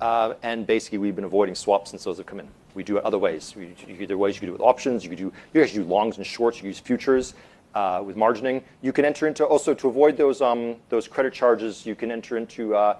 uh, 0.00 0.34
and 0.44 0.64
basically 0.66 0.98
we've 0.98 1.16
been 1.16 1.24
avoiding 1.24 1.56
swaps 1.56 1.90
since 1.90 2.04
those 2.04 2.18
have 2.18 2.26
come 2.26 2.38
in. 2.38 2.48
We 2.74 2.84
do 2.84 2.98
it 2.98 3.04
other 3.04 3.18
ways. 3.18 3.54
We, 3.56 3.74
you, 3.88 4.16
ways 4.16 4.36
you 4.36 4.40
can 4.40 4.46
do 4.46 4.54
it 4.54 4.58
with 4.58 4.60
options. 4.60 5.04
You 5.04 5.16
do 5.16 5.32
you 5.52 5.62
actually 5.62 5.82
do 5.82 5.88
longs 5.88 6.18
and 6.18 6.26
shorts. 6.26 6.62
You 6.62 6.68
use 6.68 6.78
futures 6.78 7.34
uh, 7.74 8.00
with 8.06 8.16
margining. 8.16 8.62
You 8.80 8.92
can 8.92 9.04
enter 9.04 9.26
into 9.26 9.44
also 9.44 9.74
to 9.74 9.88
avoid 9.88 10.16
those 10.16 10.40
um, 10.40 10.76
those 10.88 11.08
credit 11.08 11.32
charges. 11.32 11.84
You 11.84 11.96
can 11.96 12.12
enter 12.12 12.36
into 12.36 12.76
uh, 12.76 12.96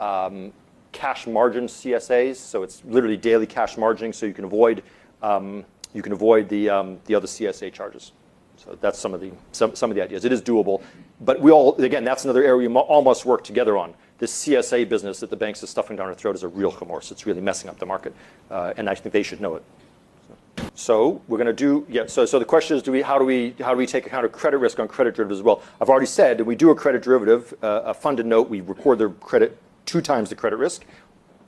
um, 0.00 0.54
cash 0.92 1.26
margin 1.26 1.66
CSAs. 1.66 2.36
So 2.36 2.62
it's 2.62 2.82
literally 2.86 3.18
daily 3.18 3.46
cash 3.46 3.76
margining. 3.76 4.14
So 4.14 4.24
you 4.24 4.32
can 4.32 4.44
avoid 4.44 4.82
um, 5.20 5.66
you 5.92 6.00
can 6.00 6.12
avoid 6.12 6.48
the 6.48 6.70
um, 6.70 6.98
the 7.04 7.14
other 7.14 7.26
CSA 7.26 7.74
charges. 7.74 8.12
So 8.62 8.76
that's 8.82 8.98
some 8.98 9.14
of 9.14 9.22
the 9.22 9.32
some, 9.52 9.74
some 9.74 9.90
of 9.90 9.96
the 9.96 10.02
ideas. 10.02 10.26
It 10.26 10.32
is 10.32 10.42
doable, 10.42 10.82
but 11.22 11.40
we 11.40 11.50
all 11.50 11.74
again 11.76 12.04
that's 12.04 12.24
another 12.24 12.44
area 12.44 12.68
we 12.68 12.74
all 12.74 13.00
must 13.00 13.24
work 13.24 13.42
together 13.42 13.78
on. 13.78 13.94
This 14.18 14.44
CSA 14.44 14.86
business 14.86 15.20
that 15.20 15.30
the 15.30 15.36
banks 15.36 15.62
are 15.62 15.66
stuffing 15.66 15.96
down 15.96 16.08
our 16.08 16.14
throat 16.14 16.34
is 16.34 16.42
a 16.42 16.48
real 16.48 16.70
commerce. 16.70 17.10
It's 17.10 17.24
really 17.24 17.40
messing 17.40 17.70
up 17.70 17.78
the 17.78 17.86
market, 17.86 18.14
uh, 18.50 18.74
and 18.76 18.90
I 18.90 18.94
think 18.94 19.14
they 19.14 19.22
should 19.22 19.40
know 19.40 19.54
it. 19.54 19.62
So 20.74 21.22
we're 21.26 21.38
going 21.38 21.46
to 21.46 21.54
do 21.54 21.86
yeah. 21.88 22.04
So 22.06 22.26
so 22.26 22.38
the 22.38 22.44
question 22.44 22.76
is, 22.76 22.82
do 22.82 22.92
we 22.92 23.00
how 23.00 23.18
do 23.18 23.24
we 23.24 23.54
how 23.60 23.70
do 23.70 23.78
we 23.78 23.86
take 23.86 24.06
account 24.06 24.26
of 24.26 24.32
credit 24.32 24.58
risk 24.58 24.78
on 24.78 24.88
credit 24.88 25.14
derivatives 25.14 25.40
as 25.40 25.42
well? 25.42 25.62
I've 25.80 25.88
already 25.88 26.04
said 26.04 26.36
that 26.36 26.44
we 26.44 26.54
do 26.54 26.68
a 26.68 26.74
credit 26.74 27.02
derivative, 27.02 27.54
uh, 27.62 27.82
a 27.86 27.94
funded 27.94 28.26
note. 28.26 28.50
We 28.50 28.60
record 28.60 28.98
the 28.98 29.08
credit 29.08 29.56
two 29.86 30.02
times 30.02 30.28
the 30.28 30.36
credit 30.36 30.56
risk. 30.56 30.84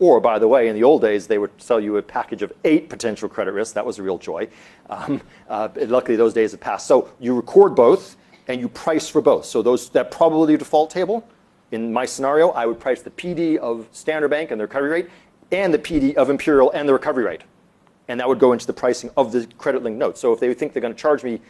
Or, 0.02 0.18
by 0.20 0.40
the 0.40 0.48
way, 0.48 0.66
in 0.66 0.74
the 0.74 0.82
old 0.82 1.00
days, 1.00 1.28
they 1.28 1.38
would 1.38 1.52
sell 1.62 1.78
you 1.78 1.96
a 1.96 2.02
package 2.02 2.42
of 2.42 2.52
eight 2.64 2.88
potential 2.88 3.28
credit 3.28 3.52
risks. 3.52 3.72
That 3.74 3.86
was 3.86 4.00
a 4.00 4.02
real 4.02 4.18
joy. 4.18 4.48
Um, 4.90 5.22
uh, 5.48 5.68
luckily, 5.76 6.16
those 6.16 6.34
days 6.34 6.50
have 6.50 6.58
passed. 6.58 6.88
So 6.88 7.08
you 7.20 7.36
record 7.36 7.76
both, 7.76 8.16
and 8.48 8.60
you 8.60 8.68
price 8.68 9.08
for 9.08 9.20
both. 9.20 9.44
So 9.44 9.62
those 9.62 9.90
that 9.90 10.10
probability 10.10 10.56
default 10.56 10.90
table, 10.90 11.24
in 11.70 11.92
my 11.92 12.04
scenario, 12.04 12.48
I 12.50 12.66
would 12.66 12.80
price 12.80 13.00
the 13.00 13.10
PD 13.10 13.58
of 13.58 13.86
Standard 13.92 14.30
Bank 14.30 14.50
and 14.50 14.58
the 14.58 14.64
recovery 14.64 14.90
rate, 14.90 15.10
and 15.52 15.72
the 15.72 15.78
PD 15.78 16.14
of 16.14 16.30
Imperial 16.30 16.72
and 16.72 16.88
the 16.88 16.92
recovery 16.92 17.22
rate. 17.22 17.42
And 18.08 18.18
that 18.18 18.26
would 18.26 18.40
go 18.40 18.52
into 18.52 18.66
the 18.66 18.72
pricing 18.72 19.08
of 19.16 19.30
the 19.30 19.46
credit 19.56 19.84
linked 19.84 20.00
note. 20.00 20.18
So 20.18 20.32
if 20.32 20.40
they 20.40 20.52
think 20.52 20.72
they're 20.72 20.82
going 20.82 20.92
to 20.92 21.00
charge 21.00 21.22
me, 21.22 21.40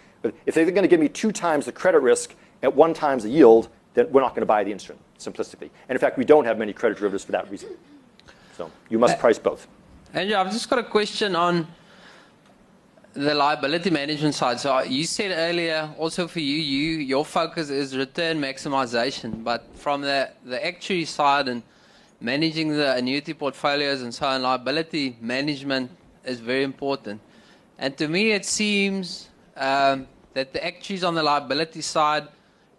if 0.44 0.54
they're 0.54 0.66
going 0.66 0.82
to 0.82 0.88
give 0.88 1.00
me 1.00 1.08
two 1.08 1.32
times 1.32 1.64
the 1.64 1.72
credit 1.72 2.00
risk 2.00 2.34
at 2.62 2.76
one 2.76 2.92
times 2.92 3.22
the 3.22 3.30
yield, 3.30 3.70
then 3.94 4.12
we're 4.12 4.20
not 4.20 4.32
going 4.34 4.42
to 4.42 4.46
buy 4.46 4.62
the 4.62 4.72
instrument, 4.72 5.00
simplistically. 5.18 5.70
And 5.88 5.96
in 5.96 5.98
fact, 5.98 6.18
we 6.18 6.26
don't 6.26 6.44
have 6.44 6.58
many 6.58 6.74
credit 6.74 6.98
derivatives 6.98 7.24
for 7.24 7.32
that 7.32 7.50
reason. 7.50 7.70
So 8.56 8.70
you 8.88 8.98
must 8.98 9.18
price 9.18 9.38
both. 9.38 9.66
Andrew, 10.12 10.36
I've 10.36 10.52
just 10.52 10.68
got 10.68 10.78
a 10.78 10.84
question 10.84 11.34
on 11.34 11.66
the 13.14 13.34
liability 13.34 13.90
management 13.90 14.34
side. 14.34 14.60
So 14.60 14.80
you 14.80 15.04
said 15.04 15.32
earlier, 15.32 15.90
also 15.98 16.26
for 16.26 16.40
you, 16.40 16.56
you 16.56 16.98
your 16.98 17.24
focus 17.24 17.70
is 17.70 17.96
return 17.96 18.40
maximization, 18.40 19.44
but 19.44 19.66
from 19.74 20.00
the, 20.02 20.30
the 20.44 20.64
actuary 20.64 21.04
side 21.04 21.48
and 21.48 21.62
managing 22.20 22.70
the 22.70 22.94
annuity 22.94 23.34
portfolios 23.34 24.02
and 24.02 24.14
so 24.14 24.26
on, 24.26 24.42
liability 24.42 25.16
management 25.20 25.90
is 26.24 26.40
very 26.40 26.62
important. 26.62 27.20
And 27.78 27.96
to 27.98 28.08
me, 28.08 28.32
it 28.32 28.44
seems 28.44 29.28
um, 29.56 30.06
that 30.34 30.52
the 30.52 30.64
actuaries 30.64 31.04
on 31.04 31.14
the 31.14 31.22
liability 31.22 31.80
side 31.80 32.28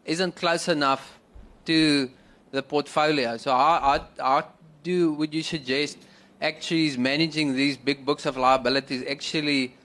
isn't 0.05 0.35
close 0.35 0.67
enough 0.67 1.19
to 1.65 2.09
the 2.51 2.63
portfolio. 2.63 3.37
So 3.37 3.51
how, 3.51 3.79
how, 3.79 4.07
how 4.23 4.47
do 4.83 5.13
would 5.13 5.33
you 5.33 5.43
suggest 5.43 5.97
actuaries 6.41 6.97
managing 6.97 7.55
these 7.55 7.77
big 7.77 8.05
books 8.05 8.25
of 8.25 8.37
liabilities 8.37 9.03
actually 9.09 9.75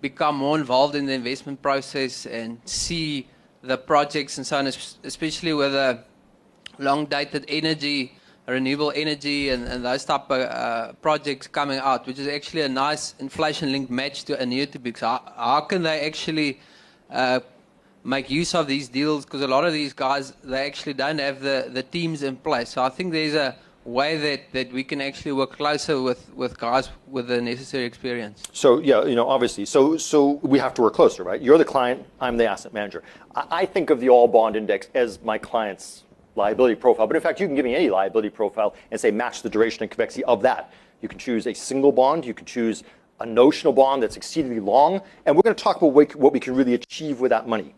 become 0.00 0.36
more 0.36 0.58
involved 0.58 0.94
in 0.94 1.06
the 1.06 1.12
investment 1.12 1.60
process 1.60 2.26
and 2.26 2.60
see 2.64 3.26
the 3.62 3.76
projects 3.76 4.38
and 4.38 4.46
so 4.46 4.58
on, 4.58 4.66
especially 4.66 5.52
with 5.54 5.72
the 5.72 5.98
long 6.78 7.06
dated 7.06 7.44
energy, 7.48 8.14
renewable 8.46 8.92
energy, 8.94 9.48
and, 9.48 9.66
and 9.66 9.84
those 9.84 10.04
type 10.04 10.30
of 10.30 10.40
uh, 10.40 10.92
projects 11.00 11.46
coming 11.46 11.78
out, 11.78 12.06
which 12.06 12.18
is 12.18 12.28
actually 12.28 12.62
a 12.62 12.68
nice 12.68 13.14
inflation 13.18 13.72
linked 13.72 13.90
match 13.90 14.24
to 14.24 14.38
annuity 14.38 14.78
books. 14.78 15.00
How, 15.00 15.22
how 15.36 15.60
can 15.62 15.82
they 15.82 16.06
actually 16.06 16.60
uh, 17.10 17.40
make 18.04 18.28
use 18.30 18.54
of 18.54 18.66
these 18.66 18.88
deals? 18.88 19.24
Because 19.24 19.40
a 19.40 19.48
lot 19.48 19.64
of 19.64 19.72
these 19.72 19.94
guys, 19.94 20.34
they 20.44 20.66
actually 20.66 20.94
don't 20.94 21.18
have 21.18 21.40
the, 21.40 21.70
the 21.72 21.82
teams 21.82 22.22
in 22.22 22.36
place. 22.36 22.68
So 22.70 22.82
I 22.82 22.90
think 22.90 23.12
there's 23.12 23.34
a 23.34 23.56
way 23.84 24.16
that, 24.16 24.52
that 24.52 24.72
we 24.72 24.82
can 24.82 25.00
actually 25.00 25.32
work 25.32 25.56
closer 25.56 26.00
with, 26.00 26.32
with 26.34 26.58
guys 26.58 26.90
with 27.06 27.28
the 27.28 27.40
necessary 27.40 27.84
experience? 27.84 28.42
So 28.52 28.78
yeah, 28.78 29.04
you 29.04 29.14
know, 29.14 29.28
obviously, 29.28 29.64
so 29.64 29.96
so 29.96 30.40
we 30.42 30.58
have 30.58 30.74
to 30.74 30.82
work 30.82 30.94
closer, 30.94 31.22
right? 31.22 31.40
You're 31.40 31.58
the 31.58 31.64
client, 31.64 32.04
I'm 32.20 32.36
the 32.36 32.46
asset 32.46 32.72
manager. 32.72 33.02
I, 33.34 33.46
I 33.50 33.66
think 33.66 33.90
of 33.90 34.00
the 34.00 34.08
all 34.08 34.28
bond 34.28 34.56
index 34.56 34.88
as 34.94 35.20
my 35.22 35.38
client's 35.38 36.04
liability 36.36 36.74
profile, 36.74 37.06
but 37.06 37.16
in 37.16 37.22
fact, 37.22 37.40
you 37.40 37.46
can 37.46 37.54
give 37.54 37.64
me 37.64 37.74
any 37.74 37.90
liability 37.90 38.30
profile 38.30 38.74
and 38.90 39.00
say 39.00 39.10
match 39.10 39.42
the 39.42 39.50
duration 39.50 39.82
and 39.82 39.90
convexity 39.90 40.24
of 40.24 40.42
that. 40.42 40.72
You 41.00 41.08
can 41.08 41.18
choose 41.18 41.46
a 41.46 41.54
single 41.54 41.92
bond, 41.92 42.24
you 42.24 42.34
can 42.34 42.46
choose 42.46 42.82
a 43.20 43.26
notional 43.26 43.72
bond 43.72 44.02
that's 44.02 44.16
exceedingly 44.16 44.60
long, 44.60 45.00
and 45.26 45.36
we're 45.36 45.42
going 45.42 45.54
to 45.54 45.62
talk 45.62 45.76
about 45.76 46.16
what 46.16 46.32
we 46.32 46.40
can 46.40 46.56
really 46.56 46.74
achieve 46.74 47.20
with 47.20 47.30
that 47.30 47.46
money. 47.46 47.74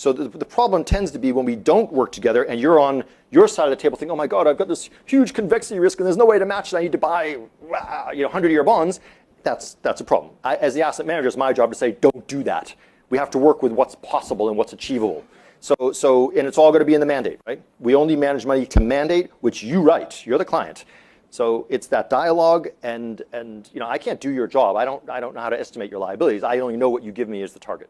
So 0.00 0.14
the, 0.14 0.30
the, 0.30 0.46
problem 0.46 0.82
tends 0.82 1.10
to 1.10 1.18
be 1.18 1.30
when 1.30 1.44
we 1.44 1.54
don't 1.54 1.92
work 1.92 2.10
together 2.10 2.44
and 2.44 2.58
you're 2.58 2.80
on 2.80 3.04
your 3.30 3.46
side 3.46 3.64
of 3.64 3.70
the 3.70 3.76
table 3.76 3.98
thinking, 3.98 4.12
oh 4.12 4.16
my 4.16 4.26
God, 4.26 4.46
I've 4.46 4.56
got 4.56 4.66
this 4.66 4.88
huge 5.04 5.34
convexity 5.34 5.78
risk 5.78 6.00
and 6.00 6.06
there's 6.06 6.16
no 6.16 6.24
way 6.24 6.38
to 6.38 6.46
match 6.46 6.72
it. 6.72 6.78
I 6.78 6.80
need 6.80 6.92
to 6.92 6.96
buy 6.98 7.36
ah, 7.74 8.10
you 8.10 8.22
know, 8.22 8.30
100-year 8.30 8.64
bonds. 8.64 9.00
That's, 9.42 9.74
that's 9.82 10.00
a 10.00 10.04
problem. 10.04 10.32
I, 10.42 10.56
as 10.56 10.72
the 10.72 10.80
asset 10.80 11.04
manager, 11.04 11.28
it's 11.28 11.36
my 11.36 11.52
job 11.52 11.70
to 11.70 11.76
say, 11.76 11.92
don't 12.00 12.26
do 12.28 12.42
that. 12.44 12.74
We 13.10 13.18
have 13.18 13.28
to 13.32 13.38
work 13.38 13.62
with 13.62 13.72
what's 13.72 13.94
possible 13.96 14.48
and 14.48 14.56
what's 14.56 14.72
achievable. 14.72 15.22
So, 15.60 15.92
so, 15.92 16.30
and 16.30 16.48
it's 16.48 16.56
all 16.56 16.70
going 16.70 16.80
to 16.80 16.86
be 16.86 16.94
in 16.94 17.00
the 17.00 17.06
mandate, 17.06 17.38
right? 17.46 17.60
We 17.78 17.94
only 17.94 18.16
manage 18.16 18.46
money 18.46 18.64
to 18.64 18.80
mandate, 18.80 19.28
which 19.42 19.62
you 19.62 19.82
write. 19.82 20.24
You're 20.24 20.38
the 20.38 20.46
client. 20.46 20.86
So 21.28 21.66
it's 21.68 21.86
that 21.88 22.08
dialogue, 22.08 22.68
and 22.82 23.20
and 23.34 23.68
you 23.74 23.78
know 23.78 23.86
I 23.86 23.98
can't 23.98 24.20
do 24.20 24.30
your 24.30 24.46
job. 24.48 24.76
I 24.76 24.84
don't 24.84 25.08
I 25.08 25.20
don't 25.20 25.34
know 25.34 25.40
how 25.42 25.50
to 25.50 25.60
estimate 25.60 25.90
your 25.90 26.00
liabilities. 26.00 26.42
I 26.42 26.58
only 26.58 26.76
know 26.76 26.88
what 26.88 27.04
you 27.04 27.12
give 27.12 27.28
me 27.28 27.42
as 27.42 27.52
the 27.52 27.60
target. 27.60 27.88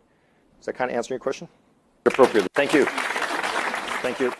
Does 0.58 0.66
that 0.66 0.74
kind 0.74 0.90
of 0.90 0.96
answer 0.96 1.14
your 1.14 1.20
question? 1.20 1.48
Appropriately. 2.06 2.48
Thank 2.54 2.72
you. 2.74 2.86
Thank 4.02 4.20
you. 4.20 4.32